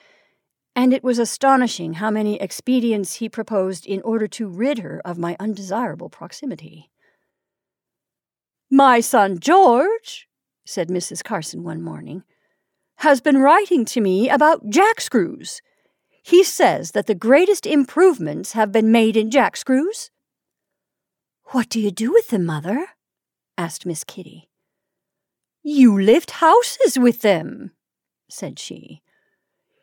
and 0.79 0.93
it 0.93 1.03
was 1.03 1.19
astonishing 1.19 1.95
how 1.95 2.09
many 2.09 2.39
expedients 2.39 3.15
he 3.15 3.27
proposed 3.27 3.85
in 3.85 4.01
order 4.03 4.29
to 4.29 4.47
rid 4.47 4.79
her 4.79 5.01
of 5.03 5.17
my 5.17 5.35
undesirable 5.37 6.07
proximity. 6.07 6.89
My 8.71 9.01
son 9.01 9.39
George, 9.39 10.29
said 10.65 10.87
Mrs. 10.87 11.21
Carson 11.21 11.65
one 11.65 11.81
morning, 11.81 12.23
has 12.99 13.19
been 13.19 13.39
writing 13.39 13.83
to 13.83 13.99
me 13.99 14.29
about 14.29 14.69
jack 14.69 15.01
screws. 15.01 15.61
He 16.23 16.45
says 16.45 16.91
that 16.91 17.07
the 17.07 17.13
greatest 17.13 17.65
improvements 17.65 18.53
have 18.53 18.71
been 18.71 18.89
made 18.89 19.17
in 19.17 19.29
jack 19.29 19.57
screws. 19.57 20.11
What 21.47 21.67
do 21.67 21.81
you 21.81 21.91
do 21.91 22.13
with 22.13 22.29
them, 22.29 22.45
Mother? 22.45 22.87
asked 23.57 23.85
Miss 23.85 24.05
Kitty. 24.05 24.49
You 25.61 25.99
lift 25.99 26.31
houses 26.39 26.97
with 26.97 27.19
them, 27.19 27.71
said 28.29 28.57
she. 28.57 29.01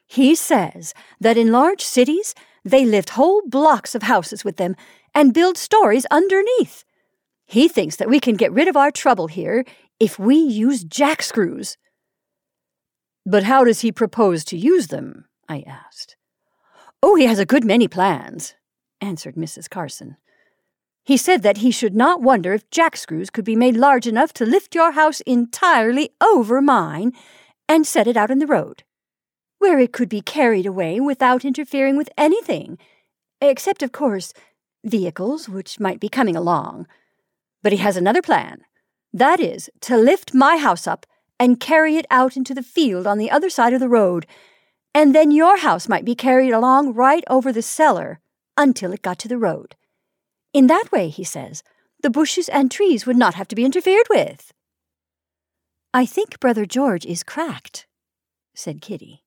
He 0.06 0.34
says 0.34 0.94
that 1.20 1.36
in 1.36 1.50
large 1.50 1.82
cities 1.82 2.34
they 2.64 2.84
lift 2.84 3.10
whole 3.10 3.42
blocks 3.46 3.94
of 3.94 4.04
houses 4.04 4.44
with 4.44 4.56
them 4.56 4.76
and 5.14 5.34
build 5.34 5.56
stories 5.56 6.06
underneath. 6.10 6.84
He 7.46 7.68
thinks 7.68 7.96
that 7.96 8.08
we 8.08 8.20
can 8.20 8.34
get 8.34 8.52
rid 8.52 8.68
of 8.68 8.76
our 8.76 8.90
trouble 8.90 9.28
here 9.28 9.64
if 10.00 10.18
we 10.18 10.36
use 10.36 10.84
jack 10.84 11.22
screws. 11.22 11.76
But 13.24 13.44
how 13.44 13.64
does 13.64 13.80
he 13.80 13.92
propose 13.92 14.44
to 14.46 14.56
use 14.56 14.88
them? 14.88 15.26
I 15.48 15.64
asked. 15.66 16.16
Oh, 17.02 17.14
he 17.14 17.26
has 17.26 17.38
a 17.38 17.46
good 17.46 17.64
many 17.64 17.88
plans, 17.88 18.54
answered 19.00 19.36
Mrs. 19.36 19.70
Carson. 19.70 20.16
He 21.04 21.16
said 21.16 21.42
that 21.42 21.58
he 21.58 21.70
should 21.70 21.94
not 21.94 22.20
wonder 22.20 22.52
if 22.52 22.68
jack 22.70 22.96
screws 22.96 23.30
could 23.30 23.44
be 23.44 23.54
made 23.54 23.76
large 23.76 24.08
enough 24.08 24.32
to 24.34 24.44
lift 24.44 24.74
your 24.74 24.92
house 24.92 25.20
entirely 25.20 26.10
over 26.20 26.60
mine 26.60 27.12
and 27.68 27.86
set 27.86 28.08
it 28.08 28.16
out 28.16 28.30
in 28.30 28.40
the 28.40 28.46
road 28.46 28.82
where 29.66 29.80
it 29.80 29.92
could 29.92 30.08
be 30.08 30.20
carried 30.20 30.64
away 30.64 31.00
without 31.00 31.44
interfering 31.44 31.96
with 31.96 32.08
anything, 32.16 32.78
except, 33.40 33.82
of 33.82 33.90
course, 33.90 34.32
vehicles 34.84 35.48
which 35.48 35.80
might 35.80 35.98
be 35.98 36.08
coming 36.08 36.36
along. 36.36 36.86
But 37.62 37.72
he 37.72 37.78
has 37.78 37.96
another 37.96 38.22
plan. 38.22 38.62
That 39.12 39.40
is, 39.40 39.68
to 39.80 39.96
lift 39.96 40.32
my 40.32 40.56
house 40.56 40.86
up 40.86 41.04
and 41.40 41.58
carry 41.58 41.96
it 41.96 42.06
out 42.10 42.36
into 42.36 42.54
the 42.54 42.62
field 42.62 43.08
on 43.08 43.18
the 43.18 43.30
other 43.30 43.50
side 43.50 43.72
of 43.72 43.80
the 43.80 43.88
road, 43.88 44.24
and 44.94 45.14
then 45.14 45.32
your 45.32 45.58
house 45.58 45.88
might 45.88 46.04
be 46.04 46.14
carried 46.14 46.52
along 46.52 46.94
right 46.94 47.24
over 47.28 47.52
the 47.52 47.60
cellar 47.60 48.20
until 48.56 48.92
it 48.92 49.02
got 49.02 49.18
to 49.18 49.28
the 49.28 49.36
road. 49.36 49.74
In 50.54 50.68
that 50.68 50.92
way, 50.92 51.08
he 51.08 51.24
says, 51.24 51.64
the 52.02 52.08
bushes 52.08 52.48
and 52.48 52.70
trees 52.70 53.04
would 53.04 53.16
not 53.16 53.34
have 53.34 53.48
to 53.48 53.56
be 53.56 53.64
interfered 53.64 54.06
with. 54.08 54.52
I 55.92 56.06
think 56.06 56.38
Brother 56.38 56.66
George 56.66 57.04
is 57.04 57.24
cracked, 57.24 57.86
said 58.54 58.80
Kitty. 58.80 59.24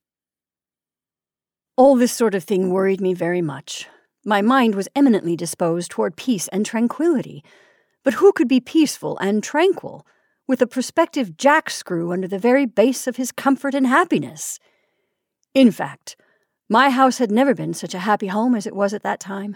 All 1.79 1.95
this 1.95 2.11
sort 2.11 2.35
of 2.35 2.43
thing 2.43 2.71
worried 2.71 2.99
me 2.99 3.13
very 3.13 3.41
much. 3.41 3.87
My 4.25 4.41
mind 4.41 4.75
was 4.75 4.89
eminently 4.97 5.37
disposed 5.37 5.89
toward 5.89 6.17
peace 6.17 6.49
and 6.49 6.65
tranquility. 6.65 7.41
But 8.03 8.15
who 8.15 8.33
could 8.33 8.49
be 8.49 8.59
peaceful 8.59 9.17
and 9.19 9.41
tranquil 9.41 10.05
with 10.45 10.61
a 10.61 10.67
prospective 10.67 11.37
jackscrew 11.37 12.11
under 12.11 12.27
the 12.27 12.37
very 12.37 12.65
base 12.65 13.07
of 13.07 13.15
his 13.15 13.31
comfort 13.31 13.73
and 13.73 13.87
happiness? 13.87 14.59
In 15.53 15.71
fact, 15.71 16.17
my 16.67 16.89
house 16.89 17.19
had 17.19 17.31
never 17.31 17.55
been 17.55 17.73
such 17.73 17.93
a 17.93 17.99
happy 17.99 18.27
home 18.27 18.55
as 18.55 18.67
it 18.67 18.75
was 18.75 18.93
at 18.93 19.03
that 19.03 19.21
time. 19.21 19.55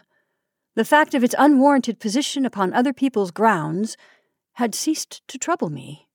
The 0.75 0.85
fact 0.85 1.13
of 1.13 1.25
its 1.25 1.35
unwarranted 1.37 1.99
position 1.99 2.45
upon 2.45 2.71
other 2.71 2.93
people's 2.93 3.31
grounds 3.31 3.97
had 4.53 4.73
ceased 4.73 5.27
to 5.27 5.37
trouble 5.37 5.69
me. 5.69 6.07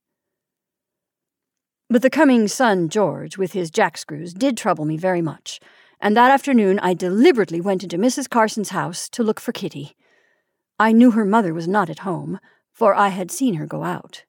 But 1.91 2.01
the 2.01 2.09
coming 2.09 2.49
son, 2.49 2.89
George, 2.89 3.37
with 3.37 3.53
his 3.53 3.71
jackscrews, 3.71 4.33
did 4.33 4.57
trouble 4.57 4.87
me 4.87 4.97
very 4.97 5.21
much 5.21 5.61
and 6.01 6.17
that 6.17 6.31
afternoon 6.31 6.79
I 6.79 6.95
deliberately 6.95 7.61
went 7.61 7.83
into 7.83 7.99
Mrs. 7.99 8.29
Carson's 8.29 8.71
house 8.71 9.09
to 9.11 9.23
look 9.23 9.41
for 9.41 9.53
Kitty. 9.53 9.97
I 10.79 10.93
knew 10.93 11.11
her 11.11 11.25
mother 11.25 11.53
was 11.53 11.67
not 11.67 11.91
at 11.91 12.01
home, 12.01 12.39
for 12.73 12.95
I 12.95 13.09
had 13.09 13.31
seen 13.31 13.55
her 13.55 13.67
go 13.67 13.83
out. 13.83 14.25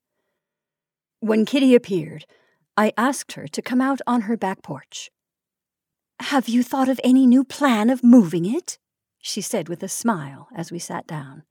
When 1.19 1.45
Kitty 1.45 1.75
appeared, 1.75 2.25
I 2.75 2.93
asked 2.97 3.33
her 3.33 3.47
to 3.47 3.61
come 3.61 3.81
out 3.81 3.99
on 4.07 4.21
her 4.21 4.37
back 4.37 4.63
porch. 4.63 5.11
Have 6.21 6.49
you 6.49 6.63
thought 6.63 6.89
of 6.89 6.99
any 7.03 7.27
new 7.27 7.43
plan 7.43 7.89
of 7.89 8.03
moving 8.03 8.45
it? 8.45 8.77
she 9.19 9.41
said 9.41 9.69
with 9.69 9.83
a 9.83 9.87
smile 9.87 10.47
as 10.55 10.71
we 10.71 10.79
sat 10.79 11.05
down. 11.05 11.43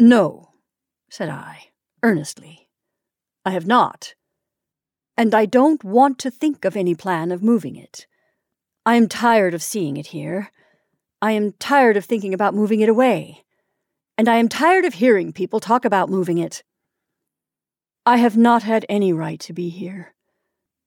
No, 0.00 0.50
said 1.08 1.28
I, 1.28 1.70
earnestly. 2.02 2.68
I 3.44 3.50
have 3.50 3.66
not. 3.66 4.14
And 5.16 5.34
I 5.34 5.46
don't 5.46 5.84
want 5.84 6.18
to 6.20 6.30
think 6.30 6.64
of 6.64 6.76
any 6.76 6.94
plan 6.94 7.30
of 7.30 7.42
moving 7.42 7.76
it. 7.76 8.06
I 8.86 8.96
am 8.96 9.08
tired 9.08 9.54
of 9.54 9.62
seeing 9.62 9.96
it 9.96 10.08
here. 10.08 10.50
I 11.22 11.32
am 11.32 11.52
tired 11.52 11.96
of 11.96 12.04
thinking 12.04 12.34
about 12.34 12.54
moving 12.54 12.80
it 12.80 12.88
away. 12.88 13.44
And 14.18 14.28
I 14.28 14.36
am 14.36 14.48
tired 14.48 14.84
of 14.84 14.94
hearing 14.94 15.32
people 15.32 15.58
talk 15.58 15.84
about 15.84 16.10
moving 16.10 16.38
it. 16.38 16.62
I 18.06 18.18
have 18.18 18.36
not 18.36 18.62
had 18.62 18.84
any 18.88 19.12
right 19.12 19.40
to 19.40 19.54
be 19.54 19.70
here, 19.70 20.14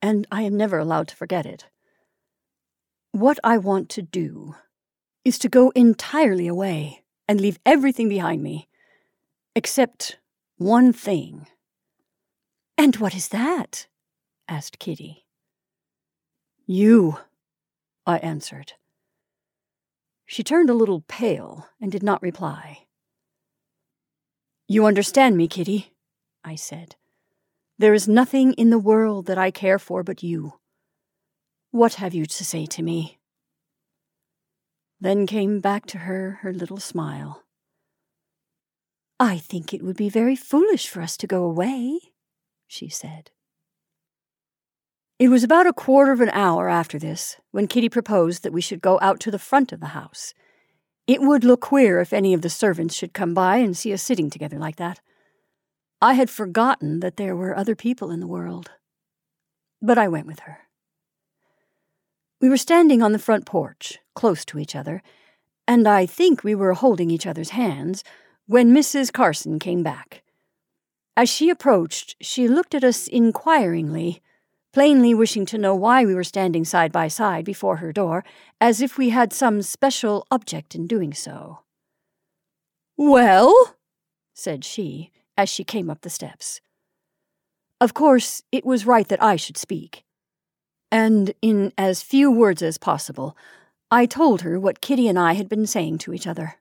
and 0.03 0.27
I 0.31 0.43
am 0.43 0.55
never 0.55 0.77
allowed 0.77 1.07
to 1.07 1.15
forget 1.15 1.47
it. 1.47 1.65
What 3.11 3.39
I 3.43 3.57
want 3.57 3.89
to 3.89 4.03
do 4.03 4.55
is 5.25 5.39
to 5.39 5.49
go 5.49 5.71
entirely 5.71 6.47
away 6.47 7.03
and 7.27 7.41
leave 7.41 7.59
everything 7.65 8.07
behind 8.07 8.43
me, 8.43 8.67
except 9.55 10.19
one 10.57 10.93
thing. 10.93 11.47
And 12.77 12.95
what 12.97 13.15
is 13.15 13.29
that? 13.29 13.87
asked 14.47 14.77
Kitty. 14.77 15.25
You. 16.67 17.17
I 18.07 18.17
answered. 18.19 18.73
She 20.25 20.41
turned 20.41 20.69
a 20.69 20.73
little 20.73 21.01
pale 21.09 21.67
and 21.81 21.91
did 21.91 22.01
not 22.01 22.21
reply. 22.21 22.85
You 24.65 24.85
understand 24.85 25.35
me, 25.35 25.49
Kitty, 25.49 25.93
I 26.43 26.55
said. 26.55 26.95
There 27.77 27.93
is 27.93 28.07
nothing 28.07 28.53
in 28.53 28.69
the 28.69 28.79
world 28.79 29.25
that 29.25 29.37
I 29.37 29.51
care 29.51 29.77
for 29.77 30.03
but 30.03 30.23
you. 30.23 30.53
What 31.71 31.95
have 31.95 32.13
you 32.13 32.25
to 32.25 32.45
say 32.45 32.65
to 32.67 32.81
me? 32.81 33.19
Then 35.01 35.27
came 35.27 35.59
back 35.59 35.85
to 35.87 35.99
her 35.99 36.39
her 36.41 36.53
little 36.53 36.77
smile. 36.77 37.43
I 39.19 39.37
think 39.37 39.73
it 39.73 39.83
would 39.83 39.97
be 39.97 40.09
very 40.09 40.35
foolish 40.35 40.87
for 40.87 41.01
us 41.01 41.17
to 41.17 41.27
go 41.27 41.43
away, 41.43 41.99
she 42.67 42.87
said. 42.87 43.31
It 45.19 45.29
was 45.29 45.43
about 45.43 45.65
a 45.65 45.73
quarter 45.73 46.11
of 46.11 46.21
an 46.21 46.29
hour 46.29 46.69
after 46.69 46.99
this 46.99 47.37
when 47.49 47.67
Kitty 47.67 47.89
proposed 47.89 48.43
that 48.43 48.53
we 48.53 48.61
should 48.61 48.81
go 48.81 48.99
out 49.01 49.19
to 49.21 49.31
the 49.31 49.39
front 49.39 49.71
of 49.71 49.79
the 49.79 49.87
house. 49.87 50.35
It 51.07 51.21
would 51.21 51.43
look 51.43 51.61
queer 51.61 51.99
if 51.99 52.13
any 52.13 52.35
of 52.35 52.43
the 52.43 52.51
servants 52.51 52.93
should 52.93 53.13
come 53.13 53.33
by 53.33 53.57
and 53.57 53.75
see 53.75 53.91
us 53.93 54.03
sitting 54.03 54.29
together 54.29 54.59
like 54.59 54.75
that. 54.75 55.01
I 55.99 56.13
had 56.13 56.29
forgotten 56.29 56.99
that 56.99 57.17
there 57.17 57.35
were 57.35 57.57
other 57.57 57.75
people 57.75 58.11
in 58.11 58.19
the 58.19 58.27
world. 58.27 58.69
But 59.81 59.97
I 59.97 60.07
went 60.07 60.27
with 60.27 60.41
her. 60.41 60.59
We 62.39 62.49
were 62.49 62.57
standing 62.57 63.01
on 63.01 63.11
the 63.11 63.19
front 63.19 63.47
porch, 63.47 63.97
close 64.13 64.45
to 64.45 64.59
each 64.59 64.75
other, 64.75 65.01
and 65.67 65.87
I 65.87 66.05
think 66.05 66.43
we 66.43 66.53
were 66.53 66.73
holding 66.73 67.09
each 67.09 67.25
other's 67.25 67.49
hands 67.49 68.03
when 68.45 68.71
Mrs. 68.71 69.11
Carson 69.11 69.57
came 69.57 69.81
back. 69.81 70.21
As 71.15 71.27
she 71.27 71.49
approached, 71.49 72.15
she 72.21 72.47
looked 72.47 72.75
at 72.75 72.83
us 72.83 73.07
inquiringly 73.07 74.21
plainly 74.77 75.11
wishing 75.11 75.43
to 75.43 75.57
know 75.57 75.73
why 75.73 76.05
we 76.05 76.13
were 76.13 76.23
standing 76.23 76.63
side 76.63 76.91
by 76.91 77.07
side 77.07 77.43
before 77.43 77.77
her 77.77 77.91
door, 77.91 78.23
as 78.61 78.79
if 78.79 78.95
we 78.95 79.09
had 79.09 79.33
some 79.33 79.59
special 79.63 80.23
object 80.29 80.75
in 80.75 80.85
doing 80.85 81.11
so. 81.15 81.61
Well, 82.95 83.73
said 84.35 84.63
she, 84.63 85.11
as 85.35 85.49
she 85.49 85.63
came 85.63 85.89
up 85.89 86.01
the 86.01 86.11
steps. 86.11 86.61
Of 87.81 87.95
course, 87.95 88.43
it 88.51 88.67
was 88.67 88.85
right 88.85 89.07
that 89.07 89.23
I 89.23 89.35
should 89.35 89.57
speak. 89.57 90.03
And 90.91 91.33
in 91.41 91.73
as 91.75 92.03
few 92.03 92.29
words 92.29 92.61
as 92.61 92.77
possible, 92.77 93.35
I 93.89 94.05
told 94.05 94.41
her 94.41 94.59
what 94.59 94.79
Kitty 94.79 95.07
and 95.07 95.17
I 95.17 95.33
had 95.33 95.49
been 95.49 95.65
saying 95.65 95.97
to 95.99 96.13
each 96.13 96.27
other. 96.27 96.57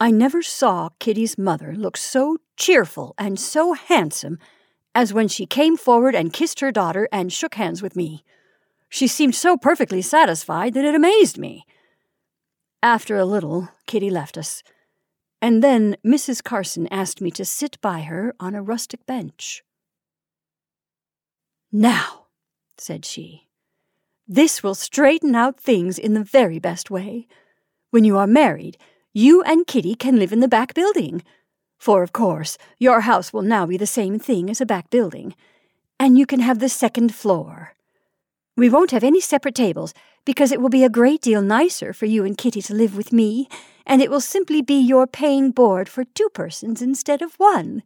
I 0.00 0.10
never 0.12 0.40
saw 0.40 0.88
Kitty's 0.98 1.36
mother 1.36 1.74
look 1.76 1.98
so 1.98 2.38
cheerful 2.56 3.14
and 3.18 3.38
so 3.38 3.74
handsome 3.74 4.38
as 4.94 5.12
when 5.12 5.28
she 5.28 5.46
came 5.46 5.76
forward 5.76 6.14
and 6.14 6.32
kissed 6.32 6.60
her 6.60 6.72
daughter 6.72 7.08
and 7.12 7.32
shook 7.32 7.54
hands 7.54 7.82
with 7.82 7.96
me. 7.96 8.24
She 8.88 9.06
seemed 9.06 9.34
so 9.34 9.56
perfectly 9.56 10.02
satisfied 10.02 10.74
that 10.74 10.84
it 10.84 10.94
amazed 10.94 11.38
me. 11.38 11.64
After 12.82 13.16
a 13.16 13.24
little, 13.24 13.68
Kitty 13.86 14.10
left 14.10 14.36
us, 14.36 14.62
and 15.40 15.62
then 15.62 15.96
Mrs. 16.04 16.42
Carson 16.42 16.86
asked 16.88 17.20
me 17.20 17.30
to 17.32 17.44
sit 17.44 17.80
by 17.80 18.00
her 18.02 18.34
on 18.38 18.54
a 18.54 18.62
rustic 18.62 19.06
bench. 19.06 19.62
Now, 21.70 22.26
said 22.76 23.04
she, 23.04 23.48
this 24.28 24.62
will 24.62 24.74
straighten 24.74 25.34
out 25.34 25.58
things 25.58 25.98
in 25.98 26.14
the 26.14 26.24
very 26.24 26.58
best 26.58 26.90
way. 26.90 27.26
When 27.90 28.04
you 28.04 28.18
are 28.18 28.26
married, 28.26 28.76
you 29.12 29.42
and 29.42 29.66
Kitty 29.66 29.94
can 29.94 30.18
live 30.18 30.32
in 30.32 30.40
the 30.40 30.48
back 30.48 30.74
building 30.74 31.22
for, 31.82 32.04
of 32.04 32.12
course, 32.12 32.58
your 32.78 33.00
house 33.00 33.32
will 33.32 33.42
now 33.42 33.66
be 33.66 33.76
the 33.76 33.88
same 33.88 34.16
thing 34.16 34.48
as 34.48 34.60
a 34.60 34.64
back 34.64 34.88
building, 34.88 35.34
and 35.98 36.16
you 36.16 36.24
can 36.24 36.38
have 36.38 36.60
the 36.60 36.68
second 36.68 37.12
floor. 37.12 37.74
We 38.56 38.70
won't 38.70 38.92
have 38.92 39.02
any 39.02 39.20
separate 39.20 39.56
tables, 39.56 39.92
because 40.24 40.52
it 40.52 40.60
will 40.60 40.68
be 40.68 40.84
a 40.84 40.88
great 40.88 41.22
deal 41.22 41.42
nicer 41.42 41.92
for 41.92 42.06
you 42.06 42.24
and 42.24 42.38
Kitty 42.38 42.62
to 42.62 42.72
live 42.72 42.96
with 42.96 43.12
me, 43.12 43.48
and 43.84 44.00
it 44.00 44.12
will 44.12 44.20
simply 44.20 44.62
be 44.62 44.78
your 44.78 45.08
paying 45.08 45.50
board 45.50 45.88
for 45.88 46.04
two 46.04 46.28
persons 46.32 46.82
instead 46.82 47.20
of 47.20 47.34
one. 47.34 47.82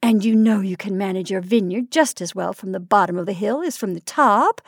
And 0.00 0.24
you 0.24 0.36
know 0.36 0.60
you 0.60 0.76
can 0.76 0.96
manage 0.96 1.32
your 1.32 1.40
vineyard 1.40 1.90
just 1.90 2.20
as 2.20 2.32
well 2.32 2.52
from 2.52 2.70
the 2.70 2.78
bottom 2.78 3.18
of 3.18 3.26
the 3.26 3.32
hill 3.32 3.60
as 3.62 3.76
from 3.76 3.94
the 3.94 4.00
top. 4.22 4.60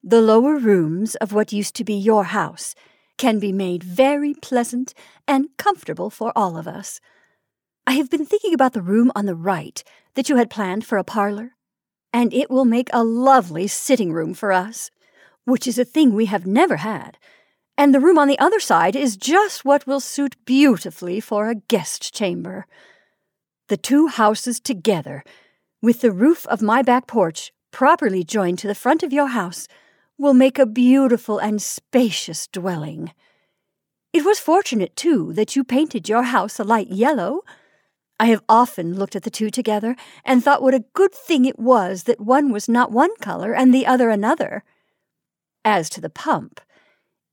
The 0.00 0.22
lower 0.22 0.58
rooms 0.58 1.16
of 1.16 1.32
what 1.32 1.52
used 1.52 1.74
to 1.74 1.82
be 1.82 1.94
your 1.94 2.22
house 2.22 2.76
can 3.18 3.40
be 3.40 3.52
made 3.52 3.82
very 3.82 4.32
pleasant 4.32 4.94
and 5.26 5.48
comfortable 5.56 6.08
for 6.08 6.32
all 6.36 6.56
of 6.56 6.68
us. 6.68 7.00
I 7.86 7.92
have 7.92 8.10
been 8.10 8.24
thinking 8.24 8.54
about 8.54 8.74
the 8.74 8.82
room 8.82 9.10
on 9.16 9.26
the 9.26 9.34
right 9.34 9.82
that 10.14 10.28
you 10.28 10.36
had 10.36 10.50
planned 10.50 10.86
for 10.86 10.98
a 10.98 11.04
parlor, 11.04 11.56
and 12.12 12.32
it 12.32 12.50
will 12.50 12.64
make 12.64 12.88
a 12.92 13.02
lovely 13.02 13.66
sitting 13.66 14.12
room 14.12 14.34
for 14.34 14.52
us, 14.52 14.90
which 15.44 15.66
is 15.66 15.78
a 15.78 15.84
thing 15.84 16.14
we 16.14 16.26
have 16.26 16.46
never 16.46 16.76
had. 16.76 17.18
And 17.76 17.92
the 17.92 18.00
room 18.00 18.18
on 18.18 18.28
the 18.28 18.38
other 18.38 18.60
side 18.60 18.94
is 18.94 19.16
just 19.16 19.64
what 19.64 19.86
will 19.86 19.98
suit 19.98 20.36
beautifully 20.44 21.18
for 21.20 21.48
a 21.48 21.56
guest 21.56 22.14
chamber. 22.14 22.66
The 23.68 23.76
two 23.76 24.06
houses 24.06 24.60
together, 24.60 25.24
with 25.80 26.02
the 26.02 26.12
roof 26.12 26.46
of 26.46 26.62
my 26.62 26.82
back 26.82 27.08
porch 27.08 27.52
properly 27.72 28.22
joined 28.22 28.58
to 28.60 28.68
the 28.68 28.74
front 28.74 29.02
of 29.02 29.12
your 29.12 29.28
house, 29.28 29.66
will 30.18 30.34
make 30.34 30.58
a 30.58 30.66
beautiful 30.66 31.38
and 31.38 31.60
spacious 31.60 32.46
dwelling. 32.46 33.12
It 34.12 34.24
was 34.24 34.38
fortunate, 34.38 34.94
too, 34.94 35.32
that 35.32 35.56
you 35.56 35.64
painted 35.64 36.08
your 36.08 36.24
house 36.24 36.60
a 36.60 36.64
light 36.64 36.88
yellow 36.88 37.40
I 38.22 38.26
have 38.26 38.44
often 38.48 38.94
looked 38.94 39.16
at 39.16 39.24
the 39.24 39.32
two 39.32 39.50
together 39.50 39.96
and 40.24 40.44
thought 40.44 40.62
what 40.62 40.74
a 40.74 40.84
good 40.94 41.12
thing 41.12 41.44
it 41.44 41.58
was 41.58 42.04
that 42.04 42.20
one 42.20 42.52
was 42.52 42.68
not 42.68 42.92
one 42.92 43.10
color 43.16 43.52
and 43.52 43.74
the 43.74 43.84
other 43.84 44.10
another. 44.10 44.62
As 45.64 45.90
to 45.90 46.00
the 46.00 46.08
pump, 46.08 46.60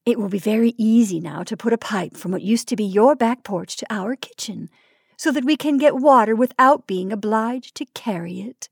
it 0.04 0.18
will 0.18 0.30
be 0.30 0.40
very 0.40 0.74
easy 0.80 1.20
now 1.20 1.44
to 1.44 1.56
put 1.56 1.74
a 1.74 1.78
pipe 1.78 2.18
from 2.18 2.32
what 2.32 2.42
used 2.42 2.68
to 2.70 2.76
be 2.76 2.84
your 2.84 3.16
back 3.16 3.44
porch 3.44 3.78
to 3.78 3.94
our 3.94 4.16
kitchen, 4.16 4.68
so 5.16 5.32
that 5.32 5.46
we 5.46 5.56
can 5.56 5.78
get 5.78 5.98
water 5.98 6.36
without 6.36 6.88
being 6.88 7.14
obliged 7.14 7.76
to 7.76 7.86
carry 7.94 8.42
it. 8.42 8.68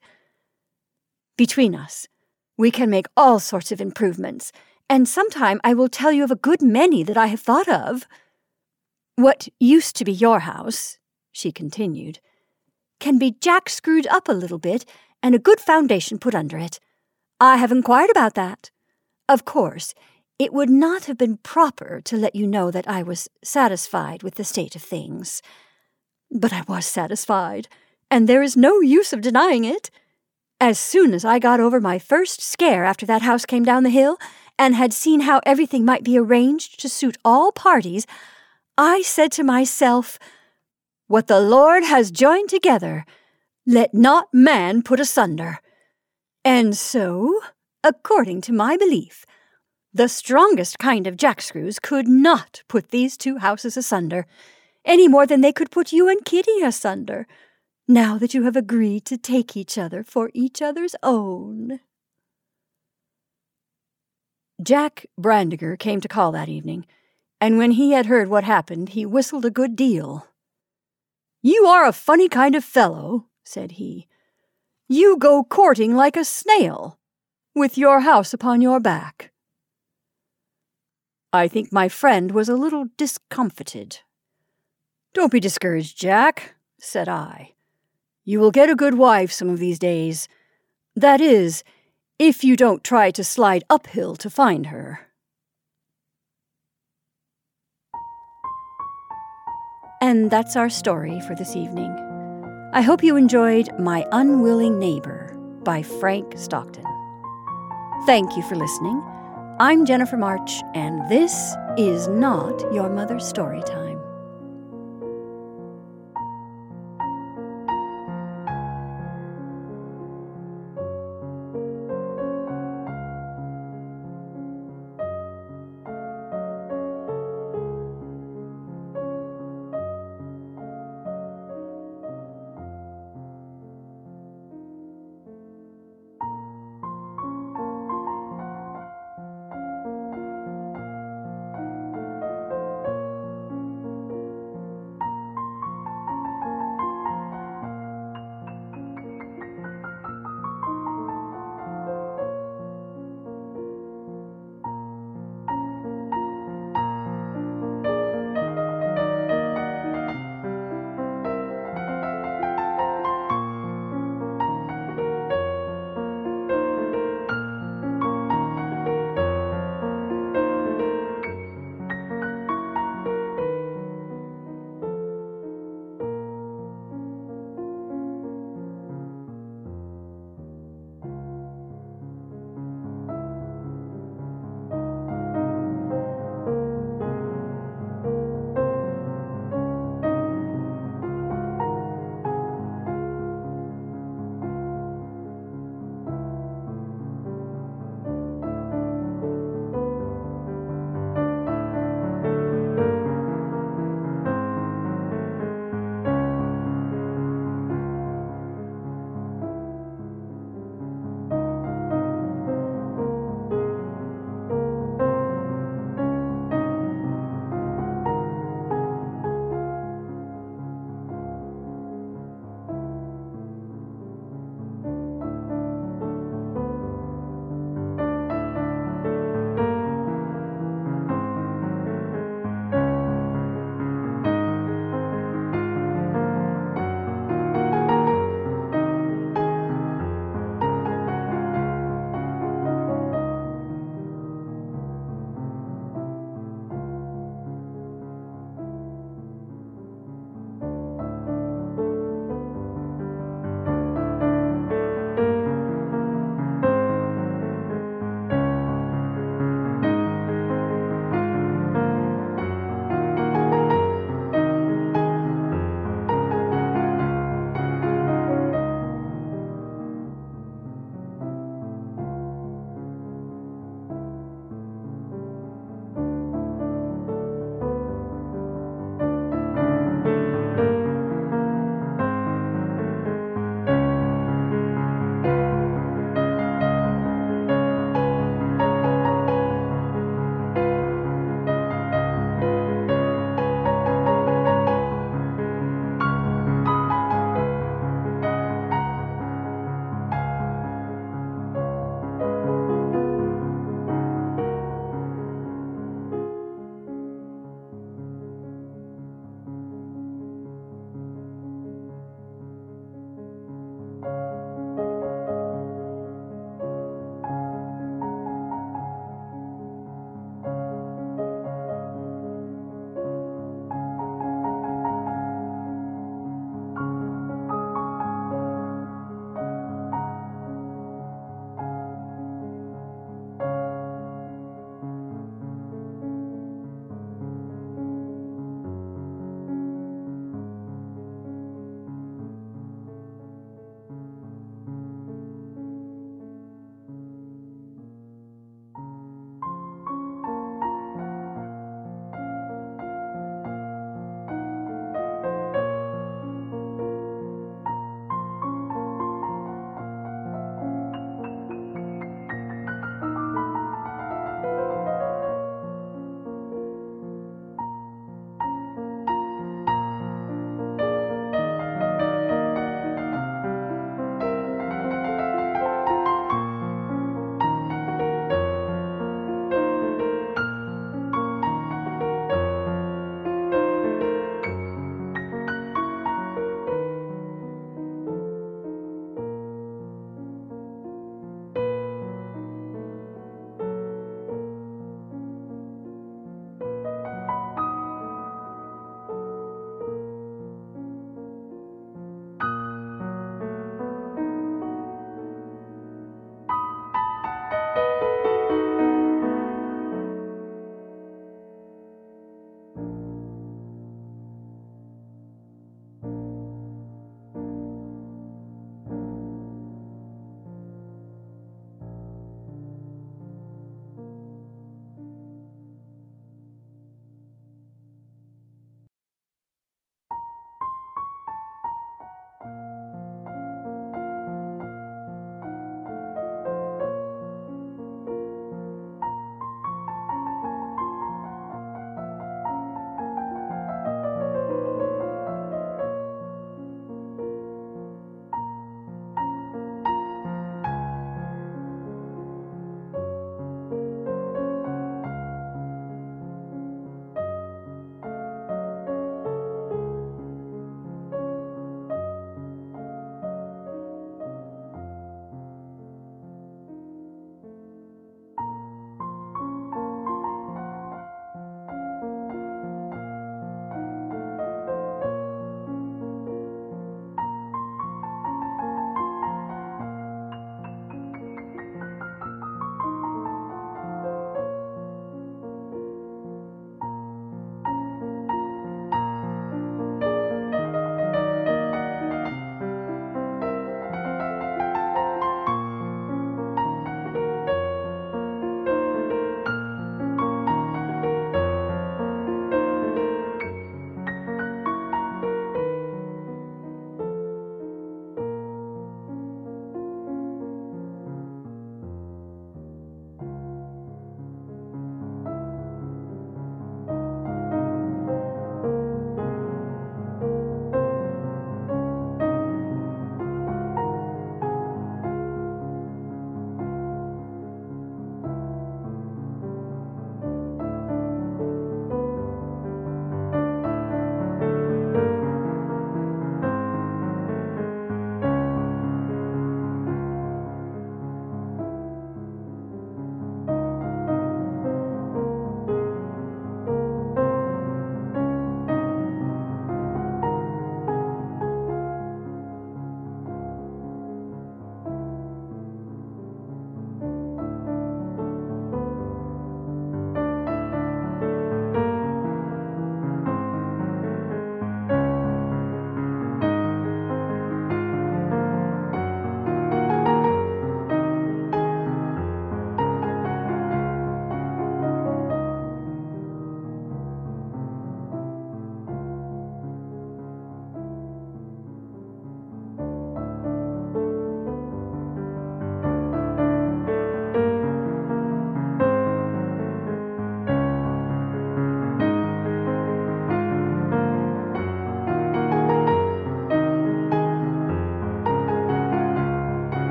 Between 1.38 1.76
us, 1.76 2.08
we 2.58 2.72
can 2.72 2.90
make 2.90 3.06
all 3.16 3.40
sorts 3.40 3.72
of 3.72 3.80
improvements, 3.80 4.52
and 4.90 5.08
sometime 5.08 5.62
I 5.64 5.76
will 5.76 5.88
tell 5.88 6.12
you 6.12 6.24
of 6.24 6.32
a 6.32 6.36
good 6.36 6.64
many 6.64 7.04
that 7.04 7.18
I 7.18 7.28
have 7.28 7.42
thought 7.42 7.68
of. 7.68 8.08
What 9.18 9.50
used 9.60 9.96
to 9.98 10.04
be 10.04 10.12
your 10.12 10.40
house, 10.40 10.98
she 11.38 11.52
continued, 11.52 12.20
can 13.00 13.20
be 13.20 13.36
jack 13.40 13.70
screwed 13.70 14.08
up 14.08 14.28
a 14.28 14.34
little 14.34 14.58
bit 14.58 14.86
and 15.22 15.36
a 15.36 15.40
good 15.40 15.60
foundation 15.60 16.18
put 16.18 16.36
under 16.36 16.58
it. 16.58 16.80
I 17.40 17.58
have 17.58 17.72
inquired 17.72 18.10
about 18.10 18.34
that. 18.34 18.72
Of 19.30 19.46
course, 19.46 19.94
it 20.40 20.54
would 20.54 20.70
not 20.70 21.06
have 21.06 21.18
been 21.18 21.38
proper 21.38 22.02
to 22.06 22.18
let 22.18 22.36
you 22.36 22.48
know 22.48 22.72
that 22.72 22.88
I 22.88 23.04
was 23.04 23.28
satisfied 23.44 24.24
with 24.24 24.36
the 24.36 24.44
state 24.44 24.76
of 24.76 24.82
things. 24.82 25.42
But 26.32 26.54
I 26.54 26.64
was 26.68 26.86
satisfied, 26.86 27.68
and 28.10 28.28
there 28.28 28.44
is 28.44 28.58
no 28.58 28.82
use 28.82 29.14
of 29.14 29.22
denying 29.22 29.64
it. 29.64 29.90
As 30.60 30.80
soon 30.80 31.14
as 31.14 31.24
I 31.24 31.40
got 31.40 31.60
over 31.60 31.80
my 31.80 32.00
first 32.00 32.42
scare 32.42 32.84
after 32.84 33.06
that 33.06 33.22
house 33.22 33.46
came 33.46 33.64
down 33.64 33.84
the 33.84 33.90
hill, 33.90 34.18
and 34.60 34.74
had 34.74 34.94
seen 34.94 35.22
how 35.22 35.40
everything 35.46 35.86
might 35.86 36.04
be 36.04 36.18
arranged 36.18 36.80
to 36.80 36.90
suit 36.90 37.18
all 37.24 37.52
parties, 37.52 38.08
I 38.78 39.02
said 39.04 39.32
to 39.34 39.44
myself, 39.44 40.18
What 41.08 41.28
the 41.28 41.40
Lord 41.40 41.86
has 41.86 42.12
joined 42.12 42.50
together, 42.50 43.06
let 43.66 43.94
not 43.94 44.28
man 44.34 44.84
put 44.84 45.00
asunder. 45.00 45.60
And 46.44 46.76
so, 46.76 47.40
according 47.82 48.42
to 48.42 48.54
my 48.54 48.76
belief, 48.76 49.26
the 49.94 50.10
strongest 50.10 50.80
kind 50.80 51.08
of 51.08 51.16
jackscrews 51.16 51.82
could 51.82 52.10
not 52.10 52.62
put 52.68 52.90
these 52.90 53.16
two 53.16 53.38
houses 53.38 53.78
asunder, 53.78 54.26
any 54.84 55.08
more 55.08 55.26
than 55.26 55.40
they 55.40 55.54
could 55.54 55.72
put 55.72 55.94
you 55.94 56.10
and 56.10 56.26
Kitty 56.26 56.62
asunder 56.62 57.26
now 57.88 58.18
that 58.18 58.34
you 58.34 58.44
have 58.44 58.58
agreed 58.58 59.06
to 59.06 59.18
take 59.18 59.56
each 59.56 59.78
other 59.78 60.04
for 60.04 60.30
each 60.34 60.62
other's 60.62 60.96
own. 61.02 61.80
Jack 64.62 65.06
Brandiger 65.18 65.78
came 65.78 66.02
to 66.02 66.08
call 66.10 66.34
that 66.34 66.50
evening, 66.50 66.86
and 67.40 67.58
when 67.58 67.72
he 67.72 67.92
had 67.92 68.08
heard 68.08 68.28
what 68.28 68.44
happened, 68.44 68.90
he 68.90 69.06
whistled 69.06 69.46
a 69.46 69.52
good 69.52 69.76
deal. 69.76 70.28
You 71.48 71.66
are 71.66 71.86
a 71.86 71.94
funny 71.94 72.28
kind 72.28 72.56
of 72.56 72.66
fellow, 72.66 73.28
said 73.46 73.80
he. 73.80 74.06
You 74.90 75.16
go 75.16 75.46
courting 75.46 75.96
like 75.96 76.18
a 76.18 76.26
snail, 76.26 77.00
with 77.56 77.78
your 77.78 78.02
house 78.02 78.34
upon 78.34 78.60
your 78.60 78.82
back. 78.82 79.32
I 81.32 81.48
think 81.48 81.72
my 81.72 81.88
friend 81.88 82.32
was 82.32 82.50
a 82.50 82.58
little 82.58 82.88
discomfited. 82.98 84.00
Don't 85.14 85.32
be 85.32 85.40
discouraged, 85.40 85.98
Jack, 85.98 86.56
said 86.82 87.08
I. 87.08 87.54
You 88.26 88.42
will 88.42 88.52
get 88.52 88.70
a 88.70 88.76
good 88.76 88.96
wife 88.96 89.32
some 89.32 89.48
of 89.48 89.60
these 89.60 89.80
days. 89.80 90.28
That 90.98 91.22
is, 91.22 91.64
if 92.20 92.44
you 92.44 92.58
don't 92.58 92.84
try 92.84 93.10
to 93.12 93.24
slide 93.24 93.64
uphill 93.70 94.18
to 94.18 94.30
find 94.30 94.66
her. 94.66 95.07
And 100.00 100.30
that's 100.30 100.56
our 100.56 100.70
story 100.70 101.20
for 101.22 101.34
this 101.34 101.56
evening. 101.56 101.92
I 102.72 102.82
hope 102.82 103.04
you 103.04 103.16
enjoyed 103.16 103.70
My 103.80 104.06
Unwilling 104.12 104.78
Neighbor 104.78 105.36
by 105.64 105.82
Frank 105.82 106.38
Stockton. 106.38 106.86
Thank 108.06 108.38
you 108.38 108.44
for 108.44 108.56
listening. 108.56 109.02
I'm 109.60 109.86
Jennifer 109.86 110.16
March, 110.16 110.62
and 110.76 111.10
this 111.10 111.56
is 111.80 112.08
not 112.08 112.62
your 112.72 112.90
mother's 112.90 113.28
story 113.28 113.64
time. 113.64 113.87